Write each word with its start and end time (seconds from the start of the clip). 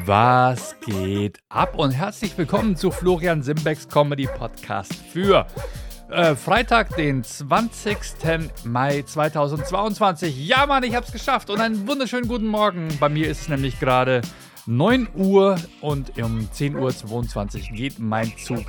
Was 0.00 0.74
geht 0.80 1.38
ab 1.50 1.78
und 1.78 1.90
herzlich 1.90 2.36
willkommen 2.38 2.76
zu 2.76 2.90
Florian 2.90 3.42
Simbecks 3.42 3.86
Comedy 3.86 4.26
Podcast 4.26 4.94
für 4.94 5.46
äh, 6.10 6.34
Freitag, 6.34 6.96
den 6.96 7.22
20. 7.22 7.98
Mai 8.64 9.02
2022. 9.02 10.48
Ja, 10.48 10.64
Mann, 10.64 10.82
ich 10.84 10.94
hab's 10.94 11.12
geschafft 11.12 11.50
und 11.50 11.60
einen 11.60 11.86
wunderschönen 11.86 12.26
guten 12.26 12.46
Morgen. 12.46 12.88
Bei 13.00 13.10
mir 13.10 13.28
ist 13.28 13.42
es 13.42 13.48
nämlich 13.48 13.78
gerade 13.78 14.22
9 14.66 15.08
Uhr 15.16 15.56
und 15.80 16.16
um 16.22 16.48
10.22 16.52 17.70
Uhr 17.70 17.76
geht 17.76 17.98
mein 17.98 18.32
Zug 18.38 18.64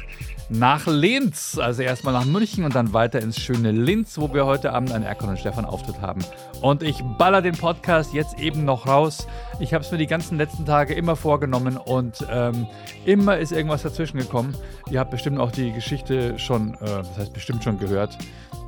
nach 0.49 0.87
Linz. 0.87 1.57
Also 1.59 1.83
erstmal 1.83 2.13
nach 2.13 2.25
München 2.25 2.63
und 2.63 2.73
dann 2.73 2.93
weiter 2.93 3.21
ins 3.21 3.39
schöne 3.39 3.71
Linz, 3.71 4.17
wo 4.17 4.33
wir 4.33 4.45
heute 4.45 4.73
Abend 4.73 4.91
einen 4.91 5.03
Erkon 5.03 5.29
und 5.29 5.39
Stefan 5.39 5.65
Auftritt 5.65 6.01
haben. 6.01 6.21
Und 6.61 6.81
ich 6.81 7.03
baller 7.17 7.41
den 7.41 7.55
Podcast 7.55 8.13
jetzt 8.13 8.39
eben 8.39 8.65
noch 8.65 8.87
raus. 8.87 9.27
Ich 9.59 9.73
habe 9.73 9.83
es 9.83 9.91
mir 9.91 9.97
die 9.97 10.07
ganzen 10.07 10.37
letzten 10.37 10.65
Tage 10.65 10.93
immer 10.93 11.15
vorgenommen 11.15 11.77
und 11.77 12.25
ähm, 12.29 12.67
immer 13.05 13.37
ist 13.37 13.51
irgendwas 13.51 13.83
dazwischen 13.83 14.17
gekommen. 14.17 14.55
Ihr 14.89 14.99
habt 14.99 15.11
bestimmt 15.11 15.39
auch 15.39 15.51
die 15.51 15.71
Geschichte 15.71 16.39
schon, 16.39 16.73
äh, 16.75 16.79
das 16.85 17.17
heißt 17.17 17.33
bestimmt 17.33 17.63
schon 17.63 17.77
gehört. 17.77 18.17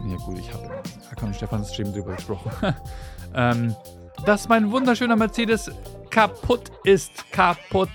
Ja 0.07 0.17
gut, 0.17 0.37
ich 0.37 0.53
habe 0.53 0.69
Erkon 1.09 1.29
und 1.29 1.35
Stefans 1.35 1.73
Stream 1.73 1.91
drüber 1.91 2.15
gesprochen. 2.15 2.51
ähm, 3.33 3.75
dass 4.25 4.47
mein 4.47 4.71
wunderschöner 4.71 5.15
Mercedes 5.15 5.71
kaputt 6.09 6.71
ist. 6.83 7.31
Kaputt. 7.31 7.89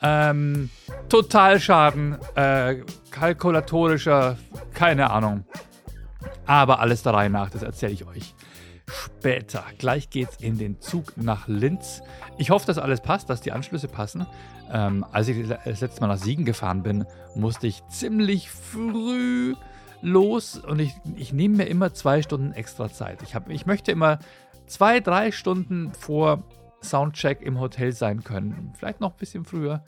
Ähm, 0.00 0.70
Totalschaden. 1.08 2.18
Äh, 2.34 2.82
kalkulatorischer, 3.10 4.36
keine 4.74 5.10
Ahnung. 5.10 5.44
Aber 6.46 6.80
alles 6.80 7.02
der 7.02 7.14
Reihe 7.14 7.30
nach, 7.30 7.50
das 7.50 7.62
erzähle 7.62 7.92
ich 7.92 8.06
euch 8.06 8.34
später. 8.92 9.64
Gleich 9.78 10.10
geht's 10.10 10.36
in 10.40 10.58
den 10.58 10.80
Zug 10.80 11.16
nach 11.16 11.48
Linz. 11.48 12.02
Ich 12.38 12.50
hoffe, 12.50 12.66
dass 12.66 12.78
alles 12.78 13.00
passt, 13.00 13.30
dass 13.30 13.40
die 13.40 13.52
Anschlüsse 13.52 13.88
passen. 13.88 14.26
Ähm, 14.70 15.04
als 15.12 15.28
ich 15.28 15.48
das 15.48 15.80
letzte 15.80 16.00
Mal 16.00 16.08
nach 16.08 16.18
Siegen 16.18 16.44
gefahren 16.44 16.82
bin, 16.82 17.04
musste 17.34 17.66
ich 17.66 17.86
ziemlich 17.88 18.50
früh 18.50 19.54
los 20.00 20.56
und 20.58 20.80
ich, 20.80 20.94
ich 21.16 21.32
nehme 21.32 21.58
mir 21.58 21.66
immer 21.66 21.94
zwei 21.94 22.22
Stunden 22.22 22.52
extra 22.52 22.90
Zeit. 22.92 23.22
Ich, 23.22 23.34
hab, 23.34 23.48
ich 23.48 23.66
möchte 23.66 23.92
immer 23.92 24.18
zwei, 24.66 25.00
drei 25.00 25.30
Stunden 25.30 25.92
vor 25.92 26.42
Soundcheck 26.82 27.42
im 27.42 27.60
Hotel 27.60 27.92
sein 27.92 28.24
können. 28.24 28.72
Vielleicht 28.76 29.00
noch 29.00 29.12
ein 29.12 29.18
bisschen 29.18 29.44
früher. 29.44 29.84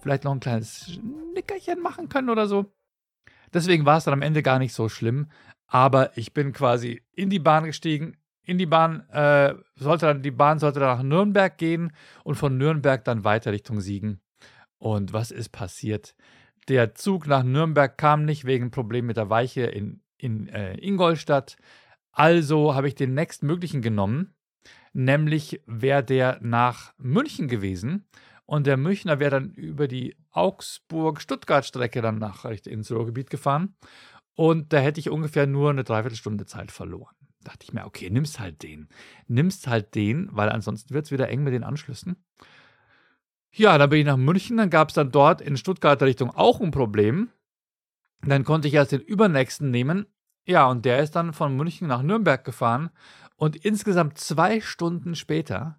Vielleicht 0.00 0.24
noch 0.24 0.32
ein 0.32 0.40
kleines 0.40 1.00
Nickerchen 1.34 1.80
machen 1.80 2.08
können 2.08 2.30
oder 2.30 2.46
so. 2.46 2.72
Deswegen 3.52 3.86
war 3.86 3.98
es 3.98 4.04
dann 4.04 4.14
am 4.14 4.22
Ende 4.22 4.42
gar 4.42 4.58
nicht 4.58 4.74
so 4.74 4.88
schlimm. 4.88 5.30
Aber 5.66 6.16
ich 6.16 6.34
bin 6.34 6.52
quasi 6.52 7.02
in 7.12 7.30
die 7.30 7.38
Bahn 7.38 7.64
gestiegen. 7.64 8.16
In 8.44 8.58
die 8.58 8.66
Bahn 8.66 9.08
äh, 9.10 9.54
sollte 9.76 10.06
dann, 10.06 10.22
die 10.22 10.30
Bahn 10.30 10.58
sollte 10.58 10.80
dann 10.80 10.98
nach 10.98 11.02
Nürnberg 11.02 11.56
gehen 11.56 11.92
und 12.24 12.34
von 12.34 12.58
Nürnberg 12.58 13.02
dann 13.04 13.24
weiter 13.24 13.52
Richtung 13.52 13.80
Siegen. 13.80 14.20
Und 14.76 15.14
was 15.14 15.30
ist 15.30 15.48
passiert? 15.50 16.14
Der 16.68 16.94
Zug 16.94 17.26
nach 17.26 17.42
Nürnberg 17.42 17.96
kam 17.96 18.24
nicht 18.24 18.44
wegen 18.44 18.70
Problem 18.70 19.06
mit 19.06 19.16
der 19.16 19.30
Weiche 19.30 19.62
in, 19.62 20.02
in 20.18 20.48
äh, 20.48 20.76
Ingolstadt. 20.76 21.56
Also 22.12 22.74
habe 22.74 22.88
ich 22.88 22.94
den 22.94 23.14
nächstmöglichen 23.14 23.80
genommen 23.80 24.34
Nämlich 24.96 25.60
wäre 25.66 26.04
der 26.04 26.38
nach 26.40 26.94
München 26.98 27.48
gewesen 27.48 28.06
und 28.46 28.66
der 28.66 28.76
Münchner 28.76 29.18
wäre 29.18 29.32
dann 29.32 29.50
über 29.50 29.88
die 29.88 30.16
Augsburg-Stuttgart-Strecke 30.30 32.00
dann 32.00 32.18
nach 32.18 32.44
ins 32.44 32.92
Ruhrgebiet 32.92 33.28
gefahren. 33.28 33.74
Und 34.34 34.72
da 34.72 34.78
hätte 34.78 35.00
ich 35.00 35.10
ungefähr 35.10 35.48
nur 35.48 35.70
eine 35.70 35.82
Dreiviertelstunde 35.82 36.46
Zeit 36.46 36.70
verloren. 36.70 37.14
Da 37.40 37.50
dachte 37.50 37.64
ich 37.64 37.72
mir, 37.72 37.86
okay, 37.86 38.08
nimmst 38.08 38.38
halt 38.38 38.62
den. 38.62 38.88
Nimmst 39.26 39.66
halt 39.66 39.96
den, 39.96 40.28
weil 40.30 40.48
ansonsten 40.48 40.94
wird 40.94 41.06
es 41.06 41.12
wieder 41.12 41.28
eng 41.28 41.42
mit 41.42 41.54
den 41.54 41.64
Anschlüssen. 41.64 42.24
Ja, 43.50 43.76
dann 43.78 43.90
bin 43.90 43.98
ich 43.98 44.06
nach 44.06 44.16
München, 44.16 44.56
dann 44.56 44.70
gab 44.70 44.88
es 44.88 44.94
dann 44.94 45.10
dort 45.10 45.40
in 45.40 45.56
Stuttgarter 45.56 46.06
Richtung 46.06 46.30
auch 46.30 46.60
ein 46.60 46.70
Problem. 46.70 47.30
Dann 48.22 48.44
konnte 48.44 48.68
ich 48.68 48.74
erst 48.74 48.92
den 48.92 49.00
übernächsten 49.00 49.72
nehmen. 49.72 50.06
Ja, 50.46 50.66
und 50.66 50.84
der 50.84 50.98
ist 50.98 51.16
dann 51.16 51.32
von 51.32 51.56
München 51.56 51.88
nach 51.88 52.02
Nürnberg 52.02 52.44
gefahren 52.44 52.90
und 53.44 53.56
insgesamt 53.56 54.16
zwei 54.16 54.62
Stunden 54.62 55.14
später 55.14 55.78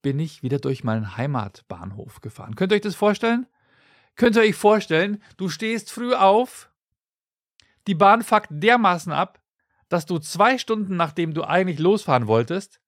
bin 0.00 0.18
ich 0.18 0.42
wieder 0.42 0.58
durch 0.58 0.82
meinen 0.82 1.18
Heimatbahnhof 1.18 2.22
gefahren. 2.22 2.56
Könnt 2.56 2.72
ihr 2.72 2.76
euch 2.76 2.80
das 2.80 2.94
vorstellen? 2.94 3.46
Könnt 4.14 4.34
ihr 4.36 4.40
euch 4.40 4.54
vorstellen, 4.54 5.22
du 5.36 5.50
stehst 5.50 5.92
früh 5.92 6.14
auf, 6.14 6.72
die 7.86 7.94
Bahn 7.94 8.22
fuckt 8.22 8.48
dermaßen 8.48 9.12
ab, 9.12 9.42
dass 9.90 10.06
du 10.06 10.18
zwei 10.18 10.56
Stunden 10.56 10.96
nachdem 10.96 11.34
du 11.34 11.44
eigentlich 11.44 11.78
losfahren 11.78 12.28
wolltest, 12.28 12.80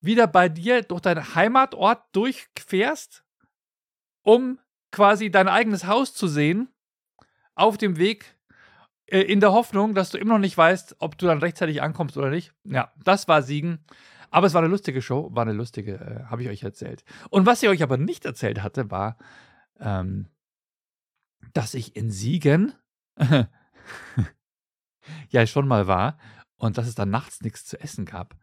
wieder 0.00 0.26
bei 0.26 0.48
dir 0.48 0.80
durch 0.80 1.02
deinen 1.02 1.34
Heimatort 1.34 2.02
durchfährst, 2.16 3.26
um 4.22 4.58
quasi 4.90 5.30
dein 5.30 5.48
eigenes 5.48 5.86
Haus 5.86 6.14
zu 6.14 6.28
sehen, 6.28 6.72
auf 7.54 7.76
dem 7.76 7.98
Weg 7.98 8.33
in 9.06 9.40
der 9.40 9.52
Hoffnung, 9.52 9.94
dass 9.94 10.10
du 10.10 10.18
immer 10.18 10.34
noch 10.34 10.40
nicht 10.40 10.56
weißt, 10.56 10.96
ob 10.98 11.18
du 11.18 11.26
dann 11.26 11.38
rechtzeitig 11.38 11.82
ankommst 11.82 12.16
oder 12.16 12.30
nicht. 12.30 12.52
Ja, 12.64 12.92
das 13.02 13.28
war 13.28 13.42
Siegen. 13.42 13.84
Aber 14.30 14.46
es 14.48 14.54
war 14.54 14.62
eine 14.62 14.70
lustige 14.70 15.00
Show, 15.00 15.30
war 15.32 15.42
eine 15.42 15.52
lustige, 15.52 15.94
äh, 15.94 16.24
habe 16.24 16.42
ich 16.42 16.48
euch 16.48 16.62
erzählt. 16.64 17.04
Und 17.30 17.46
was 17.46 17.62
ich 17.62 17.68
euch 17.68 17.82
aber 17.82 17.98
nicht 17.98 18.24
erzählt 18.24 18.62
hatte, 18.62 18.90
war, 18.90 19.16
ähm, 19.78 20.26
dass 21.52 21.74
ich 21.74 21.94
in 21.94 22.10
Siegen 22.10 22.72
ja 25.28 25.46
schon 25.46 25.68
mal 25.68 25.86
war 25.86 26.18
und 26.56 26.78
dass 26.78 26.88
es 26.88 26.94
dann 26.94 27.10
nachts 27.10 27.42
nichts 27.42 27.64
zu 27.64 27.80
essen 27.80 28.06
gab. 28.06 28.34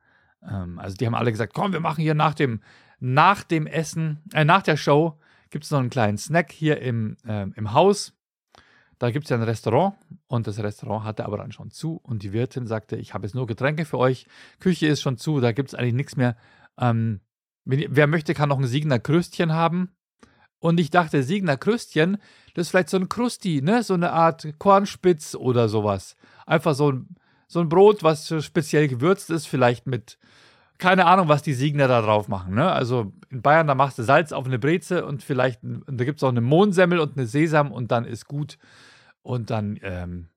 Ähm, 0.49 0.79
also 0.79 0.95
die 0.95 1.05
haben 1.05 1.15
alle 1.15 1.31
gesagt, 1.31 1.53
komm, 1.53 1.73
wir 1.73 1.79
machen 1.81 2.01
hier 2.01 2.15
nach 2.15 2.35
dem, 2.35 2.61
nach 2.99 3.43
dem 3.43 3.67
Essen, 3.67 4.23
äh, 4.33 4.45
nach 4.45 4.61
der 4.61 4.77
Show 4.77 5.19
gibt 5.49 5.65
es 5.65 5.71
noch 5.71 5.79
einen 5.79 5.89
kleinen 5.89 6.17
Snack 6.17 6.51
hier 6.51 6.81
im, 6.81 7.17
äh, 7.27 7.47
im 7.55 7.73
Haus. 7.73 8.13
Da 9.01 9.09
gibt 9.09 9.25
es 9.25 9.31
ja 9.31 9.37
ein 9.37 9.41
Restaurant 9.41 9.95
und 10.27 10.45
das 10.45 10.59
Restaurant 10.59 11.05
hatte 11.05 11.25
aber 11.25 11.37
dann 11.37 11.51
schon 11.51 11.71
zu 11.71 11.99
und 12.03 12.21
die 12.21 12.33
Wirtin 12.33 12.67
sagte, 12.67 12.97
ich 12.97 13.15
habe 13.15 13.25
jetzt 13.25 13.33
nur 13.33 13.47
Getränke 13.47 13.83
für 13.83 13.97
euch, 13.97 14.27
Küche 14.59 14.85
ist 14.85 15.01
schon 15.01 15.17
zu, 15.17 15.39
da 15.39 15.53
gibt 15.53 15.69
es 15.69 15.73
eigentlich 15.73 15.95
nichts 15.95 16.17
mehr. 16.17 16.37
Ähm, 16.77 17.19
wer 17.65 18.05
möchte, 18.05 18.35
kann 18.35 18.49
noch 18.49 18.59
ein 18.59 18.67
Siegener 18.67 18.99
Kröstchen 18.99 19.53
haben. 19.53 19.89
Und 20.59 20.79
ich 20.79 20.91
dachte, 20.91 21.23
Siegener 21.23 21.57
Kröstchen, 21.57 22.19
das 22.53 22.67
ist 22.67 22.69
vielleicht 22.69 22.89
so 22.89 22.97
ein 22.97 23.09
Krusti, 23.09 23.63
ne? 23.63 23.81
so 23.81 23.95
eine 23.95 24.11
Art 24.11 24.47
Kornspitz 24.59 25.33
oder 25.33 25.67
sowas. 25.67 26.15
Einfach 26.45 26.75
so 26.75 26.91
ein, 26.91 27.15
so 27.47 27.59
ein 27.59 27.69
Brot, 27.69 28.03
was 28.03 28.31
speziell 28.45 28.87
gewürzt 28.87 29.31
ist, 29.31 29.47
vielleicht 29.47 29.87
mit 29.87 30.19
keine 30.77 31.07
Ahnung, 31.07 31.27
was 31.27 31.41
die 31.41 31.55
Siegner 31.55 31.87
da 31.87 32.03
drauf 32.03 32.27
machen. 32.27 32.53
Ne? 32.53 32.71
Also 32.71 33.13
in 33.31 33.41
Bayern, 33.41 33.65
da 33.65 33.73
machst 33.73 33.97
du 33.97 34.03
Salz 34.03 34.31
auf 34.31 34.45
eine 34.45 34.59
Breze 34.59 35.05
und 35.07 35.23
vielleicht, 35.23 35.59
da 35.63 36.05
gibt 36.05 36.19
es 36.19 36.23
auch 36.23 36.29
eine 36.29 36.41
Mohnsemmel 36.41 36.99
und 36.99 37.17
eine 37.17 37.25
Sesam 37.25 37.71
und 37.71 37.91
dann 37.91 38.05
ist 38.05 38.27
gut. 38.27 38.59
Und 39.21 39.49
dann, 39.49 39.79
ähm, 39.83 40.29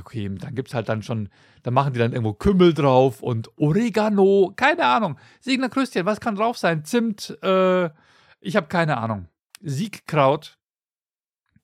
okay, 0.00 0.28
dann 0.28 0.54
gibt 0.54 0.68
es 0.68 0.74
halt 0.74 0.88
dann 0.88 1.02
schon, 1.02 1.28
da 1.62 1.70
machen 1.70 1.92
die 1.92 1.98
dann 1.98 2.12
irgendwo 2.12 2.32
Kümmel 2.32 2.74
drauf 2.74 3.22
und 3.22 3.50
Oregano, 3.58 4.52
keine 4.56 4.86
Ahnung. 4.86 5.18
Siegner 5.40 5.68
Kröstchen, 5.68 6.06
was 6.06 6.20
kann 6.20 6.36
drauf 6.36 6.58
sein? 6.58 6.84
Zimt, 6.84 7.36
äh, 7.42 7.90
ich 8.40 8.56
habe 8.56 8.68
keine 8.68 8.98
Ahnung. 8.98 9.28
Siegkraut. 9.60 10.58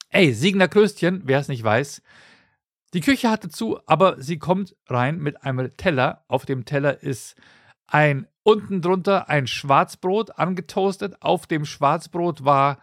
Ey, 0.08 0.32
Siegner 0.32 0.68
Kröstchen, 0.68 1.22
wer 1.24 1.38
es 1.38 1.48
nicht 1.48 1.62
weiß. 1.62 2.02
Die 2.94 3.00
Küche 3.00 3.30
hatte 3.30 3.48
zu, 3.48 3.80
aber 3.86 4.20
sie 4.20 4.38
kommt 4.38 4.76
rein 4.86 5.18
mit 5.18 5.42
einem 5.42 5.74
Teller. 5.76 6.24
Auf 6.28 6.44
dem 6.44 6.66
Teller 6.66 7.02
ist 7.02 7.36
ein 7.86 8.26
unten 8.42 8.82
drunter 8.82 9.28
ein 9.28 9.46
Schwarzbrot 9.46 10.38
angetoastet. 10.38 11.22
Auf 11.22 11.46
dem 11.46 11.64
Schwarzbrot 11.64 12.44
war 12.44 12.78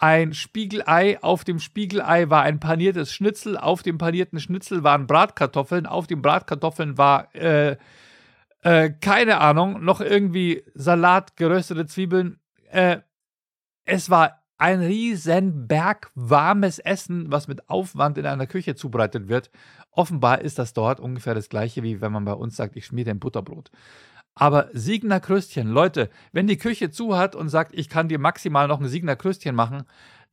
ein 0.00 0.32
Spiegelei, 0.32 1.22
auf 1.22 1.44
dem 1.44 1.58
Spiegelei 1.60 2.30
war 2.30 2.42
ein 2.42 2.58
paniertes 2.58 3.12
Schnitzel, 3.12 3.58
auf 3.58 3.82
dem 3.82 3.98
panierten 3.98 4.40
Schnitzel 4.40 4.82
waren 4.82 5.06
Bratkartoffeln, 5.06 5.84
auf 5.84 6.06
den 6.06 6.22
Bratkartoffeln 6.22 6.96
war, 6.96 7.34
äh, 7.34 7.76
äh, 8.62 8.90
keine 8.90 9.40
Ahnung, 9.40 9.84
noch 9.84 10.00
irgendwie 10.00 10.64
Salat, 10.74 11.36
geröstete 11.36 11.84
Zwiebeln. 11.84 12.40
Äh, 12.70 13.00
es 13.84 14.08
war 14.08 14.42
ein 14.56 14.80
riesen 14.80 15.66
Berg 15.66 16.10
warmes 16.14 16.78
Essen, 16.78 17.30
was 17.30 17.46
mit 17.46 17.68
Aufwand 17.68 18.16
in 18.16 18.24
einer 18.24 18.46
Küche 18.46 18.74
zubereitet 18.74 19.28
wird. 19.28 19.50
Offenbar 19.90 20.40
ist 20.40 20.58
das 20.58 20.72
dort 20.72 20.98
ungefähr 20.98 21.34
das 21.34 21.50
gleiche, 21.50 21.82
wie 21.82 22.00
wenn 22.00 22.12
man 22.12 22.24
bei 22.24 22.32
uns 22.32 22.56
sagt, 22.56 22.76
ich 22.76 22.86
schmiere 22.86 23.10
ein 23.10 23.20
Butterbrot. 23.20 23.70
Aber 24.34 24.70
Siegner 24.72 25.20
Kröstchen, 25.20 25.68
Leute, 25.68 26.08
wenn 26.32 26.46
die 26.46 26.56
Küche 26.56 26.90
zu 26.90 27.16
hat 27.16 27.34
und 27.34 27.48
sagt, 27.48 27.74
ich 27.74 27.88
kann 27.88 28.08
dir 28.08 28.18
maximal 28.18 28.68
noch 28.68 28.80
ein 28.80 28.88
Siegner 28.88 29.16
Kröstchen 29.16 29.54
machen, 29.54 29.84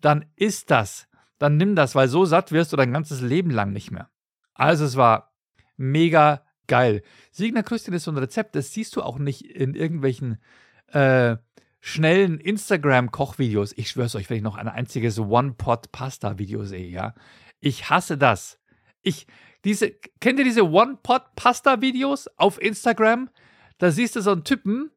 dann 0.02 0.26
ist 0.36 0.72
das. 0.72 1.08
Dann 1.40 1.58
nimm 1.58 1.76
das, 1.76 1.96
weil 1.96 2.08
so 2.08 2.26
satt 2.26 2.52
wirst 2.52 2.74
du 2.74 2.78
dein 2.78 2.94
ganzes 2.94 3.22
Leben 3.22 3.52
lang 3.52 3.74
nicht 3.74 3.92
mehr. 3.92 4.10
Also 4.54 4.86
es 4.86 4.96
war 4.96 5.34
mega 5.76 6.44
geil. 6.68 7.04
Siegner 7.32 7.64
Kröstchen 7.64 7.94
ist 7.94 8.04
so 8.04 8.12
ein 8.12 8.18
Rezept, 8.18 8.56
das 8.56 8.72
siehst 8.72 8.96
du 8.96 9.02
auch 9.02 9.20
nicht 9.20 9.42
in 9.42 9.74
irgendwelchen 9.74 10.42
äh, 10.88 11.38
schnellen 11.80 12.40
Instagram-Kochvideos. 12.40 13.74
Ich 13.78 13.90
schwör's 13.90 14.16
euch, 14.16 14.30
wenn 14.30 14.38
ich 14.38 14.44
noch 14.44 14.58
ein 14.58 14.68
einziges 14.68 15.20
One-Pot-Pasta-Video 15.20 16.66
sehe, 16.66 16.88
ja. 16.88 17.14
Ich 17.60 17.90
hasse 17.90 18.18
das. 18.18 18.60
Ich, 19.02 19.28
diese, 19.64 19.92
kennt 20.20 20.40
ihr 20.40 20.46
diese 20.46 20.70
One-Pot-Pasta-Videos 20.70 22.28
auf 22.38 22.62
Instagram? 22.62 23.30
Da 23.78 23.92
siehst 23.92 24.16
du 24.16 24.22
so 24.22 24.32
einen 24.32 24.44
Typen, 24.44 24.92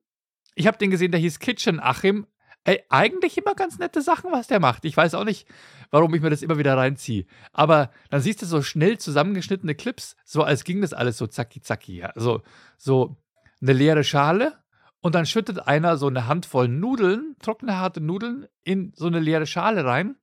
ich 0.55 0.67
habe 0.67 0.79
den 0.79 0.91
gesehen, 0.91 1.13
der 1.13 1.21
hieß 1.21 1.39
Kitchen 1.39 1.81
Achim. 1.81 2.27
Ey, 2.65 2.83
eigentlich 2.91 3.39
immer 3.39 3.55
ganz 3.55 3.79
nette 3.79 4.03
Sachen, 4.03 4.33
was 4.33 4.47
der 4.47 4.61
macht. 4.61 4.85
Ich 4.85 4.95
weiß 4.95 5.15
auch 5.15 5.25
nicht, 5.25 5.49
warum 5.91 6.15
ich 6.15 6.21
mir 6.21 6.29
das 6.29 6.43
immer 6.43 6.59
wieder 6.59 6.77
reinziehe. 6.77 7.25
Aber 7.53 7.91
dann 8.11 8.21
siehst 8.21 8.43
du 8.43 8.47
so 8.47 8.61
schnell 8.61 8.99
zusammengeschnittene 8.99 9.75
Clips, 9.75 10.15
so 10.25 10.43
als 10.43 10.65
ging 10.65 10.83
das 10.83 10.93
alles 10.93 11.17
so 11.17 11.27
zacki 11.27 11.63
zacki. 11.63 11.97
Ja. 11.97 12.13
So, 12.17 12.43
so 12.77 13.17
eine 13.63 13.73
leere 13.73 14.05
Schale 14.05 14.59
und 15.01 15.15
dann 15.15 15.25
schüttet 15.27 15.67
einer 15.67 15.97
so 15.97 16.09
eine 16.09 16.27
Handvoll 16.27 16.69
Nudeln, 16.69 17.35
trockene 17.41 17.79
harte 17.79 18.01
Nudeln, 18.01 18.47
in 18.63 18.93
so 18.95 19.07
eine 19.07 19.21
leere 19.21 19.47
Schale 19.47 19.85
rein 19.85 20.17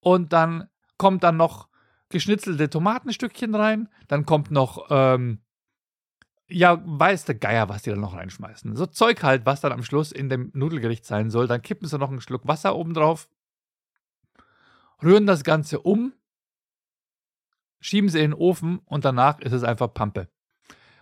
und 0.00 0.32
dann 0.32 0.68
kommt 0.98 1.24
dann 1.24 1.36
noch 1.38 1.68
geschnitzelte 2.10 2.68
Tomatenstückchen 2.68 3.54
rein, 3.54 3.88
dann 4.08 4.26
kommt 4.26 4.50
noch 4.50 4.88
ähm, 4.90 5.40
ja, 6.50 6.82
weiß 6.84 7.24
der 7.24 7.34
Geier, 7.36 7.68
was 7.68 7.82
die 7.82 7.90
da 7.90 7.96
noch 7.96 8.14
reinschmeißen. 8.14 8.76
So 8.76 8.86
Zeug 8.86 9.22
halt, 9.22 9.46
was 9.46 9.60
dann 9.60 9.72
am 9.72 9.82
Schluss 9.82 10.12
in 10.12 10.28
dem 10.28 10.50
Nudelgericht 10.54 11.04
sein 11.04 11.30
soll. 11.30 11.46
Dann 11.46 11.62
kippen 11.62 11.88
sie 11.88 11.98
noch 11.98 12.10
einen 12.10 12.20
Schluck 12.20 12.46
Wasser 12.46 12.76
oben 12.76 12.94
drauf, 12.94 13.28
rühren 15.02 15.26
das 15.26 15.44
Ganze 15.44 15.80
um, 15.80 16.12
schieben 17.80 18.10
sie 18.10 18.18
in 18.18 18.32
den 18.32 18.38
Ofen 18.38 18.80
und 18.84 19.04
danach 19.04 19.40
ist 19.40 19.52
es 19.52 19.64
einfach 19.64 19.92
Pampe. 19.92 20.28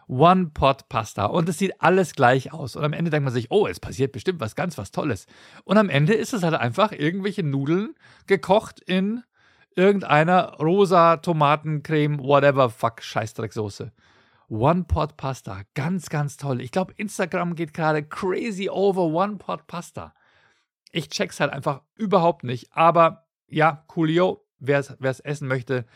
One-Pot-Pasta. 0.09 1.27
Und 1.27 1.49
es 1.49 1.59
sieht 1.59 1.81
alles 1.81 2.15
gleich 2.15 2.53
aus. 2.53 2.77
Und 2.77 2.85
am 2.85 2.95
Ende 2.95 3.11
denkt 3.11 3.25
man 3.25 3.33
sich, 3.33 3.51
oh, 3.51 3.67
es 3.67 3.79
passiert 3.79 4.13
bestimmt 4.13 4.41
was 4.41 4.57
ganz 4.57 4.79
was 4.79 4.91
Tolles. 4.91 5.27
Und 5.65 5.77
am 5.77 5.91
Ende 5.91 6.15
ist 6.15 6.33
es 6.33 6.43
halt 6.43 6.55
einfach 6.55 6.93
irgendwelche 6.93 7.43
Nudeln 7.43 7.95
gekocht 8.27 8.81
in 8.81 9.23
irgendeiner 9.77 10.55
rosa 10.55 11.19
Tomatencreme, 11.19 12.19
whatever, 12.21 12.71
fuck, 12.71 13.03
Scheißdrecksoße. 13.03 13.93
One-Pot-Pasta. 14.49 15.63
Ganz, 15.75 16.09
ganz 16.09 16.37
toll. 16.37 16.61
Ich 16.61 16.73
glaube, 16.73 16.95
Instagram 16.97 17.55
geht 17.55 17.75
gerade 17.75 18.03
crazy 18.03 18.69
over 18.69 19.03
One-Pot-Pasta. 19.03 20.15
Ich 20.91 21.09
check's 21.11 21.41
halt 21.41 21.53
einfach 21.53 21.83
überhaupt 21.95 22.45
nicht. 22.45 22.73
Aber 22.73 23.29
ja, 23.47 23.85
coolio, 23.89 24.47
wer 24.59 24.81
es 24.81 25.21
essen 25.21 25.49
möchte. 25.49 25.87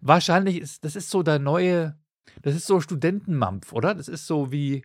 Wahrscheinlich 0.00 0.60
ist, 0.60 0.84
das 0.84 0.96
ist 0.96 1.10
so 1.10 1.22
der 1.22 1.38
neue, 1.38 1.98
das 2.42 2.54
ist 2.54 2.66
so 2.66 2.80
Studentenmampf, 2.80 3.72
oder? 3.72 3.94
Das 3.94 4.08
ist 4.08 4.26
so 4.26 4.52
wie, 4.52 4.84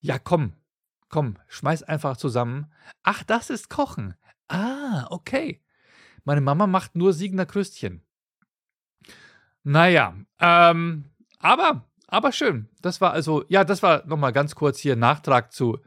ja 0.00 0.18
komm, 0.18 0.52
komm, 1.08 1.36
schmeiß 1.46 1.84
einfach 1.84 2.16
zusammen. 2.16 2.72
Ach, 3.04 3.22
das 3.22 3.50
ist 3.50 3.70
Kochen. 3.70 4.14
Ah, 4.48 5.06
okay. 5.10 5.62
Meine 6.24 6.40
Mama 6.40 6.66
macht 6.66 6.96
nur 6.96 7.12
Siegner 7.12 7.46
Krüstchen. 7.46 8.02
Naja, 9.62 10.16
ähm, 10.40 11.04
aber 11.38 11.87
aber 12.08 12.32
schön. 12.32 12.68
Das 12.82 13.00
war 13.00 13.12
also, 13.12 13.44
ja, 13.48 13.64
das 13.64 13.82
war 13.82 14.04
nochmal 14.06 14.32
ganz 14.32 14.54
kurz 14.54 14.78
hier 14.78 14.96
Nachtrag 14.96 15.52
zu 15.52 15.78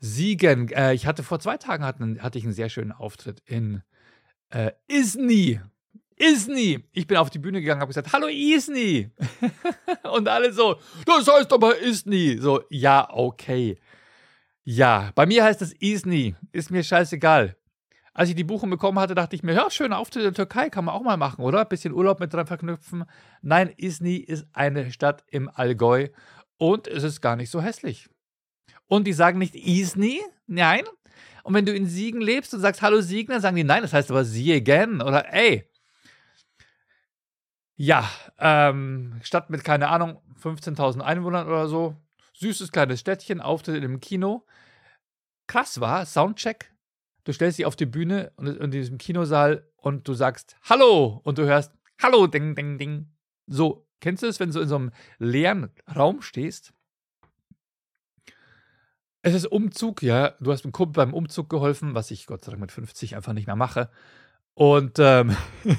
Siegen. 0.00 0.68
Äh, 0.70 0.94
ich 0.94 1.06
hatte 1.06 1.22
vor 1.22 1.38
zwei 1.38 1.56
Tagen 1.56 1.84
hatten, 1.84 2.20
hatte 2.20 2.38
ich 2.38 2.44
einen 2.44 2.52
sehr 2.52 2.68
schönen 2.68 2.92
Auftritt 2.92 3.40
in 3.46 3.82
äh, 4.50 4.72
Isny. 4.88 5.60
Isny. 6.16 6.84
Ich 6.92 7.06
bin 7.06 7.16
auf 7.16 7.30
die 7.30 7.38
Bühne 7.38 7.60
gegangen, 7.60 7.80
habe 7.80 7.90
gesagt, 7.90 8.12
hallo 8.12 8.26
Isny. 8.26 9.10
Und 10.12 10.28
alle 10.28 10.52
so, 10.52 10.76
das 11.06 11.28
heißt 11.28 11.52
aber 11.52 11.78
Isny. 11.78 12.38
So, 12.40 12.62
ja, 12.68 13.08
okay. 13.10 13.78
Ja, 14.64 15.12
bei 15.14 15.24
mir 15.24 15.44
heißt 15.44 15.62
es 15.62 15.72
Isny. 15.72 16.34
Ist 16.50 16.72
mir 16.72 16.82
scheißegal 16.82 17.56
als 18.14 18.28
ich 18.28 18.36
die 18.36 18.44
Buchung 18.44 18.70
bekommen 18.70 18.98
hatte, 19.00 19.16
dachte 19.16 19.34
ich 19.34 19.42
mir, 19.42 19.54
ja, 19.54 19.68
schöner 19.70 19.98
Auftritt 19.98 20.22
in 20.22 20.28
der 20.28 20.34
Türkei 20.34 20.70
kann 20.70 20.84
man 20.84 20.94
auch 20.94 21.02
mal 21.02 21.16
machen, 21.16 21.44
oder? 21.44 21.64
Bisschen 21.64 21.92
Urlaub 21.92 22.20
mit 22.20 22.32
dran 22.32 22.46
verknüpfen. 22.46 23.04
Nein, 23.42 23.72
Izni 23.76 24.16
ist 24.16 24.46
eine 24.52 24.92
Stadt 24.92 25.24
im 25.28 25.50
Allgäu 25.52 26.08
und 26.56 26.86
es 26.86 27.02
ist 27.02 27.20
gar 27.20 27.34
nicht 27.34 27.50
so 27.50 27.60
hässlich. 27.60 28.08
Und 28.86 29.06
die 29.06 29.12
sagen 29.12 29.38
nicht 29.38 29.56
Izni, 29.56 30.20
nein. 30.46 30.84
Und 31.42 31.54
wenn 31.54 31.66
du 31.66 31.74
in 31.74 31.86
Siegen 31.86 32.20
lebst 32.20 32.54
und 32.54 32.60
sagst 32.60 32.82
Hallo 32.82 33.00
Siegen, 33.00 33.32
dann 33.32 33.42
sagen 33.42 33.56
die 33.56 33.64
nein, 33.64 33.82
das 33.82 33.92
heißt 33.92 34.10
aber 34.10 34.24
Siegen 34.24 35.02
oder 35.02 35.32
ey. 35.32 35.68
Ja, 37.76 38.08
ähm, 38.38 39.18
Stadt 39.22 39.50
mit, 39.50 39.64
keine 39.64 39.88
Ahnung, 39.88 40.22
15.000 40.40 41.00
Einwohnern 41.00 41.48
oder 41.48 41.66
so. 41.66 41.96
Süßes 42.34 42.70
kleines 42.70 43.00
Städtchen, 43.00 43.40
Auftritt 43.40 43.76
in 43.76 43.84
einem 43.84 44.00
Kino. 44.00 44.46
Krass 45.48 45.80
war, 45.80 46.06
Soundcheck, 46.06 46.73
du 47.24 47.32
stellst 47.32 47.58
dich 47.58 47.66
auf 47.66 47.76
die 47.76 47.86
Bühne 47.86 48.32
und 48.36 48.46
in 48.46 48.70
diesem 48.70 48.98
Kinosaal 48.98 49.66
und 49.76 50.06
du 50.06 50.14
sagst 50.14 50.56
Hallo 50.62 51.20
und 51.24 51.38
du 51.38 51.44
hörst 51.44 51.72
Hallo, 52.02 52.26
ding, 52.26 52.54
ding, 52.54 52.78
ding. 52.78 53.08
So, 53.46 53.86
kennst 54.00 54.22
du 54.22 54.26
es, 54.26 54.40
wenn 54.40 54.50
du 54.50 54.60
in 54.60 54.68
so 54.68 54.76
einem 54.76 54.90
leeren 55.18 55.70
Raum 55.94 56.22
stehst? 56.22 56.72
Es 59.22 59.32
ist 59.32 59.46
Umzug, 59.46 60.02
ja. 60.02 60.30
Du 60.40 60.52
hast 60.52 60.64
einem 60.64 60.72
Kumpel 60.72 61.04
beim 61.04 61.14
Umzug 61.14 61.48
geholfen, 61.48 61.94
was 61.94 62.10
ich 62.10 62.26
Gott 62.26 62.44
sei 62.44 62.50
Dank 62.50 62.60
mit 62.60 62.72
50 62.72 63.16
einfach 63.16 63.32
nicht 63.32 63.46
mehr 63.46 63.56
mache. 63.56 63.90
Und 64.52 64.98
ähm, 64.98 65.34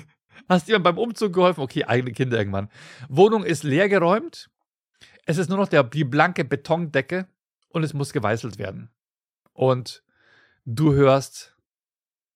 hast 0.49 0.67
jemand 0.67 0.85
beim 0.85 0.97
Umzug 0.97 1.33
geholfen? 1.33 1.61
Okay, 1.61 1.83
eigene 1.83 2.11
Kinder 2.11 2.37
irgendwann. 2.37 2.69
Wohnung 3.07 3.43
ist 3.43 3.63
leer 3.63 3.87
geräumt. 3.87 4.49
Es 5.25 5.37
ist 5.37 5.49
nur 5.49 5.59
noch 5.59 5.67
der, 5.67 5.83
die 5.83 6.03
blanke 6.03 6.43
Betondecke 6.45 7.27
und 7.69 7.83
es 7.83 7.93
muss 7.93 8.13
geweißelt 8.13 8.57
werden. 8.57 8.89
Und 9.53 10.03
du 10.65 10.93
hörst, 10.93 11.55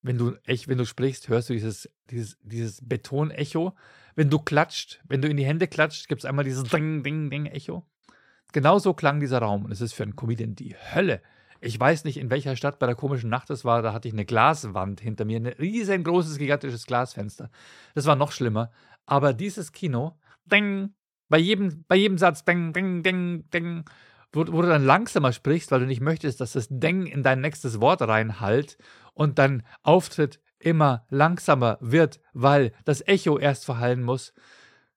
wenn 0.02 0.18
du 0.18 0.36
echt, 0.46 0.68
wenn 0.68 0.78
du 0.78 0.86
sprichst, 0.86 1.28
hörst 1.28 1.50
du 1.50 1.54
dieses, 1.54 1.90
dieses, 2.10 2.38
dieses 2.42 2.88
Betonecho. 2.88 3.76
Wenn 4.16 4.30
du 4.30 4.40
klatscht, 4.40 5.02
wenn 5.08 5.22
du 5.22 5.30
in 5.30 5.38
die 5.38 5.46
Hände 5.46 5.68
klatscht, 5.68 6.08
gibt 6.08 6.22
es 6.22 6.26
einmal 6.26 6.46
dieses 6.46 6.64
Ding, 6.64 7.04
Ding, 7.04 7.30
Ding 7.30 7.46
Echo. 7.46 7.86
Genauso 8.52 8.94
klang 8.94 9.20
dieser 9.20 9.40
Raum. 9.40 9.66
Und 9.66 9.72
es 9.72 9.82
ist 9.82 9.94
für 9.94 10.04
einen 10.04 10.16
Comedian 10.16 10.56
die 10.56 10.76
Hölle. 10.76 11.22
Ich 11.62 11.80
weiß 11.80 12.06
nicht, 12.06 12.18
in 12.18 12.30
welcher 12.30 12.56
Stadt 12.56 12.80
bei 12.80 12.86
der 12.86 12.96
komischen 12.96 13.30
Nacht 13.30 13.50
es 13.50 13.66
war. 13.66 13.82
Da 13.82 13.94
hatte 13.94 14.08
ich 14.08 14.14
eine 14.14 14.26
Glaswand 14.26 15.02
hinter 15.02 15.26
mir, 15.26 15.38
ein 15.38 15.46
riesengroßes, 15.46 16.38
gigantisches 16.38 16.86
Glasfenster. 16.86 17.50
Das 17.96 18.06
war 18.06 18.16
noch 18.16 18.32
schlimmer. 18.32 18.72
Aber 19.06 19.34
dieses 19.34 19.72
Kino, 19.72 20.18
ding, 20.46 20.94
bei 21.28 21.38
jedem, 21.38 21.84
bei 21.88 21.96
jedem 21.96 22.18
Satz, 22.18 22.44
ding, 22.46 22.74
ding, 22.74 23.04
ding, 23.04 23.50
ding, 23.52 23.86
wo, 24.32 24.42
wo, 24.42 24.62
du 24.62 24.68
dann 24.68 24.86
langsamer 24.86 25.34
sprichst, 25.34 25.72
weil 25.72 25.82
du 25.82 25.86
nicht 25.86 26.02
möchtest, 26.02 26.42
dass 26.42 26.54
das 26.54 26.68
Deng 26.70 27.06
in 27.06 27.24
dein 27.24 27.42
nächstes 27.42 27.82
Wort 27.82 28.02
reinhallt 28.02 28.78
und 29.14 29.40
dein 29.40 29.64
Auftritt 29.84 30.40
immer 30.60 31.06
langsamer 31.10 31.78
wird, 31.82 32.20
weil 32.34 32.74
das 32.86 33.06
Echo 33.08 33.40
erst 33.40 33.66
verhallen 33.66 34.04
muss. 34.04 34.34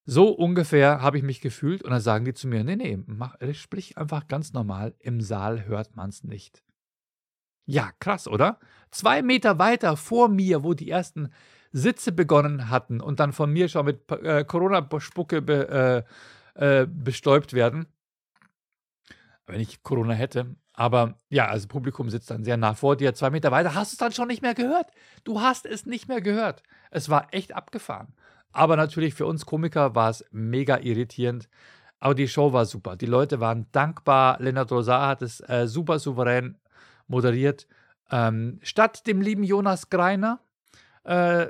So 0.05 0.31
ungefähr 0.31 1.01
habe 1.01 1.19
ich 1.19 1.23
mich 1.23 1.41
gefühlt 1.41 1.83
und 1.83 1.91
dann 1.91 2.01
sagen 2.01 2.25
die 2.25 2.35
zu 2.35 2.49
mir, 2.49 2.65
nee, 2.65 2.77
nee, 2.77 2.99
mach, 3.07 3.37
sprich 3.53 3.97
einfach 3.97 4.27
ganz 4.27 4.53
normal, 4.53 4.95
im 4.99 5.21
Saal 5.21 5.65
hört 5.67 5.95
man 5.95 6.11
es 6.11 6.25
nicht. 6.25 6.65
Ja, 7.65 7.93
krass, 8.01 8.27
oder? 8.27 8.59
Zwei 8.91 9.23
Meter 9.23 9.61
weiter 9.61 9.97
vor 9.97 10.29
mir, 10.29 10.65
wo 10.65 10.75
die 10.75 10.91
ersten 10.91 11.33
Sitze 11.71 12.11
begonnen 12.11 12.69
hatten 12.69 13.01
und 13.01 13.21
dann 13.21 13.33
von 13.33 13.51
mir 13.53 13.69
schon 13.69 13.87
mit 13.87 14.11
äh, 14.11 14.45
Corona-Spucke 14.45 15.41
be, 15.41 16.05
äh, 16.57 16.81
äh, 16.81 16.87
bestäubt 16.87 17.55
werden, 17.55 17.87
wenn 19.47 19.61
ich 19.61 19.83
Corona 19.83 20.15
hätte. 20.15 20.55
Aber 20.73 21.19
ja, 21.29 21.47
also 21.47 21.69
Publikum 21.69 22.09
sitzt 22.09 22.31
dann 22.31 22.45
sehr 22.45 22.57
nah 22.57 22.75
vor 22.75 22.97
dir, 22.97 23.15
zwei 23.15 23.31
Meter 23.31 23.51
weiter, 23.51 23.75
hast 23.75 23.93
du 23.93 23.95
es 23.95 23.99
dann 23.99 24.13
schon 24.13 24.29
nicht 24.29 24.43
mehr 24.43 24.55
gehört. 24.55 24.91
Du 25.25 25.41
hast 25.41 25.67
es 25.67 25.87
nicht 25.87 26.09
mehr 26.09 26.21
gehört. 26.21 26.63
Es 26.91 27.09
war 27.09 27.29
echt 27.33 27.55
abgefahren. 27.55 28.15
Aber 28.53 28.77
natürlich 28.77 29.15
für 29.15 29.27
uns 29.27 29.47
Komiker 29.47 29.95
war 29.95 30.11
es 30.11 30.25
mega 30.31 30.79
irritierend. 30.79 31.49
Aber 32.01 32.15
die 32.15 32.29
Show 32.29 32.53
war 32.53 32.67
super. 32.67 32.97
Die 32.97 33.07
Leute 33.07 33.41
waren 33.41 33.67
dankbar. 33.73 34.39
Lennart 34.41 34.73
Rosar 34.73 35.09
hat 35.09 35.23
es 35.23 35.41
äh, 35.49 35.67
super 35.67 35.99
souverän 35.99 36.59
moderiert. 37.07 37.67
Ähm, 38.11 38.59
statt 38.63 39.07
dem 39.07 39.21
lieben 39.21 39.45
Jonas 39.45 39.89
Greiner, 39.89 40.41
äh, 41.05 41.47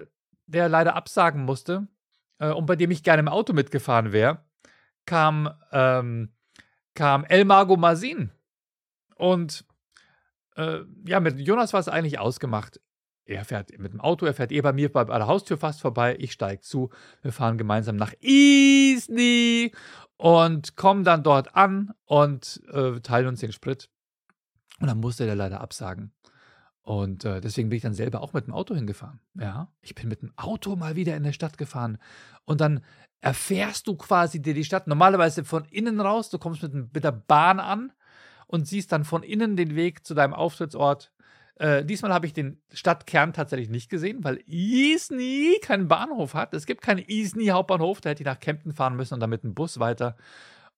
der 0.46 0.68
leider 0.68 0.94
absagen 0.94 1.44
musste 1.44 1.88
äh, 2.38 2.50
und 2.50 2.66
bei 2.66 2.76
dem 2.76 2.90
ich 2.90 3.02
gerne 3.02 3.20
im 3.20 3.28
Auto 3.28 3.52
mitgefahren 3.52 4.12
wäre, 4.12 4.44
kam 5.06 5.50
ähm, 5.72 6.32
kam 6.94 7.24
El 7.24 7.44
Mago 7.44 7.76
Masin. 7.76 8.30
Und 9.16 9.64
äh, 10.56 10.80
ja, 11.06 11.20
mit 11.20 11.38
Jonas 11.38 11.72
war 11.72 11.80
es 11.80 11.88
eigentlich 11.88 12.18
ausgemacht. 12.18 12.80
Er 13.24 13.44
fährt 13.44 13.78
mit 13.78 13.92
dem 13.92 14.00
Auto, 14.00 14.26
er 14.26 14.34
fährt 14.34 14.52
eh 14.52 14.60
bei 14.60 14.72
mir 14.72 14.92
bei 14.92 15.04
der 15.04 15.26
Haustür 15.26 15.56
fast 15.56 15.80
vorbei. 15.80 16.16
Ich 16.18 16.32
steige 16.32 16.60
zu. 16.60 16.90
Wir 17.22 17.32
fahren 17.32 17.56
gemeinsam 17.56 17.96
nach 17.96 18.12
Isny 18.20 19.72
und 20.16 20.76
kommen 20.76 21.04
dann 21.04 21.22
dort 21.22 21.54
an 21.54 21.92
und 22.04 22.60
äh, 22.72 23.00
teilen 23.00 23.28
uns 23.28 23.40
den 23.40 23.52
Sprit. 23.52 23.88
Und 24.80 24.88
dann 24.88 24.98
musste 24.98 25.24
der 25.24 25.36
leider 25.36 25.60
absagen. 25.60 26.12
Und 26.82 27.24
äh, 27.24 27.40
deswegen 27.40 27.68
bin 27.68 27.76
ich 27.76 27.82
dann 27.82 27.94
selber 27.94 28.20
auch 28.20 28.32
mit 28.32 28.46
dem 28.46 28.54
Auto 28.54 28.74
hingefahren. 28.74 29.20
Ja, 29.34 29.72
ich 29.80 29.94
bin 29.94 30.08
mit 30.08 30.22
dem 30.22 30.32
Auto 30.36 30.74
mal 30.74 30.96
wieder 30.96 31.16
in 31.16 31.22
der 31.22 31.32
Stadt 31.32 31.56
gefahren. 31.56 31.98
Und 32.44 32.60
dann 32.60 32.80
erfährst 33.22 33.86
du 33.86 33.96
quasi 33.96 34.42
dir 34.42 34.52
die 34.52 34.64
Stadt 34.64 34.88
normalerweise 34.88 35.44
von 35.44 35.64
innen 35.66 36.00
raus. 36.00 36.28
Du 36.28 36.38
kommst 36.38 36.62
mit, 36.62 36.74
mit 36.74 37.04
der 37.04 37.12
Bahn 37.12 37.60
an 37.60 37.92
und 38.48 38.66
siehst 38.66 38.92
dann 38.92 39.04
von 39.04 39.22
innen 39.22 39.56
den 39.56 39.74
Weg 39.76 40.04
zu 40.04 40.12
deinem 40.12 40.34
Auftrittsort. 40.34 41.12
Äh, 41.54 41.84
diesmal 41.84 42.12
habe 42.12 42.26
ich 42.26 42.32
den 42.32 42.60
Stadtkern 42.72 43.32
tatsächlich 43.32 43.70
nicht 43.70 43.88
gesehen, 43.88 44.24
weil 44.24 44.42
Isny 44.46 45.58
keinen 45.62 45.86
Bahnhof 45.86 46.34
hat. 46.34 46.52
Es 46.52 46.66
gibt 46.66 46.82
keinen 46.82 47.04
Isny 47.06 47.46
Hauptbahnhof. 47.46 48.00
Da 48.00 48.10
hätte 48.10 48.22
ich 48.22 48.26
nach 48.26 48.40
Kempten 48.40 48.72
fahren 48.72 48.96
müssen 48.96 49.14
und 49.14 49.20
dann 49.20 49.30
mit 49.30 49.44
dem 49.44 49.54
Bus 49.54 49.78
weiter. 49.78 50.16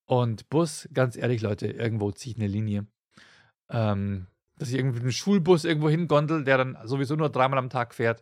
Und 0.04 0.50
Bus, 0.50 0.86
ganz 0.92 1.16
ehrlich, 1.16 1.40
Leute, 1.40 1.66
irgendwo 1.68 2.12
ziehe 2.12 2.34
ich 2.34 2.40
eine 2.40 2.48
Linie. 2.48 2.86
Ähm, 3.70 4.26
dass 4.56 4.68
ich 4.68 4.74
irgendwie 4.74 4.96
mit 4.96 5.02
einem 5.04 5.12
Schulbus 5.12 5.64
irgendwo 5.64 5.88
hingondel, 5.88 6.44
der 6.44 6.58
dann 6.58 6.76
sowieso 6.84 7.16
nur 7.16 7.30
dreimal 7.30 7.58
am 7.58 7.70
Tag 7.70 7.94
fährt. 7.94 8.20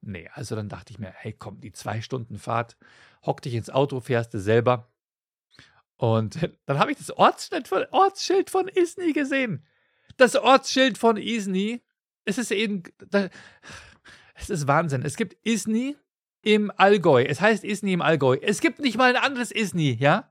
Nee, 0.00 0.30
also 0.32 0.54
dann 0.54 0.68
dachte 0.68 0.92
ich 0.92 1.00
mir, 1.00 1.12
hey 1.16 1.32
komm, 1.32 1.60
die 1.60 1.72
zwei 1.72 2.00
Stunden 2.00 2.38
Fahrt, 2.38 2.76
hock 3.24 3.42
dich 3.42 3.54
ins 3.54 3.70
Auto, 3.70 4.00
fährst 4.00 4.34
du 4.34 4.40
selber. 4.40 4.90
Und 5.96 6.48
dann 6.66 6.78
habe 6.78 6.92
ich 6.92 6.98
das 6.98 7.10
Ortsschild 7.10 7.68
von, 7.68 7.84
Ortsschild 7.90 8.50
von 8.50 8.68
Isny 8.68 9.12
gesehen. 9.12 9.64
Das 10.16 10.36
Ortsschild 10.36 10.98
von 10.98 11.16
Isny, 11.16 11.82
es 12.24 12.38
ist 12.38 12.50
eben, 12.50 12.84
es 14.34 14.50
ist 14.50 14.66
Wahnsinn. 14.66 15.02
Es 15.02 15.16
gibt 15.16 15.36
Isny 15.46 15.96
im 16.42 16.70
Allgäu. 16.76 17.22
Es 17.22 17.40
heißt 17.40 17.64
Isny 17.64 17.94
im 17.94 18.02
Allgäu. 18.02 18.36
Es 18.40 18.60
gibt 18.60 18.78
nicht 18.78 18.96
mal 18.96 19.14
ein 19.14 19.22
anderes 19.22 19.50
Isny, 19.50 19.96
ja? 19.98 20.30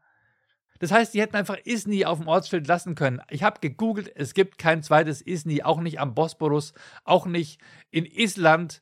Das 0.80 0.92
heißt, 0.92 1.14
die 1.14 1.22
hätten 1.22 1.36
einfach 1.36 1.58
Isny 1.64 2.06
auf 2.06 2.20
dem 2.20 2.28
Ortsschild 2.28 2.68
lassen 2.68 2.96
können. 2.96 3.22
Ich 3.30 3.44
habe 3.44 3.60
gegoogelt, 3.62 4.12
es 4.16 4.34
gibt 4.34 4.58
kein 4.58 4.84
zweites 4.84 5.22
Isny, 5.22 5.64
auch 5.64 5.80
nicht 5.80 6.00
am 6.00 6.14
Bosporus, 6.14 6.74
auch 7.04 7.26
nicht 7.26 7.62
in 7.90 8.06
Island. 8.06 8.82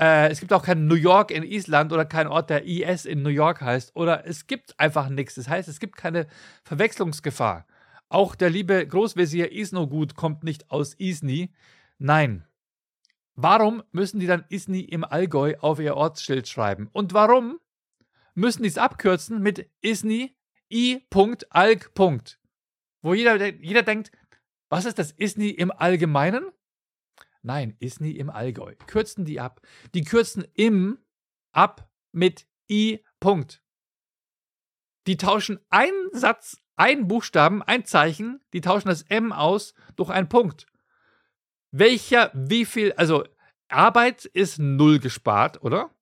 Äh, 0.00 0.30
es 0.30 0.40
gibt 0.40 0.52
auch 0.52 0.62
kein 0.62 0.86
New 0.86 0.94
York 0.94 1.30
in 1.30 1.42
Island 1.42 1.92
oder 1.92 2.04
kein 2.04 2.26
Ort, 2.26 2.48
der 2.48 2.64
IS 2.64 3.04
in 3.04 3.22
New 3.22 3.28
York 3.28 3.60
heißt. 3.60 3.94
Oder 3.94 4.26
es 4.26 4.46
gibt 4.46 4.78
einfach 4.80 5.08
nichts. 5.10 5.34
Das 5.34 5.48
heißt, 5.48 5.68
es 5.68 5.78
gibt 5.78 5.96
keine 5.96 6.26
Verwechslungsgefahr. 6.64 7.66
Auch 8.08 8.34
der 8.34 8.50
liebe 8.50 8.86
Großvezier 8.86 9.52
Isnogut 9.52 10.14
kommt 10.14 10.42
nicht 10.42 10.70
aus 10.70 10.94
Isny. 10.94 11.52
Nein. 11.98 12.46
Warum 13.34 13.82
müssen 13.92 14.20
die 14.20 14.26
dann 14.26 14.44
Isny 14.48 14.80
im 14.80 15.04
Allgäu 15.04 15.54
auf 15.60 15.78
ihr 15.78 15.96
Ortsschild 15.96 16.48
schreiben? 16.48 16.88
Und 16.92 17.14
warum 17.14 17.60
müssen 18.34 18.62
die 18.62 18.68
es 18.68 18.78
abkürzen 18.78 19.42
mit 19.42 19.70
Isny 19.82 20.34
i.alg. 20.72 21.90
Wo 23.02 23.14
jeder, 23.14 23.46
jeder 23.46 23.82
denkt, 23.82 24.12
was 24.68 24.84
ist 24.84 24.98
das 24.98 25.12
Isny 25.12 25.50
im 25.50 25.70
Allgemeinen? 25.70 26.44
Nein, 27.42 27.76
Isny 27.80 28.12
im 28.12 28.30
Allgäu. 28.30 28.74
Kürzen 28.86 29.24
die 29.24 29.40
ab. 29.40 29.60
Die 29.94 30.02
kürzen 30.02 30.46
im 30.54 30.98
ab 31.52 31.90
mit 32.12 32.46
i. 32.70 33.04
Die 35.06 35.16
tauschen 35.16 35.58
einen 35.70 36.10
Satz, 36.12 36.58
einen 36.76 37.08
Buchstaben, 37.08 37.62
ein 37.62 37.84
Zeichen, 37.84 38.40
die 38.52 38.60
tauschen 38.60 38.88
das 38.88 39.02
M 39.02 39.32
aus 39.32 39.74
durch 39.96 40.10
einen 40.10 40.28
Punkt. 40.28 40.66
Welcher, 41.72 42.30
wie 42.34 42.64
viel, 42.64 42.92
also 42.92 43.24
Arbeit 43.68 44.24
ist 44.24 44.58
null 44.58 44.98
gespart, 44.98 45.62
oder? 45.62 45.94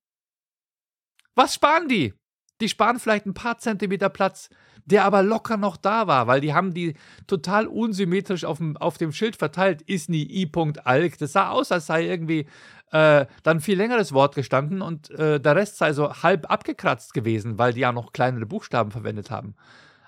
Was 1.35 1.55
sparen 1.55 1.87
die? 1.87 2.13
Die 2.61 2.69
sparen 2.69 2.99
vielleicht 2.99 3.25
ein 3.25 3.33
paar 3.33 3.57
Zentimeter 3.57 4.09
Platz, 4.09 4.49
der 4.85 5.05
aber 5.05 5.23
locker 5.23 5.57
noch 5.57 5.77
da 5.77 6.07
war, 6.07 6.27
weil 6.27 6.41
die 6.41 6.53
haben 6.53 6.73
die 6.73 6.95
total 7.27 7.67
unsymmetrisch 7.67 8.43
auf 8.43 8.57
dem, 8.57 8.75
auf 8.77 8.97
dem 8.97 9.11
Schild 9.11 9.35
verteilt. 9.35 9.81
Isni 9.83 10.23
i.alk. 10.23 11.17
Das 11.17 11.33
sah 11.33 11.49
aus, 11.49 11.71
als 11.71 11.85
sei 11.85 12.05
irgendwie 12.05 12.47
äh, 12.91 13.25
dann 13.43 13.61
viel 13.61 13.77
längeres 13.77 14.13
Wort 14.13 14.35
gestanden 14.35 14.81
und 14.81 15.11
äh, 15.11 15.39
der 15.39 15.55
Rest 15.55 15.77
sei 15.77 15.93
so 15.93 16.11
halb 16.23 16.49
abgekratzt 16.49 17.13
gewesen, 17.13 17.57
weil 17.57 17.73
die 17.73 17.81
ja 17.81 17.91
noch 17.91 18.13
kleinere 18.13 18.45
Buchstaben 18.45 18.91
verwendet 18.91 19.29
haben. 19.29 19.55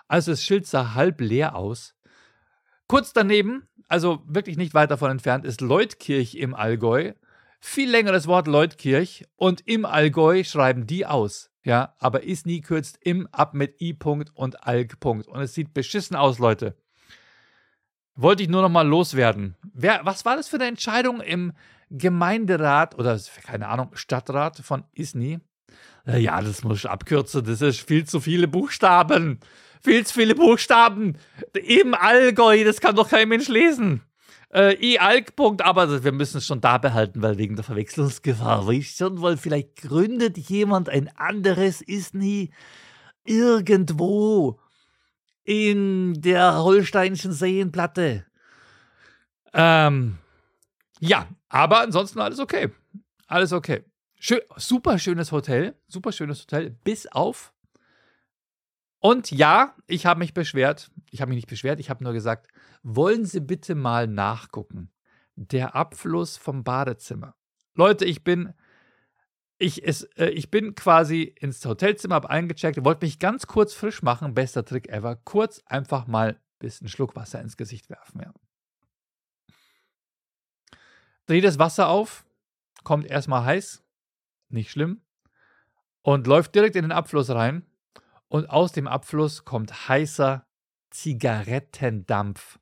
Also 0.08 0.32
das 0.32 0.44
Schild 0.44 0.68
sah 0.68 0.96
halb 0.96 1.22
leer 1.22 1.56
aus. 1.56 1.96
Kurz 2.88 3.14
daneben, 3.14 3.68
also 3.88 4.24
wirklich 4.26 4.58
nicht 4.58 4.74
weit 4.74 4.92
davon 4.92 5.12
entfernt, 5.12 5.46
ist 5.46 5.62
Leutkirch 5.62 6.36
im 6.36 6.56
Allgäu. 6.56 7.14
Viel 7.62 7.90
längeres 7.90 8.28
Wort 8.28 8.48
Leutkirch 8.48 9.26
und 9.36 9.62
im 9.68 9.86
Allgäu 9.86 10.44
schreiben 10.44 10.88
die 10.88 11.06
aus. 11.06 11.51
Ja, 11.64 11.96
aber 12.00 12.24
ist 12.24 12.46
nie 12.46 12.62
kürzt 12.62 12.98
im 13.02 13.28
ab 13.32 13.54
mit 13.54 13.80
i. 13.82 13.94
-Punkt 13.94 14.32
und 14.34 14.66
alg. 14.66 14.96
-Punkt. 15.00 15.28
Und 15.28 15.42
es 15.42 15.54
sieht 15.54 15.74
beschissen 15.74 16.16
aus, 16.16 16.40
Leute. 16.40 16.76
Wollte 18.16 18.44
ich 18.44 18.50
nur 18.50 18.62
noch 18.62 18.70
mal 18.70 18.88
loswerden. 18.88 19.56
Wer, 19.74 20.02
was 20.04 20.26
war 20.26 20.36
das 20.36 20.48
für 20.48 20.58
eine 20.58 20.66
Entscheidung 20.66 21.22
im 21.22 21.54
Gemeinderat 21.90 22.98
oder 22.98 23.20
keine 23.44 23.68
Ahnung, 23.68 23.92
Stadtrat 23.94 24.58
von 24.58 24.84
Isny? 24.94 25.40
Ja, 26.06 26.42
das 26.42 26.64
muss 26.64 26.80
ich 26.80 26.90
abkürzen. 26.90 27.44
Das 27.46 27.62
ist 27.62 27.88
viel 27.88 28.06
zu 28.06 28.20
viele 28.20 28.48
Buchstaben. 28.48 29.40
Viel 29.84 30.06
zu 30.06 30.16
viele 30.16 30.36
Buchstaben. 30.36 31.18
Im 31.54 31.94
Allgäu, 31.94 32.64
das 32.64 32.82
kann 32.82 32.96
doch 32.96 33.10
kein 33.10 33.30
Mensch 33.30 33.48
lesen 33.48 34.02
äh, 34.54 34.74
E-Alk-Punkt, 34.74 35.62
aber 35.62 36.04
wir 36.04 36.12
müssen 36.12 36.38
es 36.38 36.46
schon 36.46 36.62
da 36.62 36.78
behalten, 36.78 37.22
weil 37.22 37.38
wegen 37.38 37.56
der 37.56 37.64
Verwechslungsgefahr, 37.64 38.68
weißt 38.68 38.98
schon, 38.98 39.22
weil 39.22 39.38
vielleicht 39.38 39.78
gründet 39.78 40.38
jemand 40.38 40.90
ein 40.90 41.10
anderes 41.18 41.82
Isny 41.82 42.52
irgendwo 43.24 44.60
in 45.44 46.22
der 46.22 46.64
holsteinischen 46.64 47.34
Seenplatte. 47.34 48.26
Ähm, 49.54 50.18
ja, 51.00 51.28
aber 51.50 51.82
ansonsten 51.82 52.20
alles 52.20 52.40
okay. 52.40 52.70
Alles 53.28 53.54
okay. 53.54 53.84
Schön, 54.20 54.42
super 54.56 55.00
schönes 55.00 55.32
Hotel, 55.32 55.76
super 55.88 56.12
schönes 56.12 56.42
Hotel, 56.42 56.70
bis 56.84 57.08
auf. 57.08 57.54
Und 59.00 59.32
ja, 59.32 59.76
ich 59.88 60.06
habe 60.06 60.20
mich 60.20 60.34
beschwert. 60.34 60.92
Ich 61.10 61.22
habe 61.22 61.30
mich 61.30 61.38
nicht 61.38 61.50
beschwert, 61.50 61.80
ich 61.80 61.90
habe 61.90 62.04
nur 62.04 62.14
gesagt, 62.14 62.48
wollen 62.84 63.26
Sie 63.26 63.40
bitte 63.40 63.76
mal 63.76 64.08
nachgucken. 64.08 64.92
Der 65.36 65.76
Abfluss 65.76 66.38
vom 66.38 66.64
Badezimmer. 66.64 67.36
Leute, 67.74 68.06
ich 68.06 68.24
bin, 68.24 68.54
ich, 69.58 69.86
es, 69.88 70.04
äh, 70.18 70.30
ich 70.30 70.52
bin 70.52 70.76
quasi 70.76 71.24
ins 71.24 71.64
Hotelzimmer, 71.66 72.16
habe 72.16 72.30
eingecheckt, 72.30 72.84
wollte 72.84 73.06
mich 73.06 73.20
ganz 73.20 73.48
kurz 73.48 73.74
frisch 73.74 74.02
machen. 74.02 74.34
Bester 74.34 74.66
Trick 74.66 74.90
ever. 74.90 75.16
Kurz 75.16 75.62
einfach 75.66 76.08
mal 76.08 76.30
ein 76.32 76.40
bisschen 76.60 76.90
Schluck 76.90 77.16
Wasser 77.16 77.42
ins 77.42 77.58
Gesicht 77.58 77.90
werfen. 77.90 78.22
Ja. 78.22 78.34
Dreh 81.28 81.42
das 81.42 81.60
Wasser 81.60 81.88
auf, 81.88 82.26
kommt 82.84 83.06
erstmal 83.06 83.46
heiß, 83.46 83.84
nicht 84.50 84.72
schlimm, 84.72 85.02
und 86.02 86.28
läuft 86.28 86.56
direkt 86.56 86.76
in 86.76 86.84
den 86.84 86.92
Abfluss 86.92 87.30
rein. 87.30 87.66
Und 88.28 88.50
aus 88.50 88.72
dem 88.72 88.88
Abfluss 88.88 89.46
kommt 89.46 89.90
heißer 89.90 90.46
Zigarettendampf. 90.90 92.60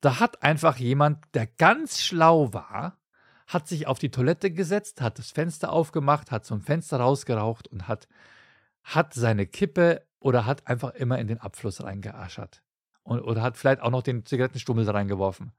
Da 0.00 0.20
hat 0.20 0.42
einfach 0.42 0.76
jemand, 0.76 1.24
der 1.34 1.46
ganz 1.46 2.00
schlau 2.00 2.52
war, 2.52 2.98
hat 3.46 3.68
sich 3.68 3.86
auf 3.86 3.98
die 3.98 4.10
Toilette 4.10 4.50
gesetzt, 4.50 5.00
hat 5.00 5.18
das 5.18 5.30
Fenster 5.30 5.72
aufgemacht, 5.72 6.30
hat 6.30 6.44
zum 6.44 6.60
Fenster 6.60 6.98
rausgeraucht 6.98 7.68
und 7.68 7.88
hat, 7.88 8.08
hat 8.84 9.12
seine 9.12 9.46
Kippe 9.46 10.06
oder 10.20 10.46
hat 10.46 10.66
einfach 10.66 10.94
immer 10.94 11.18
in 11.18 11.26
den 11.26 11.40
Abfluss 11.40 11.82
reingeaschert. 11.82 12.62
Und, 13.02 13.20
oder 13.20 13.42
hat 13.42 13.56
vielleicht 13.56 13.80
auch 13.82 13.90
noch 13.90 14.02
den 14.02 14.24
Zigarettenstummel 14.24 14.88
reingeworfen. 14.88 15.52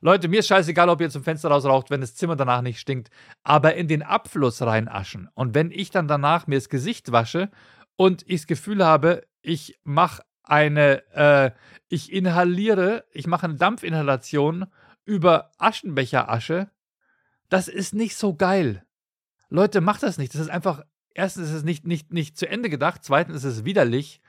Leute, 0.00 0.28
mir 0.28 0.40
ist 0.40 0.48
scheißegal, 0.48 0.88
ob 0.90 1.00
ihr 1.00 1.10
zum 1.10 1.24
Fenster 1.24 1.48
rausraucht, 1.48 1.90
wenn 1.90 2.02
das 2.02 2.14
Zimmer 2.14 2.36
danach 2.36 2.60
nicht 2.60 2.78
stinkt, 2.78 3.10
aber 3.42 3.74
in 3.74 3.88
den 3.88 4.02
Abfluss 4.02 4.60
reinaschen. 4.62 5.28
Und 5.34 5.54
wenn 5.54 5.70
ich 5.70 5.90
dann 5.90 6.06
danach 6.06 6.46
mir 6.46 6.56
das 6.56 6.68
Gesicht 6.68 7.10
wasche 7.10 7.50
und 7.96 8.22
ich 8.28 8.42
das 8.42 8.46
Gefühl 8.46 8.84
habe, 8.84 9.26
ich 9.40 9.78
mache 9.82 10.22
eine, 10.44 11.02
äh, 11.12 11.50
ich 11.88 12.12
inhaliere, 12.12 13.04
ich 13.12 13.26
mache 13.26 13.44
eine 13.44 13.56
Dampfinhalation 13.56 14.66
über 15.04 15.50
Aschenbecherasche. 15.58 16.70
Das 17.48 17.68
ist 17.68 17.94
nicht 17.94 18.16
so 18.16 18.34
geil. 18.34 18.84
Leute, 19.48 19.80
macht 19.80 20.02
das 20.02 20.18
nicht. 20.18 20.34
Das 20.34 20.40
ist 20.40 20.50
einfach, 20.50 20.84
erstens 21.14 21.48
ist 21.48 21.54
es 21.54 21.64
nicht, 21.64 21.86
nicht, 21.86 22.12
nicht 22.12 22.36
zu 22.36 22.48
Ende 22.48 22.70
gedacht, 22.70 23.00
zweitens 23.04 23.44
ist 23.44 23.58
es 23.58 23.64
widerlich, 23.64 24.20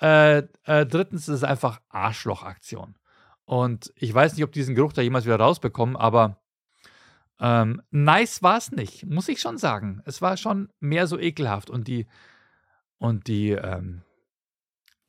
äh, 0.00 0.38
äh, 0.64 0.86
drittens 0.86 1.28
ist 1.28 1.36
es 1.36 1.44
einfach 1.44 1.80
Arschlochaktion. 1.88 2.96
Und 3.44 3.92
ich 3.96 4.14
weiß 4.14 4.34
nicht, 4.34 4.44
ob 4.44 4.52
diesen 4.52 4.74
Geruch 4.74 4.92
da 4.92 5.02
jemals 5.02 5.24
wieder 5.24 5.40
rausbekommen, 5.40 5.96
aber 5.96 6.40
ähm, 7.40 7.82
nice 7.90 8.42
war 8.42 8.58
es 8.58 8.70
nicht, 8.70 9.06
muss 9.06 9.28
ich 9.28 9.40
schon 9.40 9.58
sagen. 9.58 10.02
Es 10.04 10.22
war 10.22 10.36
schon 10.36 10.70
mehr 10.78 11.06
so 11.06 11.18
ekelhaft 11.18 11.70
und 11.70 11.88
die, 11.88 12.06
und 12.98 13.26
die, 13.26 13.50
ähm, 13.50 14.02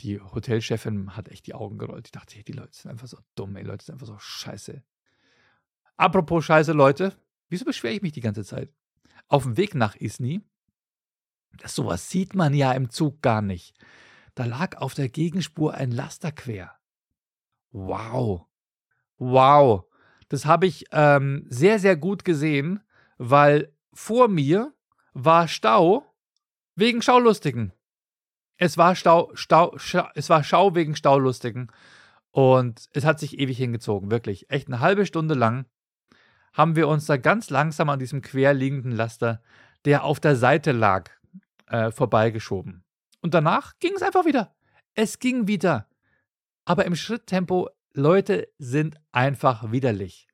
die 0.04 0.20
Hotelchefin 0.20 1.16
hat 1.16 1.30
echt 1.30 1.48
die 1.48 1.54
Augen 1.54 1.78
gerollt. 1.78 2.08
Ich 2.08 2.12
dachte, 2.12 2.36
hey, 2.36 2.44
die 2.44 2.54
Leute 2.54 2.74
sind 2.74 2.92
einfach 2.92 3.08
so 3.08 3.18
dumm, 3.36 3.56
ey, 3.56 3.64
Leute 3.64 3.86
sind 3.86 3.94
einfach 3.94 4.08
so 4.08 4.18
scheiße. 4.18 4.84
Apropos 5.98 6.46
scheiße, 6.46 6.74
Leute, 6.74 7.16
wieso 7.50 7.66
beschwere 7.66 7.94
ich 7.94 8.02
mich 8.02 8.14
die 8.14 8.22
ganze 8.22 8.44
Zeit? 8.44 8.74
Auf 9.28 9.44
dem 9.44 9.58
Weg 9.58 9.76
nach 9.76 9.96
Isny, 9.96 10.42
das 11.58 11.76
sowas 11.76 12.10
sieht 12.10 12.34
man 12.34 12.54
ja 12.54 12.72
im 12.74 12.90
Zug 12.90 13.22
gar 13.22 13.42
nicht. 13.42 13.76
Da 14.36 14.46
lag 14.46 14.78
auf 14.78 14.94
der 14.94 15.10
Gegenspur 15.10 15.74
ein 15.74 15.92
Laster 15.92 16.32
quer. 16.32 16.76
Wow. 17.72 18.46
Wow. 19.18 19.86
Das 20.30 20.46
habe 20.46 20.66
ich 20.66 20.86
ähm, 20.92 21.46
sehr, 21.50 21.80
sehr 21.80 21.98
gut 21.98 22.24
gesehen, 22.24 22.82
weil 23.18 23.74
vor 23.94 24.28
mir 24.28 24.74
war 25.14 25.48
Stau 25.48 26.06
wegen 26.76 27.02
Schaulustigen. 27.02 27.74
Es 28.62 28.78
war 28.78 28.96
Stau, 28.96 29.32
Stau, 29.34 29.76
Stau, 29.80 30.08
es 30.14 30.30
war 30.30 30.44
Schau 30.44 30.76
wegen 30.76 30.96
Staulustigen. 30.96 31.72
Und 32.30 32.90
es 32.94 33.06
hat 33.06 33.20
sich 33.20 33.40
ewig 33.40 33.58
hingezogen, 33.58 34.12
wirklich. 34.12 34.52
Echt 34.52 34.68
eine 34.68 34.80
halbe 34.80 35.08
Stunde 35.08 35.34
lang 35.34 35.66
haben 36.54 36.76
wir 36.76 36.88
uns 36.88 37.08
da 37.08 37.18
ganz 37.18 37.50
langsam 37.50 37.90
an 37.90 37.98
diesem 37.98 38.22
querliegenden 38.22 38.92
Laster, 38.92 39.42
der 39.84 40.04
auf 40.04 40.20
der 40.20 40.36
Seite 40.36 40.74
lag, 40.74 41.10
äh, 41.66 41.90
vorbeigeschoben. 41.90 42.84
Und 43.22 43.34
danach 43.34 43.80
ging 43.80 43.94
es 43.96 44.04
einfach 44.04 44.26
wieder. 44.26 44.54
Es 44.94 45.18
ging 45.18 45.48
wieder. 45.48 45.88
Aber 46.64 46.86
im 46.86 46.96
Schritttempo, 46.96 47.68
Leute 47.94 48.48
sind 48.60 49.02
einfach 49.12 49.72
widerlich. 49.72 50.28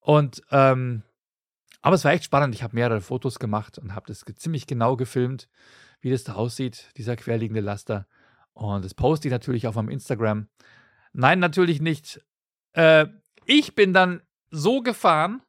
Und, 0.00 0.40
ähm, 0.52 1.02
aber 1.82 1.96
es 1.96 2.04
war 2.06 2.12
echt 2.12 2.24
spannend. 2.24 2.54
Ich 2.54 2.62
habe 2.62 2.74
mehrere 2.74 3.02
Fotos 3.02 3.38
gemacht 3.38 3.76
und 3.76 3.94
habe 3.94 4.06
das 4.06 4.24
ziemlich 4.36 4.66
genau 4.66 4.96
gefilmt, 4.96 5.50
wie 6.00 6.10
das 6.10 6.24
da 6.24 6.34
aussieht, 6.34 6.92
dieser 6.96 7.16
querliegende 7.16 7.60
Laster. 7.60 8.06
Und 8.52 8.84
das 8.84 8.94
poste 8.94 9.28
ich 9.28 9.32
natürlich 9.32 9.66
auf 9.66 9.74
meinem 9.74 9.90
Instagram. 9.90 10.48
Nein, 11.12 11.38
natürlich 11.38 11.80
nicht. 11.80 12.20
Äh, 12.72 13.06
ich 13.44 13.74
bin 13.74 13.92
dann 13.92 14.22
so 14.50 14.82
gefahren, 14.82 15.42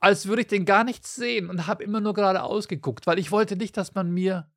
als 0.00 0.26
würde 0.26 0.42
ich 0.42 0.48
den 0.48 0.64
gar 0.64 0.84
nicht 0.84 1.06
sehen 1.06 1.48
und 1.48 1.66
habe 1.66 1.82
immer 1.82 2.00
nur 2.00 2.14
geradeaus 2.14 2.68
geguckt, 2.68 3.06
weil 3.06 3.18
ich 3.18 3.30
wollte 3.32 3.56
nicht, 3.56 3.76
dass 3.76 3.94
man 3.94 4.12
mir 4.12 4.50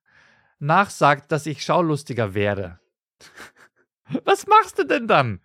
nachsagt, 0.60 1.32
dass 1.32 1.46
ich 1.46 1.64
schaulustiger 1.64 2.34
wäre. 2.34 2.80
Was 4.26 4.48
machst 4.48 4.78
du 4.80 4.84
denn 4.84 5.08
dann? 5.08 5.42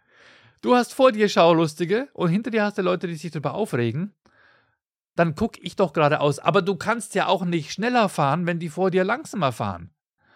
Du 0.61 0.75
hast 0.75 0.95
vor 0.95 1.13
dir 1.13 1.29
Schaulustige 1.29 2.09
und 2.15 2.31
hinter 2.31 2.51
dir 2.51 2.65
hast 2.65 2.79
du 2.79 2.83
Leute, 2.83 3.07
die 3.07 3.17
sich 3.17 3.31
darüber 3.31 3.55
aufregen. 3.55 4.15
Dann 5.17 5.35
guck 5.35 5.63
ich 5.63 5.77
doch 5.77 5.93
geradeaus. 5.93 6.39
Aber 6.39 6.63
du 6.63 6.77
kannst 6.77 7.15
ja 7.15 7.27
auch 7.27 7.45
nicht 7.45 7.73
schneller 7.73 8.09
fahren, 8.09 8.47
wenn 8.47 8.59
die 8.59 8.69
vor 8.69 8.91
dir 8.91 9.05
langsamer 9.05 9.53
fahren. 9.53 9.91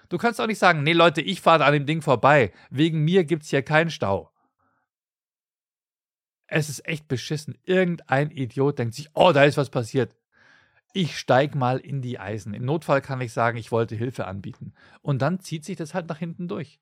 Du 0.08 0.18
kannst 0.18 0.40
auch 0.40 0.46
nicht 0.46 0.58
sagen, 0.58 0.82
nee 0.82 0.92
Leute, 0.92 1.20
ich 1.20 1.40
fahre 1.40 1.64
an 1.64 1.72
dem 1.74 1.86
Ding 1.86 2.00
vorbei. 2.00 2.52
Wegen 2.70 3.04
mir 3.04 3.24
gibt 3.24 3.42
es 3.42 3.50
hier 3.50 3.62
keinen 3.62 3.90
Stau. 3.90 4.30
Es 6.46 6.70
ist 6.70 6.86
echt 6.86 7.08
beschissen. 7.08 7.58
Irgendein 7.64 8.30
Idiot 8.30 8.78
denkt 8.78 8.94
sich, 8.94 9.10
oh, 9.14 9.32
da 9.32 9.44
ist 9.44 9.58
was 9.58 9.68
passiert. 9.68 10.16
Ich 10.94 11.18
steig 11.18 11.54
mal 11.54 11.78
in 11.78 12.00
die 12.00 12.18
Eisen. 12.18 12.54
Im 12.54 12.64
Notfall 12.64 13.02
kann 13.02 13.20
ich 13.20 13.34
sagen, 13.34 13.58
ich 13.58 13.70
wollte 13.70 13.94
Hilfe 13.94 14.26
anbieten. 14.26 14.72
Und 15.02 15.20
dann 15.20 15.40
zieht 15.40 15.64
sich 15.64 15.76
das 15.76 15.92
halt 15.92 16.08
nach 16.08 16.18
hinten 16.18 16.48
durch. 16.48 16.80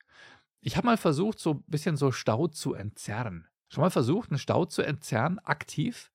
Ich 0.60 0.76
habe 0.76 0.86
mal 0.86 0.96
versucht, 0.96 1.40
so 1.40 1.54
ein 1.54 1.64
bisschen 1.66 1.96
so 1.96 2.12
Stau 2.12 2.46
zu 2.46 2.74
entzerren. 2.74 3.48
Schon 3.68 3.82
mal 3.82 3.90
versucht, 3.90 4.30
einen 4.30 4.38
Stau 4.38 4.64
zu 4.64 4.82
entzerren, 4.82 5.40
aktiv? 5.40 6.12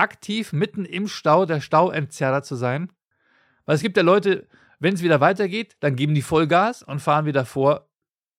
Aktiv 0.00 0.52
mitten 0.52 0.84
im 0.84 1.06
Stau 1.06 1.46
der 1.46 1.60
Stauentzerrer 1.60 2.42
zu 2.42 2.56
sein? 2.56 2.90
Weil 3.66 3.76
es 3.76 3.82
gibt 3.82 3.96
ja 3.96 4.02
Leute, 4.02 4.48
wenn 4.78 4.94
es 4.94 5.02
wieder 5.02 5.20
weitergeht, 5.20 5.76
dann 5.80 5.94
geben 5.94 6.14
die 6.14 6.22
Vollgas 6.22 6.82
und 6.82 7.00
fahren 7.00 7.26
wieder 7.26 7.44
vor, 7.44 7.88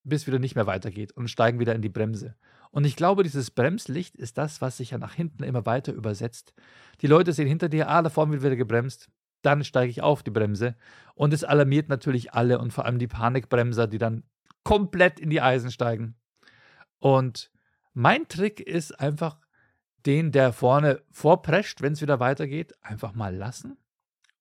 bis 0.03 0.27
wieder 0.27 0.39
nicht 0.39 0.55
mehr 0.55 0.67
weitergeht 0.67 1.11
und 1.13 1.29
steigen 1.29 1.59
wieder 1.59 1.75
in 1.75 1.81
die 1.81 1.89
Bremse. 1.89 2.35
Und 2.71 2.85
ich 2.85 2.95
glaube, 2.95 3.23
dieses 3.23 3.51
Bremslicht 3.51 4.15
ist 4.15 4.37
das, 4.37 4.61
was 4.61 4.77
sich 4.77 4.91
ja 4.91 4.97
nach 4.97 5.13
hinten 5.13 5.43
immer 5.43 5.65
weiter 5.65 5.93
übersetzt. 5.93 6.53
Die 7.01 7.07
Leute 7.07 7.33
sehen 7.33 7.47
hinter 7.47 7.69
dir, 7.69 7.89
ah, 7.89 8.01
da 8.01 8.09
vorne 8.09 8.31
wird 8.31 8.43
wieder 8.43 8.55
gebremst. 8.55 9.09
Dann 9.41 9.63
steige 9.63 9.91
ich 9.91 10.01
auf 10.01 10.23
die 10.23 10.31
Bremse. 10.31 10.75
Und 11.13 11.33
es 11.33 11.43
alarmiert 11.43 11.89
natürlich 11.89 12.33
alle 12.33 12.59
und 12.59 12.71
vor 12.71 12.85
allem 12.85 12.99
die 12.99 13.07
Panikbremser, 13.07 13.87
die 13.87 13.97
dann 13.97 14.23
komplett 14.63 15.19
in 15.19 15.29
die 15.29 15.41
Eisen 15.41 15.71
steigen. 15.71 16.15
Und 16.99 17.51
mein 17.93 18.27
Trick 18.27 18.59
ist 18.61 18.99
einfach, 18.99 19.37
den, 20.05 20.31
der 20.31 20.53
vorne 20.53 21.01
vorprescht, 21.11 21.81
wenn 21.81 21.93
es 21.93 22.01
wieder 22.01 22.19
weitergeht, 22.19 22.73
einfach 22.81 23.13
mal 23.13 23.35
lassen 23.35 23.77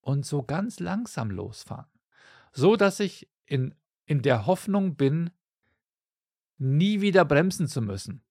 und 0.01 0.25
so 0.25 0.43
ganz 0.43 0.81
langsam 0.81 1.31
losfahren. 1.31 1.91
So 2.53 2.77
dass 2.77 3.01
ich 3.01 3.29
in, 3.47 3.75
in 4.07 4.23
der 4.23 4.47
Hoffnung 4.47 4.97
bin, 4.97 5.31
nie 6.59 7.01
wieder 7.01 7.25
bremsen 7.25 7.69
zu 7.69 7.81
müssen. 7.81 8.23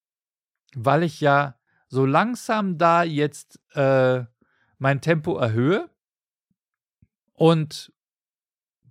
Weil 0.76 1.04
ich 1.04 1.20
ja 1.20 1.60
so 1.88 2.06
langsam 2.06 2.78
da 2.78 3.04
jetzt 3.04 3.60
äh, 3.76 4.24
mein 4.78 5.02
Tempo 5.02 5.38
erhöhe 5.38 5.90
und 7.34 7.92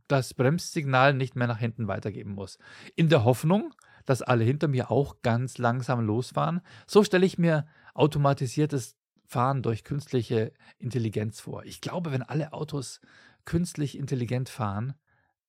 das 0.08 0.34
Bremssignal 0.34 1.14
nicht 1.14 1.36
mehr 1.36 1.46
nach 1.46 1.58
hinten 1.58 1.86
weitergeben 1.86 2.32
muss. 2.32 2.58
In 2.96 3.08
der 3.08 3.24
Hoffnung, 3.24 3.74
dass 4.06 4.22
alle 4.22 4.42
hinter 4.42 4.68
mir 4.68 4.90
auch 4.90 5.20
ganz 5.22 5.58
langsam 5.58 6.00
losfahren. 6.00 6.62
So 6.86 7.04
stelle 7.04 7.26
ich 7.26 7.38
mir 7.38 7.66
automatisiertes 7.98 8.96
Fahren 9.26 9.62
durch 9.62 9.84
künstliche 9.84 10.52
Intelligenz 10.78 11.40
vor. 11.40 11.64
Ich 11.64 11.80
glaube, 11.80 12.12
wenn 12.12 12.22
alle 12.22 12.52
Autos 12.52 13.00
künstlich 13.44 13.98
intelligent 13.98 14.48
fahren, 14.48 14.94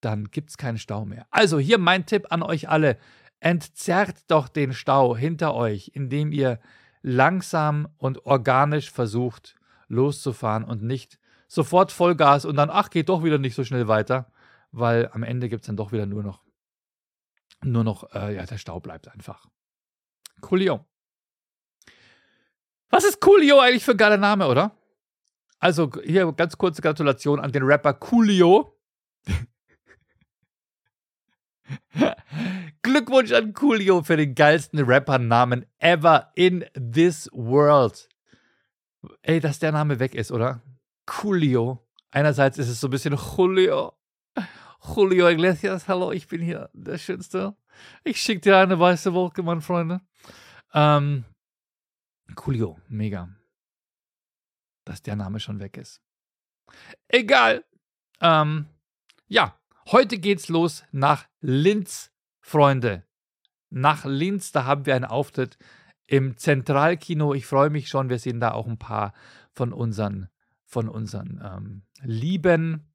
dann 0.02 0.32
gibt 0.32 0.50
es 0.50 0.58
keinen 0.58 0.78
Stau 0.78 1.06
mehr. 1.06 1.28
Also 1.32 1.60
hier 1.60 1.78
mein 1.78 2.06
Tipp 2.06 2.28
an 2.30 2.44
euch 2.44 2.70
alle. 2.70 2.98
Entzerrt 3.40 4.30
doch 4.30 4.50
den 4.50 4.74
Stau 4.74 5.16
hinter 5.16 5.54
euch, 5.54 5.92
indem 5.94 6.32
ihr 6.32 6.60
langsam 7.02 7.88
und 7.98 8.26
organisch 8.26 8.92
versucht 8.92 9.56
loszufahren 9.88 10.64
und 10.64 10.84
nicht 10.84 11.20
sofort 11.48 11.92
Vollgas 11.92 12.46
und 12.46 12.56
dann, 12.56 12.70
ach, 12.70 12.90
geht 12.90 13.10
doch 13.10 13.24
wieder 13.24 13.40
nicht 13.40 13.56
so 13.56 13.64
schnell 13.64 13.88
weiter, 13.88 14.32
weil 14.72 15.10
am 15.14 15.24
Ende 15.24 15.50
gibt 15.50 15.64
es 15.64 15.68
dann 15.68 15.78
doch 15.78 15.92
wieder 15.92 16.06
nur 16.06 16.22
noch, 16.22 16.44
nur 17.64 17.84
noch, 17.84 18.14
äh, 18.14 18.36
ja, 18.36 18.46
der 18.46 18.58
Stau 18.58 18.80
bleibt 18.80 19.08
einfach. 19.08 19.48
Coolio. 20.42 20.86
Was 22.90 23.04
ist 23.04 23.22
Coolio 23.22 23.60
eigentlich 23.60 23.84
für 23.84 23.92
ein 23.92 23.98
geiler 23.98 24.18
Name, 24.18 24.48
oder? 24.48 24.72
Also 25.60 25.92
hier 26.04 26.32
ganz 26.34 26.58
kurze 26.58 26.82
Gratulation 26.82 27.40
an 27.40 27.52
den 27.52 27.64
Rapper 27.64 27.94
Coolio. 27.94 28.76
Glückwunsch 32.82 33.32
an 33.32 33.54
Coolio 33.54 34.02
für 34.02 34.18
den 34.18 34.34
geilsten 34.34 34.80
Rappernamen 34.80 35.66
ever 35.80 36.32
in 36.36 36.66
this 36.74 37.30
world. 37.34 38.10
Ey, 39.22 39.40
dass 39.40 39.60
der 39.60 39.72
Name 39.72 40.00
weg 40.00 40.16
ist, 40.16 40.32
oder? 40.32 40.62
Coolio. 41.06 41.86
Einerseits 42.12 42.58
ist 42.58 42.70
es 42.70 42.80
so 42.80 42.88
ein 42.88 42.92
bisschen 42.92 43.16
Julio. 43.16 43.94
Julio 44.96 45.28
Iglesias, 45.28 45.88
hallo, 45.88 46.12
ich 46.12 46.28
bin 46.28 46.42
hier 46.42 46.70
der 46.74 46.98
Schönste. 46.98 47.56
Ich 48.04 48.22
schicke 48.22 48.42
dir 48.42 48.58
eine 48.58 48.80
weiße 48.80 49.14
Wolke, 49.14 49.44
meine 49.44 49.62
Freunde. 49.62 50.02
Ähm, 50.74 51.26
Coolio, 52.36 52.80
mega. 52.88 53.30
Dass 54.86 55.02
der 55.02 55.16
Name 55.16 55.40
schon 55.40 55.60
weg 55.60 55.78
ist. 55.78 56.02
Egal. 57.08 57.66
Ähm, 58.22 58.68
ja, 59.28 59.60
Heute 59.92 60.20
geht's 60.20 60.50
los 60.50 60.84
nach 60.92 61.26
Linz, 61.42 62.12
Freunde. 62.42 63.08
Nach 63.72 64.06
Linz, 64.06 64.52
da 64.52 64.66
haben 64.66 64.86
wir 64.86 64.96
einen 64.96 65.06
Auftritt 65.06 65.58
im 66.06 66.38
Zentralkino. 66.38 67.34
Ich 67.34 67.48
freue 67.48 67.72
mich 67.72 67.90
schon. 67.90 68.08
Wir 68.08 68.20
sehen 68.20 68.40
da 68.40 68.52
auch 68.52 68.68
ein 68.68 68.78
paar 68.78 69.14
von 69.52 69.74
unseren, 69.74 70.30
von 70.64 70.88
unseren 70.90 71.42
ähm, 71.44 71.82
lieben 72.04 72.94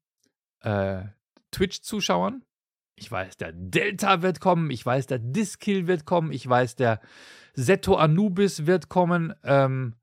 äh, 0.61 1.03
Twitch-Zuschauern. 1.51 2.45
Ich 2.95 3.11
weiß, 3.11 3.37
der 3.37 3.51
Delta 3.51 4.21
wird 4.21 4.39
kommen. 4.39 4.69
Ich 4.71 4.85
weiß, 4.85 5.07
der 5.07 5.19
Diskill 5.19 5.87
wird 5.87 6.05
kommen. 6.05 6.31
Ich 6.31 6.47
weiß, 6.47 6.75
der 6.75 7.01
Seto 7.53 7.95
Anubis 7.95 8.65
wird 8.65 8.89
kommen. 8.89 9.33
Ähm, 9.43 9.95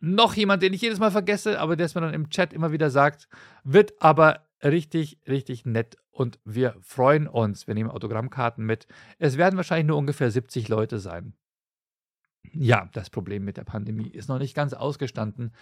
noch 0.00 0.34
jemand, 0.34 0.62
den 0.62 0.72
ich 0.72 0.82
jedes 0.82 0.98
Mal 0.98 1.10
vergesse, 1.10 1.60
aber 1.60 1.76
der 1.76 1.86
es 1.86 1.94
mir 1.94 2.00
dann 2.00 2.14
im 2.14 2.30
Chat 2.30 2.52
immer 2.52 2.72
wieder 2.72 2.90
sagt, 2.90 3.28
wird 3.64 4.00
aber 4.00 4.46
richtig, 4.62 5.18
richtig 5.26 5.66
nett 5.66 5.96
und 6.10 6.38
wir 6.44 6.76
freuen 6.80 7.26
uns. 7.26 7.66
Wir 7.66 7.74
nehmen 7.74 7.90
Autogrammkarten 7.90 8.64
mit. 8.64 8.86
Es 9.18 9.36
werden 9.36 9.56
wahrscheinlich 9.56 9.86
nur 9.86 9.98
ungefähr 9.98 10.30
70 10.30 10.68
Leute 10.68 10.98
sein. 10.98 11.34
Ja, 12.52 12.88
das 12.92 13.10
Problem 13.10 13.44
mit 13.44 13.56
der 13.56 13.64
Pandemie 13.64 14.08
ist 14.08 14.28
noch 14.28 14.38
nicht 14.38 14.54
ganz 14.54 14.72
ausgestanden. 14.72 15.52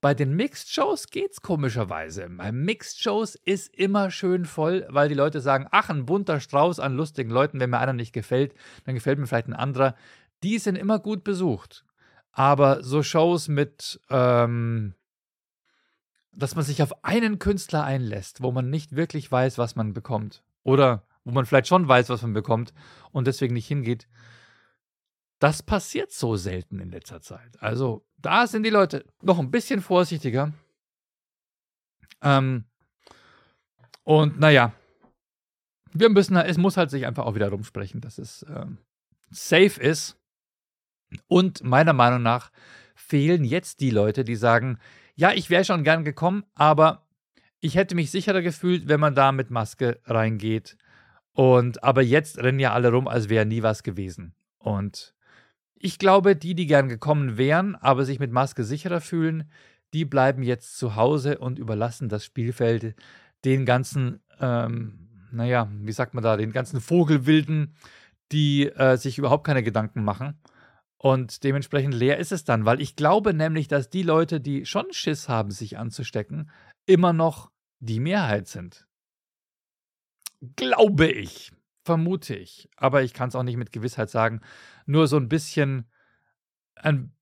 Bei 0.00 0.14
den 0.14 0.36
Mixed 0.36 0.70
Shows 0.70 1.08
geht's 1.08 1.42
komischerweise. 1.42 2.28
Bei 2.30 2.52
Mixed 2.52 3.00
Shows 3.00 3.34
ist 3.44 3.74
immer 3.74 4.10
schön 4.10 4.44
voll, 4.44 4.86
weil 4.90 5.08
die 5.08 5.14
Leute 5.14 5.40
sagen, 5.40 5.66
ach, 5.70 5.90
ein 5.90 6.06
bunter 6.06 6.38
Strauß 6.38 6.78
an 6.78 6.94
lustigen 6.94 7.30
Leuten, 7.30 7.58
wenn 7.58 7.70
mir 7.70 7.78
einer 7.78 7.92
nicht 7.92 8.12
gefällt, 8.12 8.54
dann 8.84 8.94
gefällt 8.94 9.18
mir 9.18 9.26
vielleicht 9.26 9.48
ein 9.48 9.54
anderer. 9.54 9.96
Die 10.44 10.58
sind 10.58 10.76
immer 10.76 11.00
gut 11.00 11.24
besucht. 11.24 11.84
Aber 12.30 12.84
so 12.84 13.02
Shows 13.02 13.48
mit 13.48 14.00
ähm, 14.10 14.94
dass 16.38 16.54
man 16.54 16.64
sich 16.64 16.82
auf 16.82 17.04
einen 17.04 17.40
Künstler 17.40 17.82
einlässt, 17.82 18.42
wo 18.42 18.52
man 18.52 18.70
nicht 18.70 18.94
wirklich 18.94 19.30
weiß, 19.30 19.58
was 19.58 19.74
man 19.74 19.92
bekommt. 19.92 20.44
Oder 20.62 21.02
wo 21.24 21.32
man 21.32 21.46
vielleicht 21.46 21.66
schon 21.66 21.88
weiß, 21.88 22.08
was 22.10 22.22
man 22.22 22.32
bekommt 22.32 22.72
und 23.10 23.26
deswegen 23.26 23.54
nicht 23.54 23.66
hingeht. 23.66 24.06
Das 25.38 25.62
passiert 25.62 26.10
so 26.10 26.36
selten 26.36 26.80
in 26.80 26.90
letzter 26.90 27.20
Zeit. 27.20 27.60
Also 27.60 28.04
da 28.16 28.46
sind 28.46 28.64
die 28.64 28.70
Leute 28.70 29.04
noch 29.22 29.38
ein 29.38 29.50
bisschen 29.50 29.80
vorsichtiger. 29.80 30.52
Ähm, 32.22 32.64
und 34.02 34.40
naja, 34.40 34.72
wir 35.92 36.08
müssen, 36.08 36.36
es 36.36 36.58
muss 36.58 36.76
halt 36.76 36.90
sich 36.90 37.06
einfach 37.06 37.24
auch 37.24 37.34
wieder 37.34 37.50
rumsprechen, 37.50 38.00
dass 38.00 38.18
es 38.18 38.44
ähm, 38.48 38.78
safe 39.30 39.80
ist. 39.80 40.16
Und 41.26 41.62
meiner 41.62 41.92
Meinung 41.92 42.22
nach 42.22 42.50
fehlen 42.94 43.44
jetzt 43.44 43.80
die 43.80 43.90
Leute, 43.90 44.24
die 44.24 44.36
sagen, 44.36 44.78
ja, 45.14 45.32
ich 45.32 45.50
wäre 45.50 45.64
schon 45.64 45.84
gern 45.84 46.04
gekommen, 46.04 46.44
aber 46.54 47.06
ich 47.60 47.76
hätte 47.76 47.94
mich 47.94 48.10
sicherer 48.10 48.42
gefühlt, 48.42 48.88
wenn 48.88 49.00
man 49.00 49.14
da 49.14 49.32
mit 49.32 49.50
Maske 49.50 50.00
reingeht. 50.04 50.76
Und 51.32 51.82
aber 51.84 52.02
jetzt 52.02 52.38
rennen 52.38 52.60
ja 52.60 52.72
alle 52.72 52.90
rum, 52.90 53.08
als 53.08 53.28
wäre 53.28 53.46
nie 53.46 53.62
was 53.62 53.82
gewesen. 53.82 54.34
Und 54.58 55.14
ich 55.80 55.98
glaube, 55.98 56.36
die, 56.36 56.54
die 56.54 56.66
gern 56.66 56.88
gekommen 56.88 57.38
wären, 57.38 57.76
aber 57.76 58.04
sich 58.04 58.18
mit 58.18 58.32
Maske 58.32 58.64
sicherer 58.64 59.00
fühlen, 59.00 59.50
die 59.94 60.04
bleiben 60.04 60.42
jetzt 60.42 60.78
zu 60.78 60.96
Hause 60.96 61.38
und 61.38 61.58
überlassen 61.58 62.08
das 62.08 62.24
Spielfeld 62.24 62.94
den 63.44 63.64
ganzen, 63.64 64.20
ähm, 64.40 65.08
naja, 65.32 65.70
wie 65.80 65.92
sagt 65.92 66.14
man 66.14 66.24
da, 66.24 66.36
den 66.36 66.52
ganzen 66.52 66.80
Vogelwilden, 66.80 67.74
die 68.32 68.68
äh, 68.68 68.96
sich 68.96 69.18
überhaupt 69.18 69.46
keine 69.46 69.62
Gedanken 69.62 70.04
machen 70.04 70.38
Und 70.98 71.44
dementsprechend 71.44 71.94
leer 71.94 72.18
ist 72.18 72.32
es 72.32 72.44
dann, 72.44 72.64
weil 72.64 72.80
ich 72.80 72.96
glaube 72.96 73.32
nämlich, 73.34 73.68
dass 73.68 73.88
die 73.90 74.02
Leute, 74.02 74.40
die 74.40 74.66
schon 74.66 74.92
Schiss 74.92 75.28
haben, 75.28 75.50
sich 75.50 75.78
anzustecken, 75.78 76.50
immer 76.86 77.12
noch 77.12 77.50
die 77.80 78.00
Mehrheit 78.00 78.48
sind. 78.48 78.86
Glaube 80.56 81.06
ich, 81.08 81.52
vermute 81.84 82.34
ich. 82.36 82.68
Aber 82.76 83.02
ich 83.02 83.14
kann 83.14 83.28
es 83.28 83.36
auch 83.36 83.44
nicht 83.44 83.56
mit 83.56 83.72
Gewissheit 83.72 84.10
sagen. 84.10 84.40
Nur 84.88 85.06
so 85.06 85.16
ein 85.16 85.28
bisschen, 85.28 85.86
ein 86.74 87.14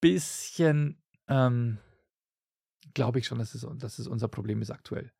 bisschen, 0.00 1.02
ähm, 1.28 1.78
glaube 2.94 3.18
ich 3.18 3.26
schon, 3.26 3.38
dass 3.38 3.54
es, 3.54 3.66
dass 3.76 3.98
es 3.98 4.06
unser 4.06 4.28
Problem 4.28 4.62
ist 4.62 4.70
aktuell. 4.70 5.12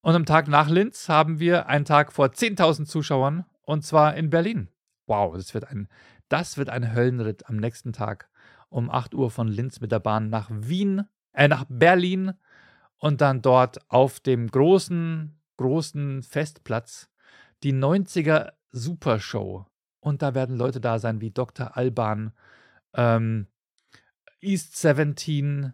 Und 0.00 0.14
am 0.14 0.26
Tag 0.26 0.48
nach 0.48 0.68
Linz 0.68 1.08
haben 1.08 1.38
wir 1.38 1.66
einen 1.68 1.84
Tag 1.84 2.12
vor 2.12 2.26
10.000 2.26 2.86
Zuschauern 2.86 3.44
und 3.62 3.84
zwar 3.84 4.16
in 4.16 4.30
Berlin. 4.30 4.68
Wow, 5.06 5.36
das 5.36 5.54
wird 5.54 5.68
ein 5.68 5.88
das 6.32 6.56
wird 6.56 6.70
ein 6.70 6.94
Höllenritt 6.94 7.46
am 7.50 7.56
nächsten 7.56 7.92
Tag 7.92 8.30
um 8.70 8.88
8 8.88 9.14
Uhr 9.14 9.30
von 9.30 9.48
Linz 9.48 9.82
mit 9.82 9.92
der 9.92 10.00
Bahn 10.00 10.30
nach 10.30 10.48
Wien, 10.50 11.02
äh, 11.34 11.46
nach 11.46 11.66
Berlin 11.68 12.32
und 12.96 13.20
dann 13.20 13.42
dort 13.42 13.90
auf 13.90 14.18
dem 14.18 14.50
großen, 14.50 15.38
großen 15.58 16.22
Festplatz 16.22 17.10
die 17.62 17.74
90er 17.74 18.52
Supershow. 18.70 19.66
Und 20.02 20.20
da 20.20 20.34
werden 20.34 20.56
Leute 20.56 20.80
da 20.80 20.98
sein 20.98 21.20
wie 21.20 21.30
Dr. 21.30 21.76
Alban, 21.76 22.32
ähm, 22.92 23.46
East 24.40 24.76
17, 24.76 25.72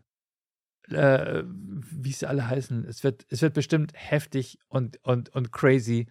äh, 0.91 1.43
wie 1.45 2.13
sie 2.13 2.27
alle 2.27 2.47
heißen. 2.47 2.85
Es 2.85 3.03
wird, 3.03 3.27
es 3.31 3.41
wird 3.41 3.55
bestimmt 3.55 3.93
heftig 3.95 4.59
und, 4.69 5.03
und, 5.03 5.31
und 5.31 5.51
crazy. 5.51 6.07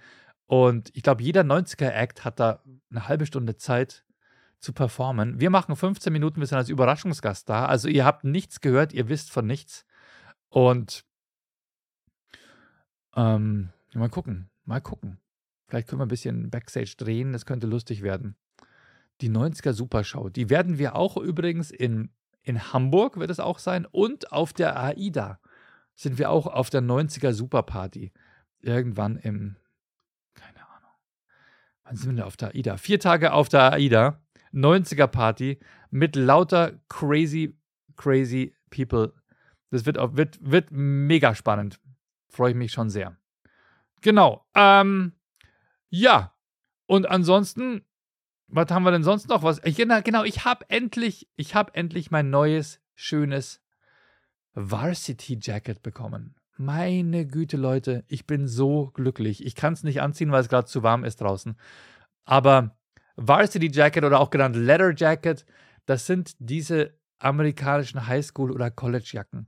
Und 0.47 0.89
ich 0.95 1.03
glaube, 1.03 1.21
jeder 1.21 1.41
90er-Act 1.41 2.25
hat 2.25 2.39
da 2.39 2.63
eine 2.89 3.07
halbe 3.07 3.27
Stunde 3.27 3.55
Zeit, 3.55 4.03
zu 4.59 4.73
performen. 4.73 5.39
Wir 5.39 5.49
machen 5.49 5.75
15 5.75 6.11
Minuten, 6.11 6.39
wir 6.39 6.47
sind 6.47 6.57
als 6.57 6.69
Überraschungsgast 6.69 7.47
da. 7.47 7.65
Also 7.65 7.87
ihr 7.87 8.05
habt 8.05 8.23
nichts 8.23 8.61
gehört, 8.61 8.93
ihr 8.93 9.07
wisst 9.09 9.31
von 9.31 9.45
nichts. 9.45 9.85
Und 10.49 11.05
ähm, 13.15 13.69
mal 13.93 14.09
gucken, 14.09 14.49
mal 14.65 14.81
gucken. 14.81 15.19
Vielleicht 15.67 15.87
können 15.87 15.99
wir 15.99 16.05
ein 16.05 16.09
bisschen 16.09 16.49
Backstage 16.49 16.95
drehen, 16.97 17.33
das 17.33 17.45
könnte 17.45 17.67
lustig 17.67 18.01
werden. 18.01 18.35
Die 19.21 19.29
90er 19.29 19.73
Supershow, 19.73 20.29
die 20.29 20.49
werden 20.49 20.77
wir 20.77 20.95
auch 20.95 21.17
übrigens 21.17 21.71
in, 21.71 22.11
in 22.41 22.71
Hamburg, 22.71 23.17
wird 23.17 23.31
es 23.31 23.39
auch 23.39 23.59
sein, 23.59 23.85
und 23.85 24.31
auf 24.31 24.53
der 24.53 24.79
AIDA 24.79 25.39
sind 25.95 26.19
wir 26.19 26.29
auch 26.29 26.45
auf 26.47 26.69
der 26.69 26.81
90er 26.81 27.33
Superparty. 27.33 28.13
Irgendwann 28.59 29.17
im, 29.17 29.57
keine 30.35 30.67
Ahnung, 30.69 30.91
wann 31.83 31.95
sind 31.95 32.11
wir 32.11 32.15
denn 32.17 32.25
auf 32.25 32.37
der 32.37 32.49
AIDA? 32.49 32.77
Vier 32.77 32.99
Tage 32.99 33.33
auf 33.33 33.49
der 33.49 33.73
AIDA 33.73 34.21
90er 34.53 35.07
Party 35.07 35.59
mit 35.89 36.15
lauter 36.15 36.79
crazy, 36.87 37.57
crazy 37.95 38.55
people. 38.69 39.13
Das 39.71 39.85
wird, 39.85 39.97
wird, 40.15 40.37
wird 40.41 40.71
mega 40.71 41.35
spannend. 41.35 41.79
Freue 42.29 42.51
ich 42.51 42.57
mich 42.57 42.71
schon 42.71 42.89
sehr. 42.89 43.17
Genau. 44.01 44.45
Ähm, 44.53 45.13
ja. 45.89 46.33
Und 46.85 47.07
ansonsten, 47.09 47.85
was 48.47 48.69
haben 48.71 48.83
wir 48.83 48.91
denn 48.91 49.03
sonst 49.03 49.27
noch? 49.27 49.43
Was? 49.43 49.61
Genau, 49.61 50.01
genau 50.01 50.23
ich 50.23 50.45
habe 50.45 50.65
endlich, 50.69 51.29
ich 51.35 51.55
habe 51.55 51.75
endlich 51.75 52.11
mein 52.11 52.29
neues, 52.29 52.79
schönes 52.95 53.61
Varsity 54.53 55.37
Jacket 55.41 55.83
bekommen. 55.83 56.35
Meine 56.57 57.27
Güte, 57.27 57.57
Leute, 57.57 58.03
ich 58.07 58.25
bin 58.25 58.47
so 58.47 58.87
glücklich. 58.93 59.45
Ich 59.45 59.53
kann 59.53 59.73
es 59.73 59.83
nicht 59.83 60.01
anziehen, 60.01 60.31
weil 60.31 60.41
es 60.41 60.49
gerade 60.49 60.65
zu 60.67 60.81
warm 60.81 61.03
ist 61.03 61.21
draußen. 61.21 61.55
Aber 62.25 62.75
Varsity 63.15 63.69
Jacket 63.71 64.03
oder 64.03 64.19
auch 64.19 64.31
genannt 64.31 64.55
Leather 64.55 64.93
Jacket, 64.95 65.45
das 65.85 66.07
sind 66.07 66.35
diese 66.39 66.97
amerikanischen 67.19 68.07
Highschool- 68.07 68.51
oder 68.51 68.71
College-Jacken. 68.71 69.47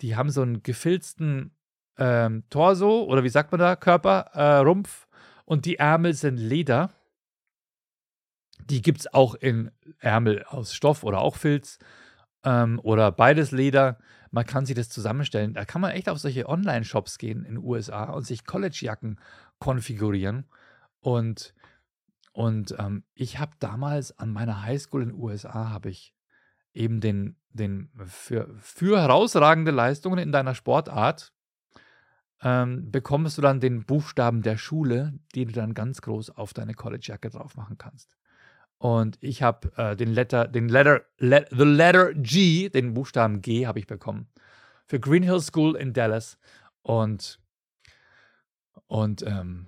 Die 0.00 0.16
haben 0.16 0.30
so 0.30 0.42
einen 0.42 0.62
gefilzten 0.62 1.56
ähm, 1.98 2.44
Torso 2.50 3.04
oder 3.04 3.24
wie 3.24 3.28
sagt 3.28 3.52
man 3.52 3.58
da, 3.58 3.76
Körper, 3.76 4.30
äh, 4.34 4.58
Rumpf 4.58 5.05
und 5.46 5.64
die 5.64 5.76
Ärmel 5.76 6.12
sind 6.12 6.36
Leder. 6.36 6.92
Die 8.68 8.82
gibt 8.82 9.00
es 9.00 9.14
auch 9.14 9.34
in 9.34 9.70
Ärmel 10.00 10.44
aus 10.44 10.74
Stoff 10.74 11.04
oder 11.04 11.20
auch 11.20 11.36
Filz 11.36 11.78
ähm, 12.44 12.80
oder 12.82 13.12
beides 13.12 13.52
Leder. 13.52 13.98
Man 14.30 14.44
kann 14.44 14.66
sich 14.66 14.76
das 14.76 14.88
zusammenstellen. 14.88 15.54
Da 15.54 15.64
kann 15.64 15.80
man 15.80 15.92
echt 15.92 16.08
auf 16.08 16.18
solche 16.18 16.48
Online-Shops 16.48 17.16
gehen 17.16 17.44
in 17.44 17.54
den 17.54 17.64
USA 17.64 18.04
und 18.04 18.26
sich 18.26 18.44
College-Jacken 18.44 19.20
konfigurieren. 19.58 20.46
Und 21.00 21.54
und 22.32 22.74
ähm, 22.78 23.04
ich 23.14 23.38
habe 23.38 23.52
damals 23.60 24.18
an 24.18 24.30
meiner 24.30 24.62
Highschool 24.62 25.02
in 25.02 25.08
den 25.08 25.18
USA 25.18 25.70
habe 25.70 25.88
ich 25.88 26.14
eben 26.74 27.00
den, 27.00 27.38
den 27.48 27.90
für, 28.04 28.54
für 28.60 29.00
herausragende 29.00 29.70
Leistungen 29.70 30.18
in 30.18 30.32
deiner 30.32 30.54
Sportart 30.54 31.32
ähm, 32.42 32.90
bekommst 32.90 33.38
du 33.38 33.42
dann 33.42 33.60
den 33.60 33.84
Buchstaben 33.84 34.42
der 34.42 34.56
Schule, 34.56 35.14
den 35.34 35.48
du 35.48 35.54
dann 35.54 35.74
ganz 35.74 36.02
groß 36.02 36.30
auf 36.30 36.52
deine 36.52 36.74
Collegejacke 36.74 37.30
drauf 37.30 37.56
machen 37.56 37.78
kannst. 37.78 38.16
Und 38.78 39.16
ich 39.20 39.42
habe 39.42 39.72
äh, 39.76 39.96
den 39.96 40.12
Letter, 40.12 40.46
den 40.46 40.68
Letter, 40.68 41.02
let, 41.18 41.48
the 41.50 41.64
Letter 41.64 42.12
G, 42.14 42.68
den 42.68 42.94
Buchstaben 42.94 43.40
G 43.40 43.66
habe 43.66 43.78
ich 43.78 43.86
bekommen 43.86 44.28
für 44.86 45.00
Green 45.00 45.22
Hill 45.22 45.40
School 45.40 45.76
in 45.76 45.92
Dallas 45.92 46.38
und 46.82 47.40
und 48.86 49.22
ähm, 49.22 49.66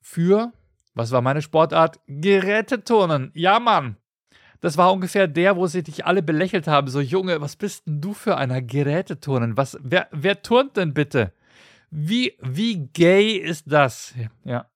für 0.00 0.52
was 0.94 1.12
war 1.12 1.22
meine 1.22 1.40
Sportart? 1.40 2.00
Geräteturnen. 2.08 3.30
Ja, 3.34 3.60
Mann. 3.60 3.96
Das 4.60 4.76
war 4.76 4.92
ungefähr 4.92 5.28
der, 5.28 5.56
wo 5.56 5.66
sie 5.66 5.82
dich 5.82 6.04
alle 6.04 6.22
belächelt 6.22 6.66
haben. 6.66 6.88
So, 6.88 7.00
Junge, 7.00 7.40
was 7.40 7.56
bist 7.56 7.86
denn 7.86 8.00
du 8.00 8.12
für 8.12 8.36
einer 8.36 8.60
Geräteturnen? 8.60 9.56
Was, 9.56 9.78
wer, 9.80 10.08
wer 10.10 10.42
turnt 10.42 10.76
denn 10.76 10.92
bitte? 10.92 11.32
Wie, 11.90 12.36
wie 12.40 12.88
gay 12.88 13.32
ist 13.32 13.64
das? 13.70 14.14
Ja. 14.44 14.70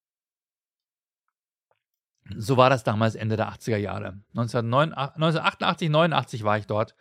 So 2.37 2.57
war 2.57 2.71
das 2.71 2.85
damals 2.85 3.15
Ende 3.15 3.37
der 3.37 3.51
80er 3.51 3.77
Jahre. 3.77 4.21
1988, 4.31 5.91
89 5.91 6.43
war 6.43 6.59
ich 6.59 6.67
dort. 6.67 6.95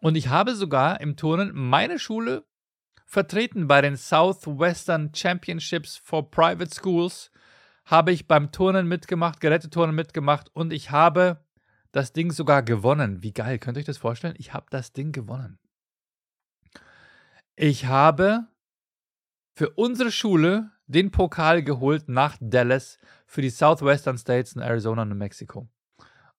Und 0.00 0.16
ich 0.16 0.28
habe 0.28 0.54
sogar 0.54 1.00
im 1.00 1.16
Turnen 1.16 1.52
meine 1.54 1.98
Schule 1.98 2.44
vertreten 3.06 3.68
bei 3.68 3.80
den 3.82 3.96
Southwestern 3.96 5.14
Championships 5.14 5.96
for 5.96 6.30
Private 6.30 6.74
Schools 6.74 7.30
habe 7.84 8.12
ich 8.12 8.28
beim 8.28 8.52
Turnen 8.52 8.86
mitgemacht, 8.86 9.40
Geräteturnen 9.40 9.94
mitgemacht 9.94 10.48
und 10.54 10.72
ich 10.72 10.90
habe 10.90 11.44
das 11.92 12.12
Ding 12.12 12.30
sogar 12.30 12.62
gewonnen. 12.62 13.22
Wie 13.22 13.32
geil, 13.32 13.58
könnt 13.58 13.76
ihr 13.76 13.80
euch 13.80 13.86
das 13.86 13.98
vorstellen? 13.98 14.36
Ich 14.38 14.54
habe 14.54 14.66
das 14.70 14.92
Ding 14.92 15.10
gewonnen. 15.12 15.58
Ich 17.56 17.86
habe 17.86 18.46
für 19.52 19.70
unsere 19.70 20.10
Schule 20.10 20.70
den 20.86 21.10
Pokal 21.10 21.62
geholt 21.62 22.08
nach 22.08 22.36
Dallas 22.40 22.98
für 23.26 23.42
die 23.42 23.50
Southwestern 23.50 24.18
States 24.18 24.54
in 24.54 24.62
Arizona 24.62 25.02
und 25.02 25.10
New 25.10 25.14
Mexico. 25.14 25.68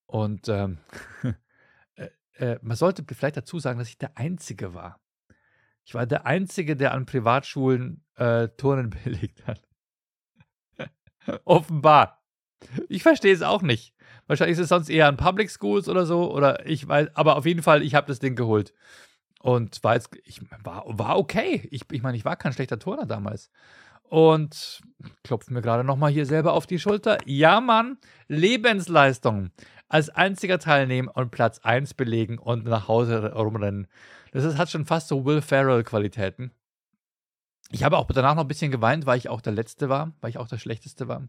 Und 0.06 0.50
ähm, 0.50 0.80
äh, 1.96 2.10
äh, 2.34 2.60
man 2.62 2.76
sollte 2.76 3.04
vielleicht 3.14 3.38
dazu 3.38 3.60
sagen, 3.60 3.80
dass 3.80 3.88
ich 3.88 3.98
der 3.98 4.18
Einzige 4.18 4.74
war. 4.74 5.00
Ich 5.86 5.94
war 5.94 6.06
der 6.06 6.26
Einzige, 6.26 6.76
der 6.76 6.94
an 6.94 7.06
Privatschulen 7.06 8.04
äh, 8.16 8.50
Turnen 8.50 8.90
belegt 9.04 9.48
hat. 9.48 9.62
Offenbar. 11.46 12.24
Ich 12.90 13.04
verstehe 13.04 13.34
es 13.34 13.42
auch 13.42 13.62
nicht. 13.62 13.94
Wahrscheinlich 14.28 14.58
ist 14.58 14.64
es 14.64 14.70
sonst 14.70 14.90
eher 14.90 15.08
an 15.08 15.18
Public 15.18 15.50
Schools 15.50 15.88
oder 15.88 16.06
so. 16.06 16.32
Oder 16.32 16.66
ich 16.66 16.88
weiß, 16.88 17.16
aber 17.16 17.36
auf 17.38 17.46
jeden 17.46 17.64
Fall, 17.64 17.84
ich 17.84 17.96
habe 17.96 18.08
das 18.08 18.20
Ding 18.20 18.36
geholt. 18.36 18.74
Und 19.42 19.84
war 19.84 19.96
jetzt, 19.96 20.10
ich 20.24 20.42
war, 20.64 20.84
war 20.88 21.18
okay. 21.18 21.68
Ich, 21.72 21.84
ich 21.92 22.04
meine, 22.04 22.16
ich 22.16 22.26
war 22.26 22.36
kein 22.36 22.54
schlechter 22.54 22.80
Turner 22.80 23.06
damals. 23.06 23.50
Und 24.04 24.82
klopft 25.24 25.50
mir 25.50 25.62
gerade 25.62 25.84
nochmal 25.84 26.12
hier 26.12 26.26
selber 26.26 26.54
auf 26.54 26.68
die 26.68 26.80
Schulter. 26.80 27.18
Ja, 27.26 27.62
Mann, 27.62 27.98
Lebensleistung. 28.28 29.50
Als 29.88 30.10
einziger 30.10 30.60
Teilnehmer 30.60 31.16
und 31.16 31.32
Platz 31.32 31.60
1 31.60 31.96
belegen 31.96 32.38
und 32.38 32.66
nach 32.66 32.88
Hause 32.88 33.34
rumrennen. 33.34 33.88
Das 34.32 34.44
ist, 34.44 34.58
hat 34.58 34.70
schon 34.70 34.86
fast 34.86 35.08
so 35.08 35.26
Will 35.26 35.42
Ferrell-Qualitäten. 35.42 36.52
Ich 37.72 37.84
habe 37.84 37.98
auch 37.98 38.08
danach 38.08 38.36
noch 38.36 38.44
ein 38.44 38.48
bisschen 38.48 38.72
geweint, 38.72 39.06
weil 39.06 39.18
ich 39.18 39.30
auch 39.30 39.42
der 39.42 39.54
Letzte 39.54 39.90
war, 39.90 40.14
weil 40.22 40.30
ich 40.30 40.38
auch 40.38 40.48
der 40.48 40.58
Schlechteste 40.58 41.08
war. 41.08 41.28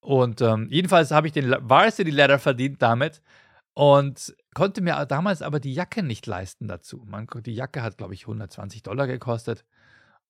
Und 0.00 0.40
ähm, 0.40 0.68
jedenfalls 0.70 1.10
habe 1.10 1.26
ich 1.26 1.32
den 1.32 1.54
Varsity 1.60 2.10
Ladder 2.10 2.38
verdient 2.38 2.80
damit 2.80 3.22
und 3.74 4.34
konnte 4.58 4.80
mir 4.80 5.06
damals 5.06 5.40
aber 5.40 5.60
die 5.60 5.72
Jacke 5.72 6.02
nicht 6.02 6.26
leisten 6.26 6.66
dazu. 6.66 7.04
Man, 7.06 7.28
die 7.46 7.54
Jacke 7.54 7.80
hat, 7.80 7.96
glaube 7.96 8.14
ich, 8.14 8.22
120 8.22 8.82
Dollar 8.82 9.06
gekostet. 9.06 9.64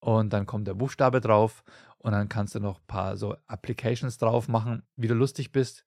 Und 0.00 0.34
dann 0.34 0.44
kommt 0.44 0.68
der 0.68 0.74
Buchstabe 0.74 1.22
drauf 1.22 1.64
und 1.96 2.12
dann 2.12 2.28
kannst 2.28 2.54
du 2.54 2.60
noch 2.60 2.78
ein 2.78 2.86
paar 2.86 3.16
so 3.16 3.38
Applications 3.46 4.18
drauf 4.18 4.46
machen, 4.46 4.82
wie 4.96 5.08
du 5.08 5.14
lustig 5.14 5.50
bist. 5.50 5.86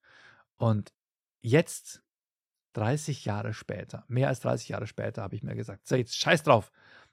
Und 0.57 0.91
jetzt, 1.43 2.01
30 2.73 3.25
Jahre 3.25 3.53
später, 3.53 4.05
mehr 4.07 4.29
als 4.29 4.39
30 4.39 4.69
Jahre 4.69 4.87
später, 4.87 5.21
habe 5.21 5.35
ich 5.35 5.43
mir 5.43 5.53
gesagt, 5.53 5.87
so 5.87 5.95
jetzt 5.95 6.17
scheiß 6.17 6.41
drauf. 6.41 6.71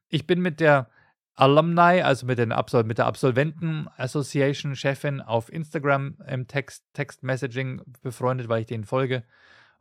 Ich 0.08 0.26
bin 0.26 0.40
mit 0.40 0.60
der 0.60 0.88
Alumni, 1.34 2.00
also 2.00 2.24
mit, 2.24 2.38
den 2.38 2.52
Absol 2.52 2.84
mit 2.84 2.96
der 2.96 3.06
Absolventen 3.06 3.86
Association 3.98 4.74
Chefin 4.74 5.20
auf 5.20 5.52
Instagram 5.52 6.16
im 6.26 6.46
Text, 6.46 6.86
Text 6.94 7.22
Messaging 7.22 7.82
befreundet, 8.00 8.48
weil 8.48 8.62
ich 8.62 8.66
denen 8.66 8.86
folge. 8.86 9.24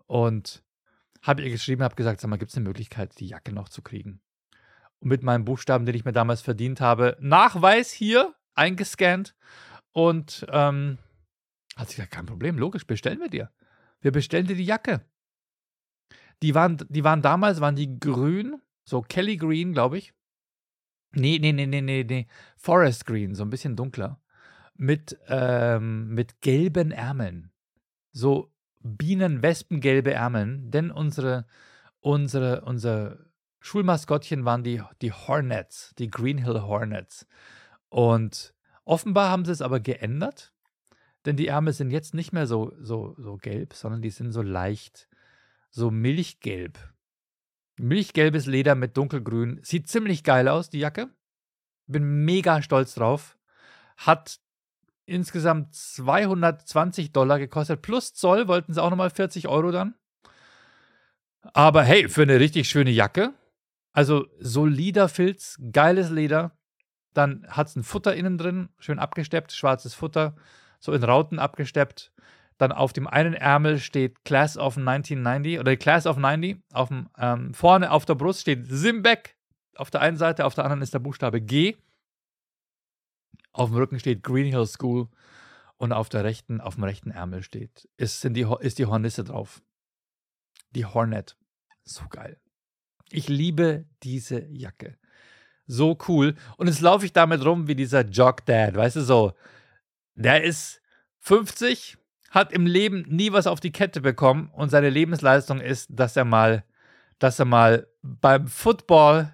Und 0.08 0.67
habe 1.22 1.44
ihr 1.44 1.50
geschrieben, 1.50 1.84
habe 1.84 1.96
gesagt, 1.96 2.22
sag 2.22 2.30
mal, 2.30 2.38
gibt 2.38 2.52
es 2.52 2.58
eine 2.58 2.68
Möglichkeit, 2.68 3.20
die 3.20 3.28
Jacke 3.28 3.52
noch 3.52 3.70
zu 3.70 3.82
kriegen? 3.82 4.22
Und 5.00 5.10
mit 5.10 5.24
meinem 5.24 5.46
Buchstaben, 5.46 5.86
den 5.86 5.96
ich 5.96 6.06
mir 6.06 6.14
damals 6.14 6.42
verdient 6.42 6.82
habe, 6.82 7.18
Nachweis 7.20 7.92
hier 7.92 8.36
eingescannt. 8.56 9.36
Und 9.92 10.46
ähm, 10.50 10.98
hat 11.76 11.90
sie 11.90 11.96
gesagt, 11.96 12.14
kein 12.14 12.26
Problem, 12.26 12.58
logisch, 12.58 12.86
bestellen 12.86 13.20
wir 13.20 13.30
dir. 13.30 13.52
Wir 14.02 14.12
bestellen 14.12 14.48
dir 14.48 14.56
die 14.56 14.66
Jacke. 14.66 15.06
Die 16.44 16.54
waren, 16.54 16.78
die 16.90 17.04
waren 17.04 17.22
damals, 17.22 17.62
waren 17.62 17.76
die 17.76 18.00
grün, 18.00 18.62
so 18.84 19.02
Kelly 19.02 19.38
Green, 19.38 19.74
glaube 19.74 19.98
ich. 19.98 20.14
Nee, 21.14 21.40
nee, 21.40 21.52
nee, 21.52 21.66
nee, 21.66 21.82
nee, 21.82 22.04
nee. 22.04 22.28
Forest 22.58 23.06
Green, 23.06 23.34
so 23.34 23.44
ein 23.44 23.50
bisschen 23.50 23.76
dunkler. 23.76 24.22
Mit, 24.76 25.18
ähm, 25.28 26.14
mit 26.14 26.42
gelben 26.42 26.92
Ärmeln. 26.92 27.52
So 28.12 28.54
Bienen-Wespen-gelbe 28.88 30.14
Ärmeln. 30.14 30.72
Denn 30.72 30.92
unsere, 30.92 31.46
unsere, 32.00 32.62
unser 32.62 33.18
Schulmaskottchen 33.60 34.46
waren 34.46 34.64
die, 34.64 34.82
die 35.02 35.12
Hornets, 35.12 35.94
die 35.98 36.10
Green 36.10 36.38
Hill 36.38 36.62
Hornets. 36.62 37.28
Und 37.90 38.54
offenbar 38.86 39.30
haben 39.30 39.46
sie 39.46 39.52
es 39.52 39.62
aber 39.62 39.80
geändert. 39.80 40.54
Denn 41.26 41.36
die 41.36 41.48
Ärmel 41.48 41.74
sind 41.74 41.92
jetzt 41.92 42.14
nicht 42.14 42.32
mehr 42.32 42.48
so, 42.48 42.74
so, 42.80 43.16
so 43.18 43.36
gelb, 43.36 43.74
sondern 43.74 44.02
die 44.02 44.12
sind 44.12 44.32
so 44.32 44.42
leicht, 44.42 45.10
so 45.70 45.92
milchgelb. 45.92 46.80
Milchgelbes 47.78 48.46
Leder 48.46 48.76
mit 48.76 48.96
dunkelgrün. 48.96 49.60
Sieht 49.62 49.90
ziemlich 49.90 50.24
geil 50.24 50.48
aus, 50.48 50.70
die 50.70 50.80
Jacke. 50.80 51.10
Bin 51.86 52.24
mega 52.26 52.62
stolz 52.62 52.96
drauf. 52.96 53.38
Hat 53.98 54.40
insgesamt 55.08 55.74
220 55.74 57.12
Dollar 57.12 57.40
gekostet. 57.40 57.82
Plus 57.82 58.14
Zoll 58.14 58.48
wollten 58.48 58.74
sie 58.74 58.84
auch 58.84 58.90
nochmal 58.90 59.10
40 59.10 59.48
Euro 59.48 59.72
dann. 59.72 59.96
Aber 61.54 61.84
hey, 61.84 62.10
für 62.10 62.24
eine 62.24 62.40
richtig 62.40 62.70
schöne 62.70 62.92
Jacke. 62.92 63.34
Also 63.94 64.28
solider 64.40 65.10
Filz, 65.10 65.58
geiles 65.72 66.12
Leder. 66.12 66.52
Dann 67.14 67.48
hat 67.48 67.68
es 67.68 67.76
ein 67.76 67.84
Futter 67.84 68.16
innen 68.16 68.38
drin, 68.38 68.70
schön 68.78 69.00
abgesteppt, 69.00 69.52
schwarzes 69.52 69.96
Futter, 69.96 70.36
so 70.80 70.92
in 70.92 71.04
Rauten 71.04 71.40
abgesteppt. 71.40 72.12
Dann 72.58 72.72
auf 72.72 72.94
dem 72.94 73.08
einen 73.08 73.34
Ärmel 73.34 73.80
steht 73.80 74.24
Class 74.26 74.58
of 74.58 74.78
1990 74.78 75.60
oder 75.60 75.76
Class 75.78 76.06
of 76.06 76.18
90. 76.18 76.58
Auf 76.74 76.90
dem, 76.90 77.10
ähm, 77.18 77.54
vorne 77.54 77.92
auf 77.92 78.06
der 78.06 78.16
Brust 78.16 78.42
steht 78.42 78.68
Simbeck. 78.68 79.36
Auf 79.76 79.90
der 79.90 80.02
einen 80.02 80.18
Seite, 80.18 80.46
auf 80.46 80.54
der 80.54 80.66
anderen 80.66 80.82
ist 80.82 80.94
der 80.94 81.00
Buchstabe 81.00 81.40
G. 81.40 81.76
Auf 83.52 83.70
dem 83.70 83.78
Rücken 83.78 84.00
steht 84.00 84.24
Green 84.24 84.52
Hill 84.52 84.68
School 84.68 85.08
und 85.78 85.92
auf 85.92 86.10
der 86.10 86.24
rechten, 86.24 86.62
auf 86.62 86.76
dem 86.76 86.84
rechten 86.84 87.12
Ärmel 87.12 87.44
steht, 87.44 87.88
ist, 87.98 88.22
sind 88.22 88.34
die, 88.34 88.48
ist 88.60 88.80
die 88.80 88.86
Hornisse 88.86 89.24
drauf. 89.24 89.62
Die 90.72 90.86
Hornet. 90.86 91.38
So 91.84 92.04
geil. 92.10 92.40
Ich 93.10 93.30
liebe 93.30 93.86
diese 94.04 94.46
Jacke. 94.48 94.98
So 95.66 95.98
cool. 96.08 96.36
Und 96.58 96.68
jetzt 96.68 96.82
laufe 96.82 97.06
ich 97.06 97.14
damit 97.14 97.44
rum 97.46 97.68
wie 97.68 97.76
dieser 97.76 98.06
Jog 98.06 98.46
Dad, 98.46 98.76
weißt 98.76 98.98
du 98.98 99.02
so. 99.02 99.34
Der 100.16 100.44
ist 100.44 100.82
50, 101.20 101.98
hat 102.30 102.52
im 102.52 102.66
Leben 102.66 103.06
nie 103.08 103.32
was 103.32 103.48
auf 103.48 103.60
die 103.60 103.72
Kette 103.72 104.02
bekommen 104.02 104.50
und 104.54 104.70
seine 104.70 104.90
Lebensleistung 104.90 105.60
ist, 105.60 105.90
dass 105.90 106.16
er 106.16 106.26
mal, 106.26 106.64
dass 107.20 107.40
er 107.40 107.46
mal 107.46 107.88
beim 108.02 108.48
Football 108.48 109.34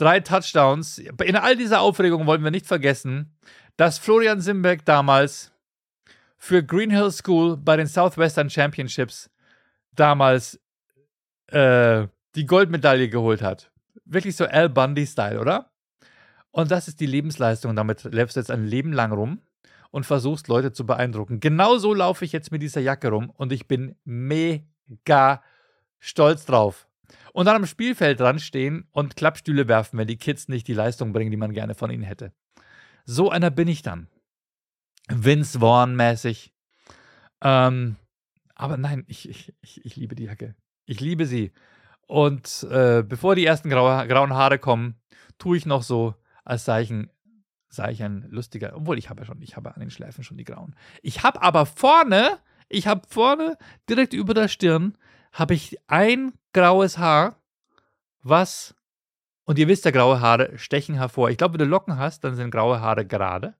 drei 0.00 0.20
Touchdowns, 0.20 0.98
in 0.98 1.36
all 1.36 1.56
dieser 1.56 1.80
Aufregung 1.80 2.26
wollen 2.26 2.42
wir 2.42 2.50
nicht 2.50 2.66
vergessen, 2.66 3.36
dass 3.76 3.98
Florian 3.98 4.40
Simbeck 4.40 4.84
damals 4.84 5.52
für 6.38 6.64
Green 6.64 6.90
Hill 6.90 7.10
School 7.10 7.58
bei 7.58 7.76
den 7.76 7.86
Southwestern 7.86 8.48
Championships 8.48 9.30
damals 9.94 10.58
äh, 11.48 12.06
die 12.34 12.46
Goldmedaille 12.46 13.10
geholt 13.10 13.42
hat. 13.42 13.70
Wirklich 14.06 14.36
so 14.36 14.46
Al 14.46 14.70
Bundy-Style, 14.70 15.38
oder? 15.38 15.70
Und 16.50 16.70
das 16.70 16.88
ist 16.88 17.00
die 17.00 17.06
Lebensleistung. 17.06 17.76
Damit 17.76 18.04
läufst 18.04 18.36
du 18.36 18.40
jetzt 18.40 18.50
ein 18.50 18.64
Leben 18.64 18.92
lang 18.92 19.12
rum 19.12 19.40
und 19.90 20.06
versuchst, 20.06 20.48
Leute 20.48 20.72
zu 20.72 20.86
beeindrucken. 20.86 21.40
Genauso 21.40 21.92
laufe 21.92 22.24
ich 22.24 22.32
jetzt 22.32 22.50
mit 22.52 22.62
dieser 22.62 22.80
Jacke 22.80 23.10
rum 23.10 23.30
und 23.36 23.52
ich 23.52 23.68
bin 23.68 23.96
mega 24.04 25.42
stolz 25.98 26.46
drauf. 26.46 26.88
Und 27.32 27.46
dann 27.46 27.56
am 27.56 27.66
Spielfeld 27.66 28.20
dran 28.20 28.38
stehen 28.38 28.88
und 28.92 29.16
Klappstühle 29.16 29.68
werfen, 29.68 29.98
wenn 29.98 30.08
die 30.08 30.16
Kids 30.16 30.48
nicht 30.48 30.66
die 30.68 30.74
Leistung 30.74 31.12
bringen, 31.12 31.30
die 31.30 31.36
man 31.36 31.52
gerne 31.52 31.74
von 31.74 31.90
ihnen 31.90 32.02
hätte. 32.02 32.32
So 33.04 33.30
einer 33.30 33.50
bin 33.50 33.68
ich 33.68 33.82
dann. 33.82 34.08
Vince 35.08 35.58
Vaughn 35.60 35.96
mäßig. 35.96 36.52
Ähm, 37.42 37.96
aber 38.54 38.76
nein, 38.76 39.04
ich, 39.06 39.28
ich, 39.28 39.54
ich, 39.62 39.84
ich, 39.84 39.96
liebe 39.96 40.14
die 40.14 40.24
Jacke. 40.24 40.54
Ich 40.86 41.00
liebe 41.00 41.26
sie. 41.26 41.52
Und 42.06 42.66
äh, 42.70 43.02
bevor 43.02 43.34
die 43.34 43.46
ersten 43.46 43.70
graue, 43.70 44.06
grauen 44.06 44.34
Haare 44.34 44.58
kommen, 44.58 45.00
tue 45.38 45.56
ich 45.56 45.66
noch 45.66 45.82
so 45.82 46.14
als 46.44 46.64
Zeichen, 46.64 47.10
sei 47.68 47.92
ich 47.92 48.02
ein 48.02 48.26
lustiger, 48.28 48.76
obwohl 48.76 48.98
ich 48.98 49.08
habe 49.08 49.22
ja 49.22 49.26
schon, 49.26 49.40
ich 49.42 49.56
habe 49.56 49.74
an 49.74 49.80
den 49.80 49.90
Schläfen 49.90 50.24
schon 50.24 50.36
die 50.36 50.44
grauen. 50.44 50.74
Ich 51.02 51.22
habe 51.22 51.40
aber 51.42 51.66
vorne, 51.66 52.38
ich 52.68 52.86
habe 52.86 53.02
vorne, 53.08 53.56
direkt 53.88 54.12
über 54.12 54.34
der 54.34 54.48
Stirn, 54.48 54.96
habe 55.32 55.54
ich 55.54 55.78
ein 55.86 56.32
graues 56.52 56.98
Haar, 56.98 57.36
was, 58.22 58.74
und 59.44 59.58
ihr 59.58 59.68
wisst 59.68 59.84
ja, 59.84 59.90
graue 59.90 60.20
Haare 60.20 60.58
stechen 60.58 60.94
hervor. 60.94 61.30
Ich 61.30 61.38
glaube, 61.38 61.54
wenn 61.54 61.66
du 61.66 61.70
Locken 61.70 61.98
hast, 61.98 62.24
dann 62.24 62.34
sind 62.34 62.50
graue 62.50 62.80
Haare 62.80 63.06
gerade. 63.06 63.54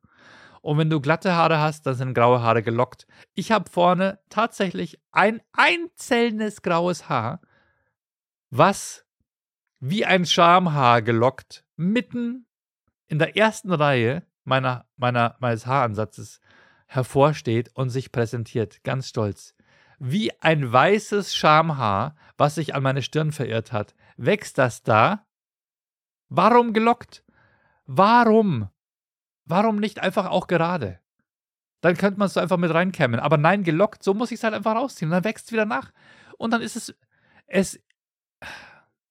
Und 0.62 0.76
wenn 0.76 0.90
du 0.90 1.00
glatte 1.00 1.35
Haare 1.35 1.59
hast, 1.59 1.87
dann 1.87 1.94
sind 1.94 2.14
graue 2.14 2.42
Haare 2.42 2.62
gelockt. 2.62 3.06
Ich 3.35 3.50
habe 3.50 3.70
vorne 3.70 4.18
tatsächlich 4.28 5.00
ein 5.11 5.40
einzelnes 5.52 6.62
graues 6.62 7.09
Haar, 7.09 7.40
was 8.50 9.06
wie 9.78 10.04
ein 10.04 10.26
Schamhaar 10.26 11.00
gelockt 11.00 11.64
mitten 11.76 12.46
in 13.06 13.18
der 13.18 13.37
ersten 13.37 13.72
Reihe 13.72 14.22
meiner, 14.44 14.87
meiner, 14.96 15.37
meines 15.40 15.66
Haaransatzes 15.66 16.40
hervorsteht 16.87 17.70
und 17.74 17.88
sich 17.88 18.12
präsentiert, 18.12 18.83
ganz 18.85 19.09
stolz. 19.09 19.54
Wie 20.02 20.32
ein 20.40 20.72
weißes 20.72 21.36
Schamhaar, 21.36 22.16
was 22.38 22.54
sich 22.54 22.74
an 22.74 22.82
meine 22.82 23.02
Stirn 23.02 23.32
verirrt 23.32 23.70
hat, 23.70 23.94
wächst 24.16 24.56
das 24.56 24.82
da. 24.82 25.26
Warum 26.30 26.72
gelockt? 26.72 27.22
Warum? 27.84 28.70
Warum 29.44 29.76
nicht 29.76 29.98
einfach 29.98 30.26
auch 30.26 30.46
gerade? 30.46 31.00
Dann 31.82 31.98
könnte 31.98 32.18
man 32.18 32.26
es 32.26 32.34
so 32.34 32.40
einfach 32.40 32.56
mit 32.56 32.72
reinkämmen. 32.72 33.20
Aber 33.20 33.36
nein, 33.36 33.62
gelockt, 33.62 34.02
so 34.02 34.14
muss 34.14 34.30
ich 34.30 34.38
es 34.38 34.44
halt 34.44 34.54
einfach 34.54 34.74
rausziehen. 34.74 35.10
Und 35.10 35.12
dann 35.12 35.24
wächst 35.24 35.46
es 35.46 35.52
wieder 35.52 35.66
nach. 35.66 35.92
Und 36.38 36.52
dann 36.52 36.62
ist 36.62 36.76
es. 36.76 36.94
Es. 37.46 37.78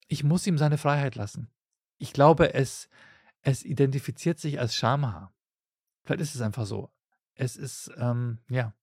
Ich 0.07 0.23
muss 0.23 0.47
ihm 0.47 0.57
seine 0.57 0.79
Freiheit 0.79 1.13
lassen. 1.13 1.51
Ich 1.99 2.13
glaube, 2.13 2.55
es, 2.55 2.89
es 3.43 3.63
identifiziert 3.63 4.39
sich 4.39 4.59
als 4.59 4.75
Schamhaar. 4.75 5.33
Vielleicht 6.03 6.21
ist 6.21 6.33
es 6.33 6.41
einfach 6.41 6.65
so. 6.65 6.89
Es 7.35 7.57
ist, 7.57 7.91
ähm, 7.97 8.39
ja. 8.49 8.73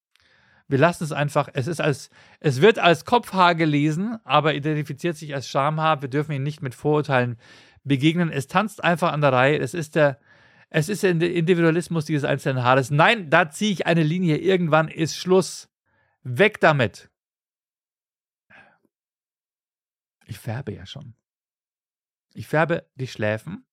Wir 0.68 0.78
lassen 0.78 1.04
es 1.04 1.12
einfach, 1.12 1.48
es 1.52 1.66
ist 1.66 1.80
als, 1.80 2.10
es 2.40 2.60
wird 2.60 2.78
als 2.78 3.04
Kopfhaar 3.04 3.54
gelesen, 3.54 4.18
aber 4.24 4.54
identifiziert 4.54 5.16
sich 5.16 5.34
als 5.34 5.48
Schamhaar. 5.48 6.02
Wir 6.02 6.08
dürfen 6.08 6.32
ihn 6.32 6.42
nicht 6.42 6.62
mit 6.62 6.74
Vorurteilen 6.74 7.38
begegnen. 7.84 8.30
Es 8.30 8.48
tanzt 8.48 8.82
einfach 8.82 9.12
an 9.12 9.20
der 9.20 9.32
Reihe. 9.32 9.58
Es 9.58 9.74
ist 9.74 9.94
der, 9.94 10.18
es 10.68 10.88
ist 10.88 11.02
der 11.02 11.12
Individualismus 11.12 12.04
dieses 12.04 12.24
einzelnen 12.24 12.64
Haares. 12.64 12.90
Nein, 12.90 13.30
da 13.30 13.50
ziehe 13.50 13.72
ich 13.72 13.86
eine 13.86 14.02
Linie. 14.02 14.38
Irgendwann 14.38 14.88
ist 14.88 15.16
Schluss. 15.16 15.68
Weg 16.22 16.60
damit. 16.60 17.10
Ich 20.26 20.38
färbe 20.38 20.72
ja 20.72 20.84
schon. 20.86 21.14
Ich 22.34 22.48
färbe 22.48 22.88
die 22.96 23.06
Schläfen 23.06 23.66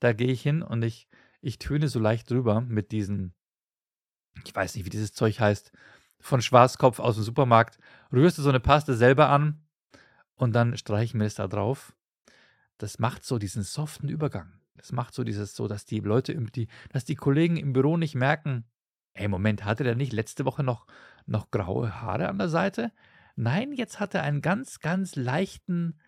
da 0.00 0.12
gehe 0.12 0.30
ich 0.30 0.42
hin 0.42 0.62
und 0.62 0.82
ich, 0.82 1.08
ich 1.40 1.58
töne 1.58 1.88
so 1.88 1.98
leicht 1.98 2.30
drüber 2.30 2.60
mit 2.60 2.92
diesen, 2.92 3.34
ich 4.44 4.54
weiß 4.54 4.74
nicht, 4.74 4.84
wie 4.84 4.90
dieses 4.90 5.12
Zeug 5.12 5.40
heißt, 5.40 5.72
von 6.20 6.42
Schwarzkopf 6.42 6.98
aus 6.98 7.16
dem 7.16 7.24
Supermarkt. 7.24 7.78
Rührst 8.12 8.38
du 8.38 8.42
so 8.42 8.48
eine 8.48 8.60
Paste 8.60 8.94
selber 8.94 9.28
an 9.28 9.62
und 10.34 10.54
dann 10.54 10.76
streiche 10.76 11.04
ich 11.04 11.14
mir 11.14 11.24
das 11.24 11.34
da 11.34 11.46
drauf. 11.48 11.94
Das 12.78 12.98
macht 12.98 13.24
so 13.24 13.38
diesen 13.38 13.62
soften 13.62 14.08
Übergang. 14.08 14.52
Das 14.74 14.92
macht 14.92 15.14
so 15.14 15.24
dieses 15.24 15.56
so, 15.56 15.68
dass 15.68 15.86
die 15.86 16.00
Leute, 16.00 16.34
die, 16.34 16.68
dass 16.92 17.04
die 17.04 17.14
Kollegen 17.14 17.56
im 17.56 17.72
Büro 17.72 17.96
nicht 17.96 18.14
merken, 18.14 18.64
ey, 19.14 19.28
Moment, 19.28 19.64
hatte 19.64 19.84
der 19.84 19.94
nicht 19.94 20.12
letzte 20.12 20.44
Woche 20.44 20.62
noch, 20.62 20.86
noch 21.24 21.50
graue 21.50 22.00
Haare 22.02 22.28
an 22.28 22.38
der 22.38 22.48
Seite? 22.48 22.92
Nein, 23.34 23.72
jetzt 23.72 24.00
hat 24.00 24.14
er 24.14 24.22
einen 24.22 24.42
ganz, 24.42 24.80
ganz 24.80 25.16
leichten, 25.16 25.98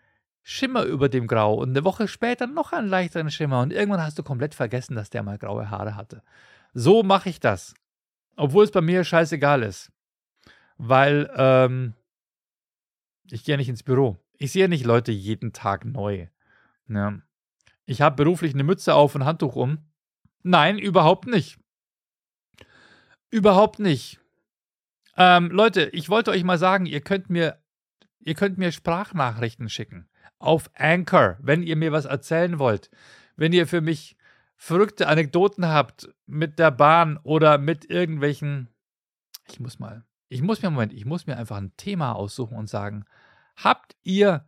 Schimmer 0.43 0.83
über 0.83 1.09
dem 1.09 1.27
Grau 1.27 1.53
und 1.53 1.69
eine 1.69 1.83
Woche 1.83 2.07
später 2.07 2.47
noch 2.47 2.71
einen 2.71 2.87
leichteren 2.87 3.29
Schimmer 3.29 3.61
und 3.61 3.71
irgendwann 3.71 4.01
hast 4.01 4.17
du 4.17 4.23
komplett 4.23 4.55
vergessen, 4.55 4.95
dass 4.95 5.09
der 5.09 5.21
mal 5.21 5.37
graue 5.37 5.69
Haare 5.69 5.95
hatte. 5.95 6.23
So 6.73 7.03
mache 7.03 7.29
ich 7.29 7.39
das. 7.39 7.75
Obwohl 8.35 8.63
es 8.63 8.71
bei 8.71 8.81
mir 8.81 9.03
scheißegal 9.03 9.63
ist. 9.63 9.91
Weil 10.79 11.29
ähm, 11.35 11.93
ich 13.29 13.43
gehe 13.43 13.57
nicht 13.57 13.69
ins 13.69 13.83
Büro. 13.83 14.17
Ich 14.39 14.51
sehe 14.51 14.67
nicht 14.67 14.85
Leute 14.85 15.11
jeden 15.11 15.53
Tag 15.53 15.85
neu. 15.85 16.27
Ja. 16.87 17.21
Ich 17.85 18.01
habe 18.01 18.15
beruflich 18.15 18.55
eine 18.55 18.63
Mütze 18.63 18.95
auf 18.95 19.13
und 19.13 19.25
Handtuch 19.25 19.55
um. 19.55 19.77
Nein, 20.41 20.79
überhaupt 20.79 21.27
nicht. 21.27 21.59
Überhaupt 23.29 23.77
nicht. 23.77 24.19
Ähm, 25.15 25.51
Leute, 25.51 25.89
ich 25.93 26.09
wollte 26.09 26.31
euch 26.31 26.43
mal 26.43 26.57
sagen, 26.57 26.87
ihr 26.87 27.01
könnt 27.01 27.29
mir 27.29 27.61
Ihr 28.19 28.35
könnt 28.35 28.57
mir 28.57 28.71
Sprachnachrichten 28.71 29.69
schicken. 29.69 30.07
Auf 30.39 30.69
Anchor, 30.75 31.37
wenn 31.41 31.63
ihr 31.63 31.75
mir 31.75 31.91
was 31.91 32.05
erzählen 32.05 32.59
wollt. 32.59 32.89
Wenn 33.35 33.53
ihr 33.53 33.67
für 33.67 33.81
mich 33.81 34.17
verrückte 34.55 35.07
Anekdoten 35.07 35.67
habt 35.67 36.09
mit 36.25 36.59
der 36.59 36.71
Bahn 36.71 37.17
oder 37.23 37.57
mit 37.57 37.89
irgendwelchen. 37.89 38.69
Ich 39.47 39.59
muss 39.59 39.79
mal. 39.79 40.03
Ich 40.29 40.41
muss 40.43 40.61
mir, 40.61 40.69
Moment, 40.69 40.93
ich 40.93 41.05
muss 41.05 41.25
mir 41.25 41.37
einfach 41.37 41.57
ein 41.57 41.75
Thema 41.75 42.13
aussuchen 42.13 42.55
und 42.55 42.67
sagen, 42.67 43.05
habt 43.55 43.97
ihr 44.03 44.45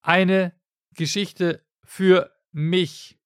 eine 0.00 0.54
Geschichte 0.92 1.64
für 1.82 2.32
mich 2.52 3.18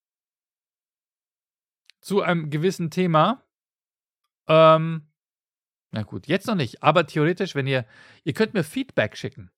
zu 2.00 2.22
einem 2.22 2.48
gewissen 2.48 2.90
Thema? 2.90 3.44
Ähm, 4.48 5.08
na 5.90 6.02
gut, 6.02 6.26
jetzt 6.26 6.46
noch 6.46 6.54
nicht, 6.54 6.82
aber 6.82 7.06
theoretisch, 7.06 7.54
wenn 7.54 7.66
ihr, 7.66 7.86
ihr 8.24 8.32
könnt 8.32 8.54
mir 8.54 8.64
Feedback 8.64 9.16
schicken 9.16 9.50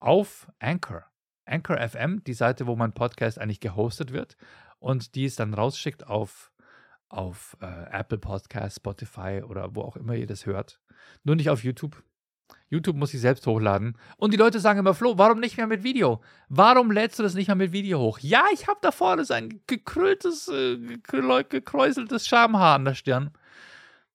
auf 0.00 0.52
Anchor. 0.58 1.06
Anchor 1.46 1.78
FM, 1.78 2.22
die 2.24 2.34
Seite, 2.34 2.66
wo 2.66 2.76
mein 2.76 2.92
Podcast 2.92 3.38
eigentlich 3.38 3.60
gehostet 3.60 4.12
wird 4.12 4.36
und 4.78 5.14
die 5.14 5.24
es 5.24 5.36
dann 5.36 5.54
rausschickt 5.54 6.06
auf, 6.06 6.52
auf 7.08 7.56
äh, 7.60 7.90
Apple 7.90 8.18
Podcast, 8.18 8.76
Spotify 8.76 9.42
oder 9.46 9.74
wo 9.74 9.82
auch 9.82 9.96
immer 9.96 10.14
ihr 10.14 10.26
das 10.26 10.44
hört. 10.44 10.80
Nur 11.24 11.36
nicht 11.36 11.50
auf 11.50 11.64
YouTube. 11.64 12.02
YouTube 12.68 12.96
muss 12.96 13.14
ich 13.14 13.20
selbst 13.20 13.46
hochladen. 13.46 13.96
Und 14.16 14.32
die 14.32 14.36
Leute 14.36 14.60
sagen 14.60 14.78
immer, 14.78 14.94
Flo, 14.94 15.18
warum 15.18 15.38
nicht 15.38 15.56
mehr 15.56 15.66
mit 15.66 15.84
Video? 15.84 16.22
Warum 16.48 16.90
lädst 16.90 17.18
du 17.18 17.22
das 17.22 17.34
nicht 17.34 17.46
mehr 17.46 17.56
mit 17.56 17.72
Video 17.72 18.00
hoch? 18.00 18.18
Ja, 18.18 18.44
ich 18.52 18.66
habe 18.66 18.78
da 18.82 18.90
vorne 18.90 19.24
so 19.24 19.34
ein 19.34 19.60
gekrülltes, 19.66 20.48
äh, 20.48 20.76
gekräuseltes 21.48 22.26
Schamhaar 22.26 22.74
an 22.74 22.84
der 22.84 22.94
Stirn. 22.94 23.30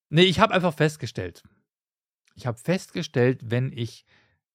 Nee, 0.10 0.24
ich 0.24 0.40
habe 0.40 0.54
einfach 0.54 0.74
festgestellt. 0.74 1.44
Ich 2.36 2.46
habe 2.46 2.58
festgestellt, 2.58 3.40
wenn 3.46 3.72
ich 3.72 4.06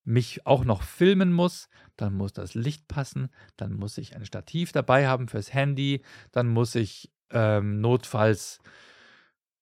mich 0.04 0.46
auch 0.46 0.64
noch 0.64 0.82
filmen 0.82 1.32
muss, 1.32 1.68
dann 1.96 2.14
muss 2.14 2.32
das 2.32 2.54
Licht 2.54 2.88
passen, 2.88 3.28
dann 3.56 3.72
muss 3.72 3.98
ich 3.98 4.14
ein 4.14 4.24
Stativ 4.24 4.72
dabei 4.72 5.08
haben 5.08 5.28
fürs 5.28 5.52
Handy, 5.52 6.02
dann 6.30 6.46
muss 6.46 6.74
ich 6.74 7.10
ähm, 7.30 7.80
notfalls 7.80 8.60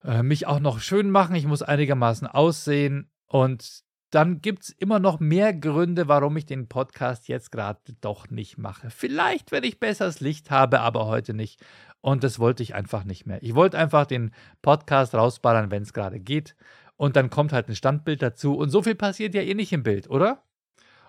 äh, 0.04 0.22
mich 0.22 0.46
auch 0.46 0.60
noch 0.60 0.80
schön 0.80 1.10
machen, 1.10 1.34
ich 1.34 1.46
muss 1.46 1.62
einigermaßen 1.62 2.26
aussehen 2.26 3.10
und 3.26 3.84
dann 4.10 4.40
gibt 4.40 4.62
es 4.62 4.70
immer 4.70 5.00
noch 5.00 5.18
mehr 5.18 5.52
Gründe, 5.52 6.06
warum 6.06 6.36
ich 6.36 6.46
den 6.46 6.68
Podcast 6.68 7.26
jetzt 7.26 7.50
gerade 7.50 7.80
doch 8.00 8.30
nicht 8.30 8.58
mache. 8.58 8.90
Vielleicht, 8.90 9.50
wenn 9.50 9.64
ich 9.64 9.80
besseres 9.80 10.20
Licht 10.20 10.52
habe, 10.52 10.80
aber 10.80 11.06
heute 11.06 11.34
nicht. 11.34 11.60
Und 12.00 12.22
das 12.22 12.38
wollte 12.38 12.62
ich 12.62 12.76
einfach 12.76 13.02
nicht 13.02 13.26
mehr. 13.26 13.42
Ich 13.42 13.56
wollte 13.56 13.76
einfach 13.76 14.06
den 14.06 14.30
Podcast 14.62 15.16
rausballern, 15.16 15.72
wenn 15.72 15.82
es 15.82 15.92
gerade 15.92 16.20
geht. 16.20 16.54
Und 16.96 17.16
dann 17.16 17.28
kommt 17.28 17.52
halt 17.52 17.68
ein 17.68 17.74
Standbild 17.74 18.22
dazu. 18.22 18.54
Und 18.54 18.70
so 18.70 18.82
viel 18.82 18.94
passiert 18.94 19.34
ja 19.34 19.42
eh 19.42 19.54
nicht 19.54 19.72
im 19.72 19.82
Bild, 19.82 20.08
oder? 20.08 20.44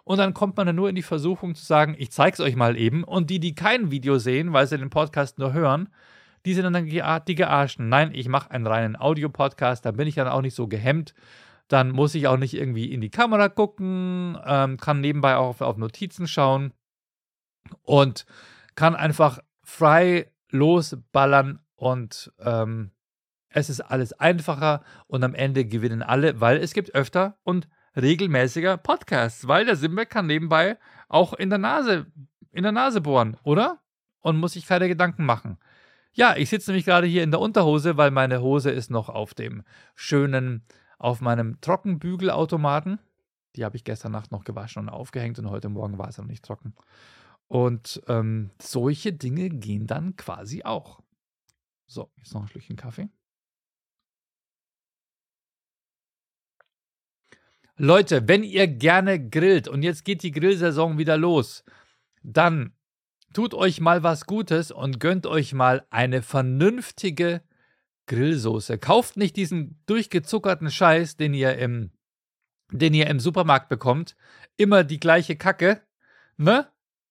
Und 0.03 0.17
dann 0.17 0.33
kommt 0.33 0.57
man 0.57 0.65
dann 0.65 0.75
nur 0.75 0.89
in 0.89 0.95
die 0.95 1.03
Versuchung 1.03 1.53
zu 1.53 1.63
sagen, 1.63 1.95
ich 1.99 2.11
zeige 2.11 2.33
es 2.33 2.39
euch 2.39 2.55
mal 2.55 2.75
eben. 2.75 3.03
Und 3.03 3.29
die, 3.29 3.39
die 3.39 3.53
kein 3.53 3.91
Video 3.91 4.17
sehen, 4.17 4.51
weil 4.51 4.65
sie 4.65 4.79
den 4.79 4.89
Podcast 4.89 5.37
nur 5.37 5.53
hören, 5.53 5.89
die 6.45 6.53
sind 6.53 6.71
dann 6.71 6.85
die 6.85 7.35
Gearschten. 7.35 7.89
Nein, 7.89 8.11
ich 8.13 8.27
mache 8.27 8.51
einen 8.51 8.67
reinen 8.67 8.95
Audio-Podcast, 8.95 9.85
da 9.85 9.91
bin 9.91 10.07
ich 10.07 10.15
dann 10.15 10.27
auch 10.27 10.41
nicht 10.41 10.55
so 10.55 10.67
gehemmt. 10.67 11.13
Dann 11.67 11.91
muss 11.91 12.13
ich 12.13 12.27
auch 12.27 12.37
nicht 12.37 12.53
irgendwie 12.53 12.91
in 12.91 13.01
die 13.01 13.09
Kamera 13.09 13.49
gucken, 13.49 14.37
ähm, 14.45 14.77
kann 14.77 15.01
nebenbei 15.01 15.35
auch 15.35 15.47
auf, 15.47 15.61
auf 15.61 15.77
Notizen 15.77 16.27
schauen 16.27 16.73
und 17.81 18.25
kann 18.75 18.95
einfach 18.95 19.39
frei 19.63 20.31
losballern 20.51 21.59
und 21.75 22.31
ähm, 22.39 22.91
es 23.49 23.69
ist 23.69 23.81
alles 23.81 24.13
einfacher 24.13 24.83
und 25.07 25.23
am 25.23 25.33
Ende 25.33 25.65
gewinnen 25.65 26.03
alle, 26.03 26.39
weil 26.39 26.57
es 26.57 26.73
gibt 26.73 26.93
öfter 26.93 27.37
und 27.43 27.67
regelmäßiger 27.95 28.77
Podcasts, 28.77 29.47
weil 29.47 29.65
der 29.65 29.75
Simbeck 29.75 30.09
kann 30.09 30.27
nebenbei 30.27 30.77
auch 31.07 31.33
in 31.33 31.49
der 31.49 31.59
Nase, 31.59 32.05
in 32.51 32.63
der 32.63 32.73
Nase 32.73 33.01
bohren, 33.01 33.37
oder? 33.43 33.81
Und 34.19 34.37
muss 34.37 34.53
sich 34.53 34.65
keine 34.65 34.87
Gedanken 34.87 35.25
machen. 35.25 35.57
Ja, 36.17 36.37
ich 36.37 36.49
sitze 36.49 36.71
nämlich 36.71 36.85
gerade 36.85 37.07
hier 37.07 37.23
in 37.23 37.31
der 37.31 37.41
Unterhose, 37.41 37.97
weil 37.97 38.09
meine 38.09 38.41
Hose 38.41 38.71
ist 38.71 38.89
noch 38.89 39.09
auf 39.09 39.33
dem 39.33 39.63
schönen, 39.95 40.63
auf 40.97 41.19
meinem 41.19 41.59
Trockenbügelautomaten. 41.59 42.99
Die 43.57 43.65
habe 43.65 43.75
ich 43.75 43.83
gestern 43.83 44.13
Nacht 44.13 44.31
noch 44.31 44.45
gewaschen 44.45 44.83
und 44.83 44.89
aufgehängt 44.89 45.37
und 45.39 45.49
heute 45.49 45.67
Morgen 45.67 45.97
war 45.97 46.07
es 46.07 46.17
noch 46.17 46.25
nicht 46.25 46.45
trocken. 46.45 46.73
Und 47.47 48.01
ähm, 48.07 48.51
solche 48.61 49.11
Dinge 49.11 49.49
gehen 49.49 49.87
dann 49.87 50.15
quasi 50.15 50.63
auch. 50.63 51.01
So, 51.85 52.09
jetzt 52.15 52.33
noch 52.33 52.43
ein 52.43 52.47
Schlückchen 52.47 52.77
Kaffee. 52.77 53.09
Leute, 57.75 58.25
wenn 58.29 58.43
ihr 58.43 58.69
gerne 58.69 59.19
grillt 59.29 59.67
und 59.67 59.83
jetzt 59.83 60.05
geht 60.05 60.23
die 60.23 60.31
Grillsaison 60.31 60.97
wieder 60.97 61.17
los, 61.17 61.65
dann 62.23 62.71
tut 63.35 63.53
euch 63.53 63.81
mal 63.81 64.01
was 64.01 64.25
Gutes 64.25 64.71
und 64.71 65.01
gönnt 65.01 65.27
euch 65.27 65.53
mal 65.53 65.85
eine 65.89 66.21
vernünftige 66.21 67.41
Grillsoße. 68.07 68.77
Kauft 68.77 69.17
nicht 69.17 69.35
diesen 69.35 69.81
durchgezuckerten 69.87 70.71
Scheiß, 70.71 71.17
den 71.17 71.33
ihr 71.33 71.57
im, 71.57 71.91
den 72.71 72.93
ihr 72.93 73.07
im 73.07 73.19
Supermarkt 73.19 73.67
bekommt. 73.67 74.15
Immer 74.55 74.85
die 74.85 75.01
gleiche 75.01 75.35
Kacke. 75.35 75.81
Ne? 76.37 76.67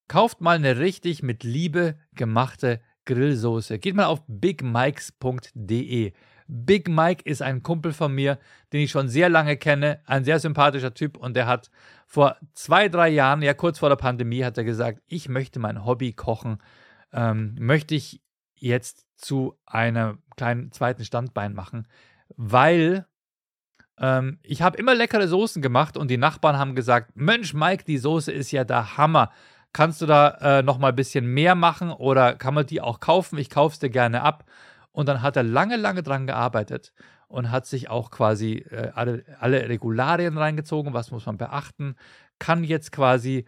Kauft 0.08 0.40
mal 0.40 0.56
eine 0.56 0.78
richtig 0.78 1.22
mit 1.22 1.44
Liebe 1.44 1.98
gemachte 2.14 2.80
Grillsoße. 3.04 3.78
Geht 3.78 3.94
mal 3.94 4.06
auf 4.06 4.22
bigmikes.de. 4.26 6.14
Big 6.46 6.88
Mike 6.88 7.22
ist 7.24 7.42
ein 7.42 7.62
Kumpel 7.62 7.92
von 7.92 8.12
mir, 8.14 8.38
den 8.72 8.82
ich 8.82 8.90
schon 8.90 9.08
sehr 9.08 9.28
lange 9.28 9.56
kenne, 9.56 10.00
ein 10.06 10.24
sehr 10.24 10.38
sympathischer 10.38 10.94
Typ 10.94 11.16
und 11.16 11.34
der 11.34 11.46
hat 11.46 11.70
vor 12.06 12.36
zwei, 12.52 12.88
drei 12.88 13.08
Jahren, 13.08 13.42
ja 13.42 13.54
kurz 13.54 13.78
vor 13.78 13.88
der 13.88 13.96
Pandemie, 13.96 14.44
hat 14.44 14.58
er 14.58 14.64
gesagt, 14.64 15.00
ich 15.06 15.28
möchte 15.28 15.58
mein 15.58 15.84
Hobby 15.84 16.12
kochen, 16.12 16.58
ähm, 17.12 17.56
möchte 17.58 17.94
ich 17.94 18.22
jetzt 18.54 19.06
zu 19.16 19.58
einem 19.66 20.22
kleinen 20.36 20.72
zweiten 20.72 21.04
Standbein 21.04 21.54
machen, 21.54 21.88
weil 22.36 23.06
ähm, 23.98 24.38
ich 24.42 24.62
habe 24.62 24.76
immer 24.76 24.94
leckere 24.94 25.28
Soßen 25.28 25.62
gemacht 25.62 25.96
und 25.96 26.08
die 26.08 26.18
Nachbarn 26.18 26.58
haben 26.58 26.74
gesagt, 26.74 27.12
Mensch 27.14 27.54
Mike, 27.54 27.84
die 27.84 27.98
Soße 27.98 28.32
ist 28.32 28.50
ja 28.50 28.64
der 28.64 28.96
Hammer 28.96 29.30
kannst 29.74 30.00
du 30.00 30.06
da 30.06 30.28
äh, 30.40 30.62
noch 30.62 30.78
mal 30.78 30.88
ein 30.88 30.96
bisschen 30.96 31.26
mehr 31.26 31.54
machen 31.54 31.90
oder 31.90 32.34
kann 32.34 32.54
man 32.54 32.64
die 32.64 32.80
auch 32.80 33.00
kaufen? 33.00 33.36
Ich 33.36 33.50
kaufe 33.50 33.74
es 33.74 33.80
dir 33.80 33.90
gerne 33.90 34.22
ab. 34.22 34.44
Und 34.94 35.08
dann 35.08 35.22
hat 35.22 35.36
er 35.36 35.42
lange, 35.42 35.76
lange 35.76 36.02
dran 36.02 36.26
gearbeitet 36.26 36.94
und 37.26 37.50
hat 37.50 37.66
sich 37.66 37.90
auch 37.90 38.10
quasi 38.10 38.64
äh, 38.70 38.92
alle, 38.94 39.24
alle 39.40 39.68
Regularien 39.68 40.38
reingezogen, 40.38 40.94
was 40.94 41.10
muss 41.10 41.26
man 41.26 41.36
beachten, 41.36 41.96
kann 42.38 42.64
jetzt 42.64 42.92
quasi 42.92 43.44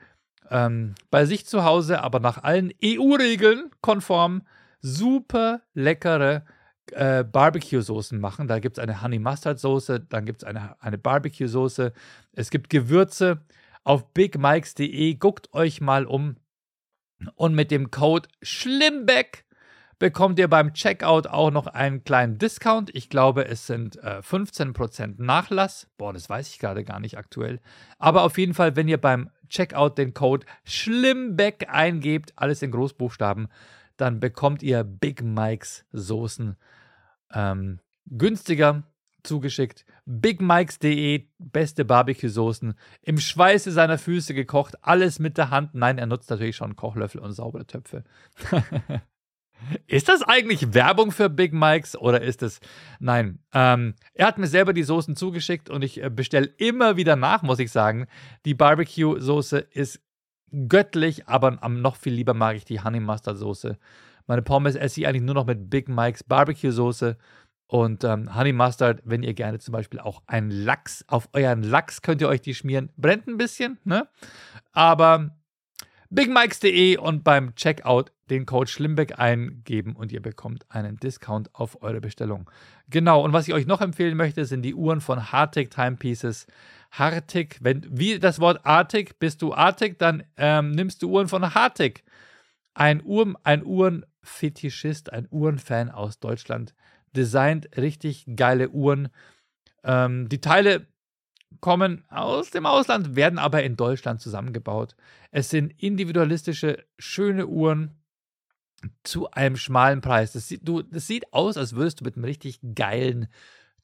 ähm, 0.50 0.94
bei 1.10 1.24
sich 1.24 1.46
zu 1.46 1.64
Hause, 1.64 2.02
aber 2.02 2.20
nach 2.20 2.42
allen 2.42 2.72
EU-Regeln 2.84 3.70
konform, 3.80 4.42
super 4.80 5.62
leckere 5.72 6.44
äh, 6.92 7.24
Barbecue-Soßen 7.24 8.18
machen. 8.20 8.48
Da 8.48 8.58
gibt 8.58 8.78
es 8.78 8.82
eine 8.82 9.02
Honey 9.02 9.20
Mustard 9.20 9.60
Soße, 9.60 10.00
dann 10.00 10.26
gibt 10.26 10.42
es 10.42 10.48
eine, 10.48 10.80
eine 10.82 10.98
Barbecue-Soße, 10.98 11.92
es 12.32 12.50
gibt 12.50 12.70
Gewürze, 12.70 13.40
auf 13.86 14.12
bigmikes.de. 14.12 15.14
Guckt 15.14 15.54
euch 15.54 15.80
mal 15.80 16.06
um. 16.06 16.36
Und 17.34 17.54
mit 17.54 17.70
dem 17.70 17.90
Code 17.90 18.28
Schlimmbeck 18.42 19.45
bekommt 19.98 20.38
ihr 20.38 20.48
beim 20.48 20.74
Checkout 20.74 21.26
auch 21.26 21.50
noch 21.50 21.66
einen 21.66 22.04
kleinen 22.04 22.38
Discount. 22.38 22.94
Ich 22.94 23.08
glaube, 23.08 23.46
es 23.46 23.66
sind 23.66 23.96
äh, 24.02 24.20
15% 24.20 25.14
Nachlass. 25.18 25.88
Boah, 25.96 26.12
das 26.12 26.28
weiß 26.28 26.48
ich 26.48 26.58
gerade 26.58 26.84
gar 26.84 27.00
nicht 27.00 27.16
aktuell. 27.18 27.60
Aber 27.98 28.22
auf 28.22 28.38
jeden 28.38 28.54
Fall, 28.54 28.76
wenn 28.76 28.88
ihr 28.88 29.00
beim 29.00 29.30
Checkout 29.48 29.96
den 29.96 30.12
Code 30.12 30.46
Schlimmbeck 30.64 31.66
eingebt, 31.68 32.32
alles 32.36 32.62
in 32.62 32.70
Großbuchstaben, 32.70 33.48
dann 33.96 34.20
bekommt 34.20 34.62
ihr 34.62 34.84
Big 34.84 35.22
Mikes 35.22 35.86
Soßen 35.92 36.56
ähm, 37.32 37.80
günstiger 38.06 38.82
zugeschickt. 39.22 39.84
BigMikes.de, 40.06 41.26
beste 41.38 41.84
Barbecue-Soßen, 41.84 42.74
im 43.02 43.18
Schweiße 43.18 43.72
seiner 43.72 43.98
Füße 43.98 44.34
gekocht, 44.34 44.76
alles 44.82 45.18
mit 45.18 45.36
der 45.36 45.50
Hand. 45.50 45.74
Nein, 45.74 45.98
er 45.98 46.06
nutzt 46.06 46.30
natürlich 46.30 46.54
schon 46.54 46.76
Kochlöffel 46.76 47.20
und 47.20 47.32
saubere 47.32 47.66
Töpfe. 47.66 48.04
ist 49.86 50.08
das 50.08 50.22
eigentlich 50.22 50.74
Werbung 50.74 51.10
für 51.12 51.28
Big 51.28 51.52
Mikes 51.52 51.96
oder 51.96 52.20
ist 52.20 52.42
es. 52.42 52.60
Nein. 53.00 53.38
Ähm, 53.52 53.94
er 54.14 54.26
hat 54.26 54.38
mir 54.38 54.46
selber 54.46 54.72
die 54.72 54.82
Soßen 54.82 55.16
zugeschickt 55.16 55.70
und 55.70 55.82
ich 55.82 56.02
äh, 56.02 56.10
bestelle 56.10 56.46
immer 56.58 56.96
wieder 56.96 57.16
nach, 57.16 57.42
muss 57.42 57.58
ich 57.58 57.70
sagen. 57.70 58.06
Die 58.44 58.54
Barbecue-Soße 58.54 59.58
ist 59.58 60.00
göttlich, 60.68 61.28
aber 61.28 61.52
noch 61.68 61.96
viel 61.96 62.12
lieber 62.12 62.34
mag 62.34 62.56
ich 62.56 62.64
die 62.64 62.82
Honey 62.82 63.00
Mustard 63.00 63.38
Soße. 63.38 63.78
Meine 64.26 64.42
Pommes 64.42 64.74
esse 64.74 65.00
ich 65.00 65.06
eigentlich 65.06 65.22
nur 65.22 65.34
noch 65.34 65.46
mit 65.46 65.70
Big 65.70 65.88
Mikes 65.88 66.24
Barbecue 66.24 66.70
Soße. 66.70 67.16
Und 67.68 68.04
ähm, 68.04 68.34
Honey 68.36 68.52
Mustard, 68.52 69.02
wenn 69.04 69.24
ihr 69.24 69.34
gerne 69.34 69.58
zum 69.58 69.72
Beispiel 69.72 69.98
auch 69.98 70.22
einen 70.26 70.50
Lachs, 70.50 71.04
auf 71.08 71.28
euren 71.32 71.64
Lachs 71.64 72.00
könnt 72.00 72.20
ihr 72.20 72.28
euch 72.28 72.40
die 72.40 72.54
schmieren. 72.54 72.90
Brennt 72.96 73.26
ein 73.26 73.38
bisschen, 73.38 73.78
ne? 73.84 74.08
Aber 74.72 75.35
bigmikes.de 76.16 76.96
und 76.96 77.24
beim 77.24 77.54
Checkout 77.56 78.10
den 78.30 78.46
Code 78.46 78.70
Schlimbeck 78.70 79.18
eingeben 79.18 79.94
und 79.94 80.10
ihr 80.12 80.22
bekommt 80.22 80.64
einen 80.70 80.96
Discount 80.96 81.54
auf 81.54 81.82
eure 81.82 82.00
Bestellung. 82.00 82.50
Genau, 82.88 83.22
und 83.22 83.34
was 83.34 83.46
ich 83.46 83.52
euch 83.52 83.66
noch 83.66 83.82
empfehlen 83.82 84.16
möchte, 84.16 84.46
sind 84.46 84.62
die 84.62 84.74
Uhren 84.74 85.02
von 85.02 85.30
Hartig 85.30 85.70
Timepieces. 85.70 86.46
Hartig, 86.90 87.58
wenn 87.60 87.86
wie 87.90 88.18
das 88.18 88.40
Wort 88.40 88.64
artig, 88.64 89.18
bist 89.18 89.42
du 89.42 89.52
artig, 89.52 89.98
dann 89.98 90.22
ähm, 90.38 90.70
nimmst 90.70 91.02
du 91.02 91.10
Uhren 91.10 91.28
von 91.28 91.54
Hartig. 91.54 92.02
Ein, 92.72 93.02
Uhr, 93.04 93.34
ein 93.44 93.62
Uhrenfetischist, 93.62 95.12
ein 95.12 95.28
Uhrenfan 95.30 95.90
aus 95.90 96.18
Deutschland, 96.18 96.74
designt 97.14 97.76
richtig 97.76 98.24
geile 98.36 98.70
Uhren. 98.70 99.10
Ähm, 99.84 100.30
die 100.30 100.40
Teile 100.40 100.86
kommen 101.60 102.04
aus 102.08 102.50
dem 102.50 102.66
Ausland, 102.66 103.16
werden 103.16 103.38
aber 103.38 103.62
in 103.62 103.76
Deutschland 103.76 104.20
zusammengebaut. 104.20 104.94
Es 105.30 105.50
sind 105.50 105.72
individualistische, 105.82 106.84
schöne 106.98 107.46
Uhren 107.46 107.96
zu 109.02 109.30
einem 109.30 109.56
schmalen 109.56 110.00
Preis. 110.00 110.32
Das 110.32 110.48
sieht, 110.48 110.66
du, 110.66 110.82
das 110.82 111.06
sieht 111.06 111.32
aus, 111.32 111.56
als 111.56 111.74
würdest 111.74 112.00
du 112.00 112.04
mit 112.04 112.16
einem 112.16 112.24
richtig 112.24 112.60
geilen, 112.74 113.28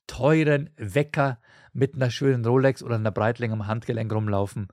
teuren 0.07 0.71
Wecker 0.77 1.39
mit 1.73 1.95
einer 1.95 2.11
schönen 2.11 2.45
Rolex 2.45 2.83
oder 2.83 2.97
einer 2.97 3.11
Breitling 3.11 3.53
am 3.53 3.67
Handgelenk 3.67 4.13
rumlaufen. 4.13 4.69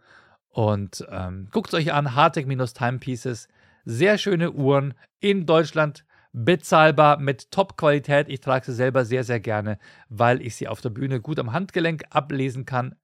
Und 0.49 1.05
ähm, 1.09 1.47
guckt 1.51 1.69
es 1.69 1.73
euch 1.75 1.93
an, 1.93 2.15
Hartec-Timepieces. 2.15 3.47
Sehr 3.85 4.17
schöne 4.17 4.51
Uhren 4.51 4.93
in 5.19 5.45
Deutschland, 5.45 6.05
bezahlbar 6.31 7.19
mit 7.19 7.51
Top-Qualität. 7.51 8.29
Ich 8.29 8.39
trage 8.39 8.65
sie 8.65 8.73
selber 8.73 9.05
sehr, 9.05 9.23
sehr 9.23 9.39
gerne, 9.39 9.79
weil 10.09 10.41
ich 10.41 10.55
sie 10.55 10.67
auf 10.67 10.81
der 10.81 10.89
Bühne 10.89 11.21
gut 11.21 11.39
am 11.39 11.53
Handgelenk 11.53 12.03
ablesen 12.09 12.65
kann, 12.65 12.95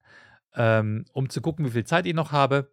ähm, 0.54 1.04
um 1.12 1.28
zu 1.28 1.40
gucken, 1.40 1.66
wie 1.66 1.70
viel 1.70 1.84
Zeit 1.84 2.06
ich 2.06 2.14
noch 2.14 2.32
habe. 2.32 2.72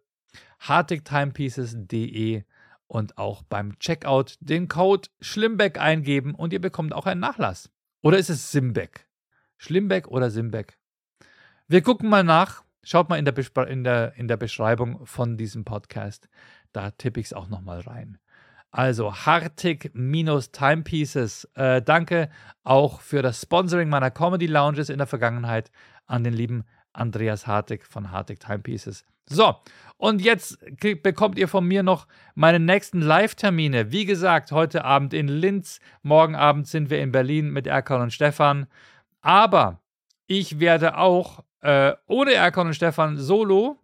hartigtimepieces.de 0.60 2.44
und 2.86 3.18
auch 3.18 3.42
beim 3.42 3.78
Checkout 3.78 4.36
den 4.40 4.68
Code 4.68 5.08
Schlimbeck 5.20 5.78
eingeben 5.78 6.34
und 6.34 6.52
ihr 6.52 6.60
bekommt 6.60 6.92
auch 6.92 7.06
einen 7.06 7.20
Nachlass. 7.20 7.70
Oder 8.02 8.18
ist 8.18 8.30
es 8.30 8.52
Simbeck? 8.52 9.08
Schlimbeck 9.56 10.08
oder 10.08 10.30
Simbeck? 10.30 10.78
Wir 11.66 11.82
gucken 11.82 12.08
mal 12.08 12.24
nach. 12.24 12.62
Schaut 12.82 13.08
mal 13.08 13.16
in 13.16 13.24
der, 13.24 13.66
in 13.68 13.84
der, 13.84 14.14
in 14.16 14.28
der 14.28 14.36
Beschreibung 14.36 15.06
von 15.06 15.38
diesem 15.38 15.64
Podcast. 15.64 16.28
Da 16.72 16.90
tippe 16.90 17.20
ich 17.20 17.26
es 17.26 17.32
auch 17.32 17.48
nochmal 17.48 17.80
rein. 17.80 18.18
Also 18.74 19.14
Hartig-Timepieces. 19.14 21.48
Äh, 21.54 21.80
danke 21.80 22.28
auch 22.64 23.00
für 23.00 23.22
das 23.22 23.40
Sponsoring 23.40 23.88
meiner 23.88 24.10
Comedy 24.10 24.48
Lounges 24.48 24.88
in 24.88 24.98
der 24.98 25.06
Vergangenheit 25.06 25.70
an 26.06 26.24
den 26.24 26.32
lieben 26.32 26.64
Andreas 26.92 27.46
Hartig 27.46 27.86
von 27.86 28.10
Hartig 28.10 28.40
Timepieces. 28.40 29.04
So, 29.26 29.54
und 29.96 30.20
jetzt 30.20 30.58
bekommt 31.04 31.38
ihr 31.38 31.46
von 31.46 31.64
mir 31.64 31.84
noch 31.84 32.08
meine 32.34 32.58
nächsten 32.58 33.00
Live-Termine. 33.00 33.92
Wie 33.92 34.06
gesagt, 34.06 34.50
heute 34.50 34.84
Abend 34.84 35.14
in 35.14 35.28
Linz, 35.28 35.78
morgen 36.02 36.34
Abend 36.34 36.66
sind 36.66 36.90
wir 36.90 37.00
in 37.00 37.12
Berlin 37.12 37.50
mit 37.50 37.68
Erkan 37.68 38.02
und 38.02 38.12
Stefan. 38.12 38.66
Aber 39.20 39.78
ich 40.26 40.58
werde 40.58 40.98
auch 40.98 41.44
äh, 41.60 41.92
ohne 42.08 42.32
Erkan 42.32 42.66
und 42.66 42.74
Stefan 42.74 43.18
solo. 43.18 43.78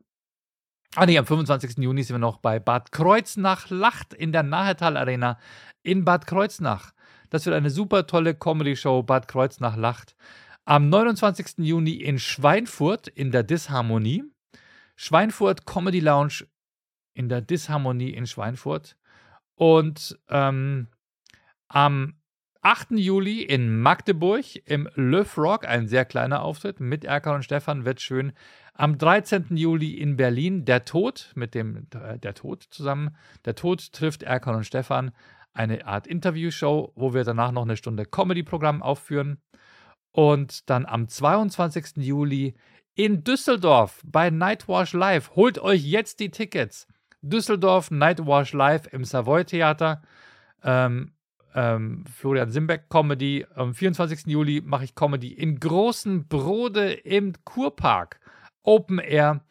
Ah 0.96 1.06
nee, 1.06 1.16
am 1.16 1.24
25. 1.24 1.78
Juni 1.78 2.02
sind 2.02 2.14
wir 2.14 2.18
noch 2.18 2.38
bei 2.38 2.58
Bad 2.58 2.90
Kreuznach-Lacht 2.90 4.12
in 4.12 4.32
der 4.32 4.42
Nahetal 4.42 4.96
Arena 4.96 5.38
in 5.84 6.04
Bad 6.04 6.26
Kreuznach. 6.26 6.92
Das 7.30 7.46
wird 7.46 7.54
eine 7.54 7.70
super 7.70 8.08
tolle 8.08 8.34
Comedy-Show, 8.34 9.04
Bad 9.04 9.28
Kreuznach-Lacht. 9.28 10.16
Am 10.64 10.88
29. 10.88 11.58
Juni 11.58 11.92
in 11.92 12.18
Schweinfurt 12.18 13.06
in 13.06 13.30
der 13.30 13.44
Disharmonie. 13.44 14.24
Schweinfurt 14.96 15.64
Comedy 15.64 16.00
Lounge 16.00 16.44
in 17.14 17.28
der 17.28 17.40
Disharmonie 17.40 18.10
in 18.10 18.26
Schweinfurt. 18.26 18.96
Und 19.54 20.18
ähm, 20.28 20.88
am 21.68 22.20
8. 22.62 22.90
Juli 22.92 23.42
in 23.42 23.80
Magdeburg 23.80 24.56
im 24.66 24.88
Le 24.96 25.24
Rock, 25.36 25.66
ein 25.68 25.86
sehr 25.86 26.04
kleiner 26.04 26.42
Auftritt 26.42 26.80
mit 26.80 27.04
Erkan 27.04 27.36
und 27.36 27.44
Stefan, 27.44 27.84
wird 27.84 28.00
schön. 28.00 28.32
Am 28.80 28.96
13. 28.96 29.58
Juli 29.58 29.90
in 29.90 30.16
Berlin 30.16 30.64
der 30.64 30.86
Tod 30.86 31.32
mit 31.34 31.54
dem 31.54 31.86
äh, 31.94 32.18
der 32.18 32.32
Tod 32.32 32.62
zusammen. 32.62 33.14
Der 33.44 33.54
Tod 33.54 33.92
trifft 33.92 34.22
Erkan 34.22 34.54
und 34.54 34.64
Stefan. 34.64 35.10
Eine 35.52 35.86
Art 35.86 36.06
Interviewshow, 36.06 36.90
wo 36.94 37.12
wir 37.12 37.24
danach 37.24 37.52
noch 37.52 37.64
eine 37.64 37.76
Stunde 37.76 38.06
Comedy-Programm 38.06 38.80
aufführen. 38.80 39.36
Und 40.12 40.70
dann 40.70 40.86
am 40.86 41.08
22. 41.08 41.98
Juli 41.98 42.54
in 42.94 43.22
Düsseldorf 43.22 44.00
bei 44.02 44.30
Nightwash 44.30 44.94
Live. 44.94 45.32
Holt 45.36 45.58
euch 45.58 45.84
jetzt 45.84 46.18
die 46.18 46.30
Tickets. 46.30 46.86
Düsseldorf 47.20 47.90
Nightwash 47.90 48.54
Live 48.54 48.90
im 48.94 49.04
Savoy 49.04 49.44
Theater. 49.44 50.00
Ähm, 50.64 51.12
ähm, 51.54 52.04
Florian 52.06 52.50
Simbeck 52.50 52.88
Comedy. 52.88 53.44
Am 53.54 53.74
24. 53.74 54.26
Juli 54.28 54.62
mache 54.64 54.84
ich 54.84 54.94
Comedy 54.94 55.34
in 55.34 55.60
Großen 55.60 56.28
Brode 56.28 56.94
im 56.94 57.34
Kurpark. 57.44 58.19
Open 58.62 58.98
Air. 58.98 59.44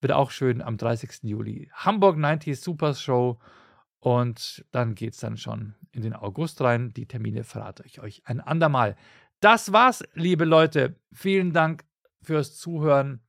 Wird 0.00 0.12
auch 0.12 0.30
schön 0.30 0.62
am 0.62 0.76
30. 0.76 1.22
Juli. 1.22 1.70
Hamburg 1.72 2.16
90s 2.16 2.62
Super 2.62 2.94
Show. 2.94 3.38
Und 3.98 4.64
dann 4.70 4.94
geht 4.94 5.14
es 5.14 5.20
dann 5.20 5.36
schon 5.36 5.74
in 5.90 6.02
den 6.02 6.14
August 6.14 6.60
rein. 6.60 6.92
Die 6.92 7.06
Termine 7.06 7.44
verrate 7.44 7.82
ich 7.86 8.00
euch 8.00 8.22
ein 8.26 8.40
andermal. 8.40 8.96
Das 9.40 9.72
war's, 9.72 10.04
liebe 10.14 10.44
Leute. 10.44 10.96
Vielen 11.12 11.52
Dank 11.52 11.84
fürs 12.22 12.56
Zuhören 12.56 13.20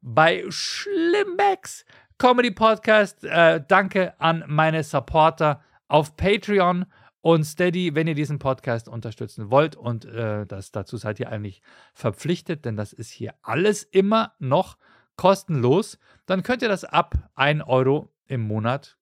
bei 0.00 0.44
Schlimmbecks 0.48 1.84
Comedy 2.18 2.50
Podcast. 2.50 3.24
Äh, 3.24 3.62
danke 3.66 4.18
an 4.20 4.44
meine 4.46 4.82
Supporter 4.82 5.62
auf 5.88 6.16
Patreon 6.16 6.86
und 7.22 7.44
Steady, 7.44 7.94
wenn 7.94 8.06
ihr 8.06 8.14
diesen 8.14 8.38
Podcast 8.38 8.88
unterstützen 8.88 9.50
wollt. 9.50 9.76
Und 9.76 10.04
äh, 10.04 10.46
das, 10.46 10.72
dazu 10.72 10.96
seid 10.96 11.20
ihr 11.20 11.30
eigentlich 11.30 11.62
verpflichtet, 11.92 12.64
denn 12.64 12.76
das 12.76 12.92
ist 12.92 13.10
hier 13.10 13.34
alles 13.42 13.82
immer 13.82 14.34
noch 14.38 14.78
kostenlos. 15.16 15.98
Dann 16.26 16.42
könnt 16.42 16.62
ihr 16.62 16.68
das 16.68 16.84
ab 16.84 17.14
1 17.34 17.62
Euro 17.66 18.10
im 18.26 18.40
Monat, 18.40 18.96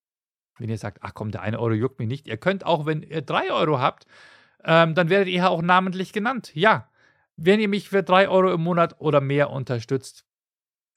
wenn 0.59 0.69
ihr 0.69 0.79
sagt, 0.79 0.99
ach 1.03 1.15
komm, 1.15 1.31
der 1.31 1.43
1 1.43 1.57
Euro 1.57 1.75
juckt 1.75 2.01
mich 2.01 2.09
nicht. 2.09 2.27
Ihr 2.27 2.39
könnt 2.39 2.67
auch, 2.67 2.87
wenn 2.87 3.03
ihr 3.03 3.23
3 3.23 3.53
Euro 3.53 3.79
habt, 3.79 4.07
ähm, 4.65 4.95
dann 4.95 5.09
werdet 5.09 5.29
ihr 5.29 5.49
auch 5.49 5.63
namentlich 5.63 6.13
genannt. 6.13 6.51
Ja, 6.55 6.89
wenn 7.37 7.61
ihr 7.61 7.69
mich 7.69 7.89
für 7.89 8.03
3 8.03 8.29
Euro 8.29 8.53
im 8.53 8.63
Monat 8.63 8.97
oder 8.99 9.21
mehr 9.21 9.51
unterstützt, 9.51 10.25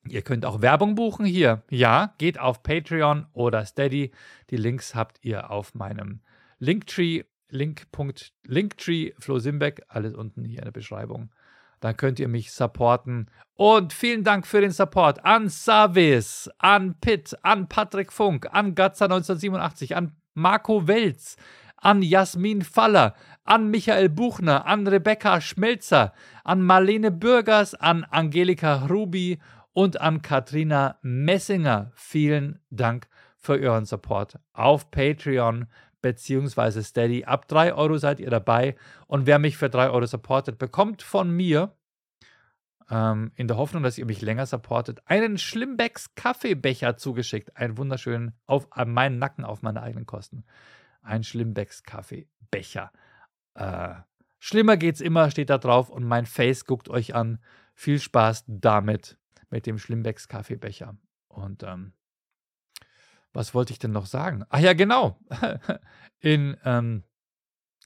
ihr 0.08 0.24
könnt 0.24 0.44
auch 0.44 0.64
Werbung 0.64 0.96
buchen 0.96 1.26
hier. 1.26 1.62
Ja, 1.70 2.16
geht 2.18 2.40
auf 2.40 2.64
Patreon 2.64 3.28
oder 3.34 3.64
Steady. 3.66 4.12
Die 4.50 4.58
Links 4.58 4.96
habt 4.96 5.20
ihr 5.22 5.52
auf 5.52 5.76
meinem 5.76 6.22
Linktree, 6.62 7.24
Link. 7.50 7.88
Linktree, 8.46 9.14
Flo 9.18 9.40
Simbeck, 9.40 9.82
alles 9.88 10.14
unten 10.14 10.46
hier 10.46 10.60
in 10.60 10.66
der 10.66 10.72
Beschreibung. 10.72 11.32
Dann 11.80 11.98
könnt 11.98 12.20
ihr 12.20 12.28
mich 12.28 12.52
supporten. 12.52 13.32
Und 13.56 13.94
vielen 13.94 14.24
Dank 14.24 14.46
für 14.46 14.62
den 14.62 14.70
Support 14.70 15.26
an 15.26 15.50
Savis, 15.50 16.52
an 16.60 16.94
Pitt, 17.02 17.36
an 17.42 17.68
Patrick 17.68 18.14
Funk, 18.14 18.48
an 18.52 18.76
Gatza 18.76 19.06
1987, 19.06 19.96
an 19.96 20.16
Marco 20.36 20.88
Welz, 20.88 21.36
an 21.78 22.04
Jasmin 22.04 22.62
Faller, 22.62 23.16
an 23.44 23.72
Michael 23.72 24.10
Buchner, 24.10 24.68
an 24.68 24.86
Rebecca 24.86 25.42
Schmelzer, 25.42 26.14
an 26.44 26.62
Marlene 26.62 27.10
Bürgers, 27.10 27.74
an 27.74 28.04
Angelika 28.04 28.86
Rubi 28.86 29.40
und 29.74 30.00
an 30.00 30.22
Katrina 30.22 31.00
Messinger. 31.02 31.92
Vielen 31.96 32.60
Dank 32.70 33.08
für 33.40 33.54
euren 33.54 33.86
Support 33.86 34.38
auf 34.54 34.92
Patreon 34.92 35.66
bzw. 36.02 36.82
Steady. 36.82 37.26
Ab 37.26 37.48
3 37.48 37.74
Euro 37.74 37.98
seid 37.98 38.20
ihr 38.20 38.30
dabei 38.30 38.76
und 39.08 39.26
wer 39.26 39.40
mich 39.40 39.58
für 39.58 39.70
3 39.70 39.90
Euro 39.90 40.06
supportet, 40.06 40.58
bekommt 40.58 41.02
von 41.02 41.32
mir 41.32 41.76
ähm, 42.90 43.32
in 43.36 43.48
der 43.48 43.58
Hoffnung, 43.58 43.84
dass 43.84 43.98
ihr 43.98 44.06
mich 44.06 44.22
länger 44.22 44.46
supportet, 44.46 45.02
einen 45.06 45.38
Schlimmbecks 45.38 46.16
Kaffeebecher 46.16 46.98
zugeschickt. 46.98 47.56
Einen 47.56 47.78
wunderschönen 47.78 48.34
auf 48.46 48.68
meinen 48.86 49.20
Nacken 49.20 49.46
auf 49.46 49.62
meine 49.62 49.82
eigenen 49.82 50.06
Kosten 50.06 50.44
ein 51.02 51.24
Schlimmbecks 51.24 51.84
Kaffeebecher. 51.84 52.92
Äh, 53.56 53.96
schlimmer 54.40 54.78
geht's 54.78 55.02
immer, 55.02 55.32
steht 55.32 55.50
da 55.50 55.58
drauf 55.58 55.90
und 55.90 56.04
mein 56.04 56.26
Face 56.26 56.66
guckt 56.66 56.90
euch 56.90 57.16
an. 57.16 57.40
Viel 57.74 58.00
Spaß 58.00 58.46
damit, 58.48 59.18
mit 59.50 59.66
dem 59.66 59.78
Schlimmbecks 59.78 60.28
Kaffeebecher. 60.28 60.98
Und 61.28 61.64
ähm, 61.64 61.94
was 63.34 63.54
wollte 63.54 63.74
ich 63.74 63.80
denn 63.80 63.92
noch 63.92 64.06
sagen? 64.06 64.44
Ach 64.50 64.60
ja, 64.60 64.74
genau. 64.74 65.20
In, 66.20 66.56
ähm, 66.66 67.04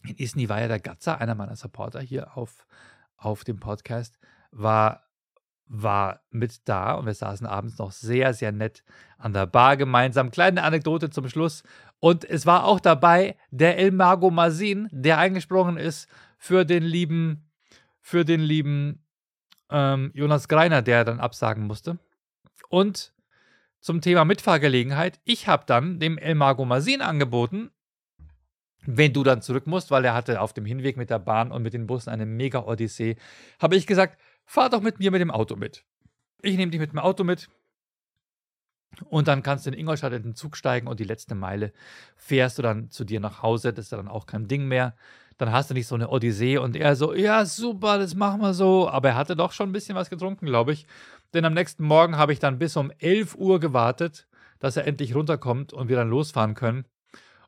in 0.04 0.16
Isni 0.18 0.50
war 0.50 0.60
ja 0.60 0.68
der 0.68 0.80
Gatzer, 0.80 1.22
einer 1.22 1.36
meiner 1.36 1.56
Supporter 1.56 2.02
hier 2.02 2.38
auf, 2.38 2.68
auf 3.16 3.44
dem 3.44 3.60
Podcast, 3.60 4.20
war 4.52 5.06
war 5.68 6.22
mit 6.30 6.68
da 6.68 6.94
und 6.94 7.06
wir 7.06 7.14
saßen 7.14 7.48
abends 7.48 7.78
noch 7.78 7.92
sehr, 7.92 8.34
sehr 8.34 8.52
nett 8.52 8.84
an 9.18 9.34
der 9.34 9.48
Bar 9.48 9.78
gemeinsam. 9.78 10.32
Kleine 10.32 10.64
Anekdote 10.64 11.10
zum 11.10 11.28
Schluss. 11.28 11.64
Und 12.00 12.24
es 12.24 12.46
war 12.46 12.66
auch 12.66 12.80
dabei 12.80 13.36
der 13.50 13.78
El 13.78 13.92
Mago 13.92 14.30
Mazin, 14.30 14.90
der 14.92 15.18
eingesprungen 15.18 15.78
ist 15.78 16.08
für 16.38 16.66
den 16.66 16.84
lieben, 16.84 17.50
für 18.00 18.26
den 18.26 18.42
lieben 18.42 19.04
ähm, 19.70 20.12
Jonas 20.14 20.48
Greiner, 20.48 20.82
der 20.82 21.04
dann 21.04 21.20
absagen 21.20 21.66
musste. 21.66 21.98
Und 22.70 23.14
zum 23.86 24.02
Thema 24.02 24.26
Mitfahrgelegenheit. 24.26 25.20
Ich 25.26 25.48
habe 25.48 25.64
dann 25.68 26.00
dem 26.00 26.18
El 26.18 26.34
Mago 26.34 26.66
Masin 26.66 27.04
angeboten, 27.04 27.70
wenn 28.84 29.14
du 29.14 29.22
dann 29.22 29.44
zurück 29.44 29.68
musst, 29.68 29.92
weil 29.92 30.04
er 30.04 30.16
hatte 30.16 30.42
auf 30.42 30.54
dem 30.54 30.66
Hinweg 30.66 30.98
mit 30.98 31.12
der 31.12 31.20
Bahn 31.20 31.52
und 31.52 31.62
mit 31.62 31.76
den 31.76 31.86
Bussen 31.86 32.10
eine 32.10 32.26
mega 32.26 32.64
Odyssee, 32.64 33.16
habe 33.60 33.76
ich 33.76 33.86
gesagt, 33.86 34.20
fahr 34.44 34.72
doch 34.72 34.82
mit 34.82 34.98
mir 34.98 35.12
mit 35.12 35.22
dem 35.22 35.30
Auto 35.30 35.56
mit. 35.56 35.86
Ich 36.42 36.58
nehme 36.58 36.72
dich 36.72 36.80
mit 36.80 36.94
dem 36.94 37.00
Auto 37.00 37.24
mit. 37.24 37.48
Und 39.04 39.28
dann 39.28 39.44
kannst 39.44 39.66
du 39.66 39.72
in 39.72 39.78
Ingolstadt 39.78 40.14
in 40.14 40.24
den 40.24 40.36
Zug 40.36 40.58
steigen 40.58 40.88
und 40.88 41.00
die 41.00 41.04
letzte 41.04 41.36
Meile 41.36 41.72
fährst 42.16 42.58
du 42.58 42.62
dann 42.62 42.90
zu 42.92 43.04
dir 43.04 43.20
nach 43.20 43.42
Hause. 43.42 43.74
Das 43.74 43.86
ist 43.86 43.92
dann 43.92 44.08
auch 44.08 44.26
kein 44.26 44.48
Ding 44.48 44.68
mehr. 44.68 44.96
Dann 45.38 45.52
hast 45.52 45.70
du 45.70 45.74
nicht 45.74 45.88
so 45.88 45.96
eine 45.96 46.10
Odyssee. 46.10 46.58
Und 46.58 46.76
er 46.76 46.96
so, 46.96 47.14
ja, 47.14 47.46
super, 47.46 47.98
das 47.98 48.16
machen 48.16 48.42
wir 48.42 48.54
so. 48.54 48.90
Aber 48.90 49.10
er 49.10 49.16
hatte 49.16 49.36
doch 49.36 49.52
schon 49.52 49.70
ein 49.70 49.74
bisschen 49.74 49.96
was 49.96 50.10
getrunken, 50.10 50.46
glaube 50.46 50.74
ich. 50.74 50.88
Denn 51.34 51.46
am 51.46 51.54
nächsten 51.54 51.84
Morgen 51.84 52.18
habe 52.18 52.34
ich 52.34 52.40
dann 52.40 52.60
bis 52.60 52.78
um 52.78 52.92
11 53.00 53.36
Uhr 53.36 53.60
gewartet, 53.60 54.28
dass 54.60 54.78
er 54.78 54.88
endlich 54.88 55.16
runterkommt 55.16 55.74
und 55.74 55.90
wir 55.90 55.98
dann 55.98 56.10
losfahren 56.10 56.54
können. 56.54 56.86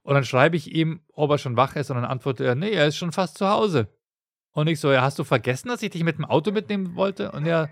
Und 0.04 0.14
dann 0.14 0.24
schreibe 0.24 0.56
ich 0.56 0.74
ihm, 0.74 1.02
ob 1.14 1.32
er 1.32 1.38
schon 1.38 1.58
wach 1.58 1.76
ist, 1.76 1.90
und 1.90 1.98
dann 1.98 2.06
antwortet 2.06 2.46
er, 2.46 2.56
nee, 2.56 2.72
er 2.72 2.88
ist 2.88 2.96
schon 2.98 3.12
fast 3.12 3.38
zu 3.38 3.48
Hause. 3.48 3.90
Und 4.52 4.68
ich 4.68 4.80
so, 4.80 4.92
ja, 4.92 5.02
hast 5.02 5.20
du 5.20 5.24
vergessen, 5.24 5.68
dass 5.68 5.84
ich 5.84 5.92
dich 5.92 6.04
mit 6.04 6.18
dem 6.18 6.26
Auto 6.26 6.52
mitnehmen 6.52 6.96
wollte? 6.96 7.32
Und 7.32 7.46
er, 7.46 7.70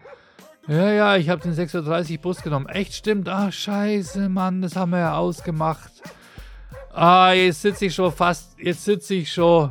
ja, 0.67 0.91
ja, 0.91 1.15
ich 1.15 1.29
habe 1.29 1.41
den 1.41 1.53
6.30 1.53 2.11
Uhr 2.11 2.17
Bus 2.19 2.41
genommen. 2.41 2.67
Echt 2.67 2.93
stimmt? 2.93 3.29
Ach, 3.29 3.51
scheiße, 3.51 4.29
Mann, 4.29 4.61
das 4.61 4.75
haben 4.75 4.91
wir 4.91 4.99
ja 4.99 5.17
ausgemacht. 5.17 5.91
Ah, 6.93 7.33
jetzt 7.33 7.61
sitze 7.61 7.85
ich 7.85 7.95
schon 7.95 8.11
fast, 8.11 8.57
jetzt 8.57 8.85
sitze 8.85 9.15
ich 9.15 9.31
schon 9.31 9.69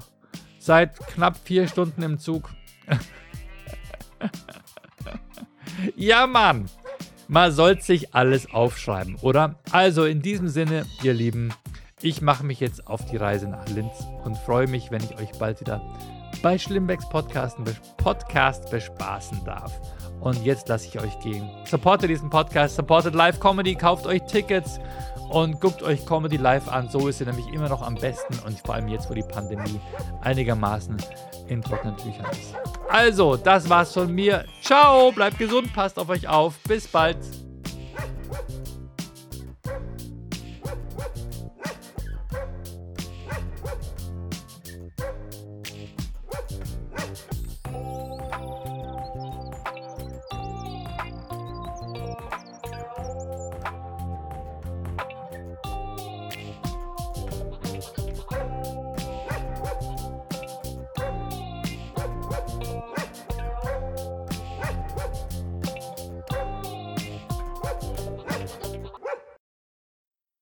seit 0.59 0.99
knapp 1.09 1.37
vier 1.43 1.67
Stunden 1.69 2.03
im 2.03 2.19
Zug. 2.19 2.51
ja, 5.97 6.27
Mann. 6.27 6.67
Man 7.27 7.53
soll 7.53 7.81
sich 7.81 8.15
alles 8.15 8.53
aufschreiben, 8.53 9.17
oder? 9.17 9.55
Also 9.73 10.05
in 10.05 10.21
diesem 10.21 10.49
Sinne, 10.49 10.85
ihr 11.03 11.15
Lieben, 11.15 11.55
ich 12.03 12.21
mache 12.21 12.45
mich 12.45 12.61
jetzt 12.61 12.87
auf 12.87 13.05
die 13.07 13.17
Reise 13.17 13.49
nach 13.49 13.67
Linz 13.69 14.07
und 14.25 14.37
freue 14.37 14.67
mich, 14.67 14.91
wenn 14.91 15.03
ich 15.03 15.17
euch 15.17 15.33
bald 15.39 15.61
wieder 15.61 15.81
bei 16.43 16.59
Schlimmbecks 16.59 17.09
Podcast 17.09 18.71
bespaßen 18.71 19.43
darf. 19.47 19.81
Und 20.25 20.43
jetzt 20.45 20.69
lasse 20.69 20.89
ich 20.89 21.01
euch 21.01 21.19
gehen. 21.21 21.49
Supportet 21.67 22.11
diesen 22.11 22.31
Podcast, 22.31 22.77
supportet 22.77 23.15
Live 23.15 23.39
Comedy, 23.39 23.75
kauft 23.75 24.07
euch 24.07 24.23
Tickets 24.23 24.81
und 25.29 25.61
guckt 25.61 25.83
euch 25.83 26.05
Comedy 26.07 26.37
live 26.37 26.69
an. 26.69 26.89
So 26.89 27.09
ist 27.09 27.19
sie 27.19 27.25
nämlich 27.25 27.47
immer 27.49 27.69
noch 27.69 27.83
am 27.83 27.95
besten 27.95 28.35
und 28.47 28.59
vor 28.61 28.75
allem 28.75 28.89
jetzt, 28.89 29.11
wo 29.11 29.15
die 29.15 29.23
Pandemie 29.23 29.81
einigermaßen 30.23 30.97
in 31.49 31.63
trockenen 31.63 31.97
Tüchern 31.97 32.27
ist. 32.33 32.55
Also, 32.89 33.37
das 33.37 33.69
war's 33.69 33.93
von 33.93 34.13
mir. 34.13 34.45
Ciao, 34.63 35.13
bleibt 35.13 35.39
gesund, 35.39 35.73
passt 35.75 35.99
auf 35.99 36.09
euch 36.09 36.27
auf. 36.27 36.59
Bis 36.67 36.89
bald. 36.89 37.19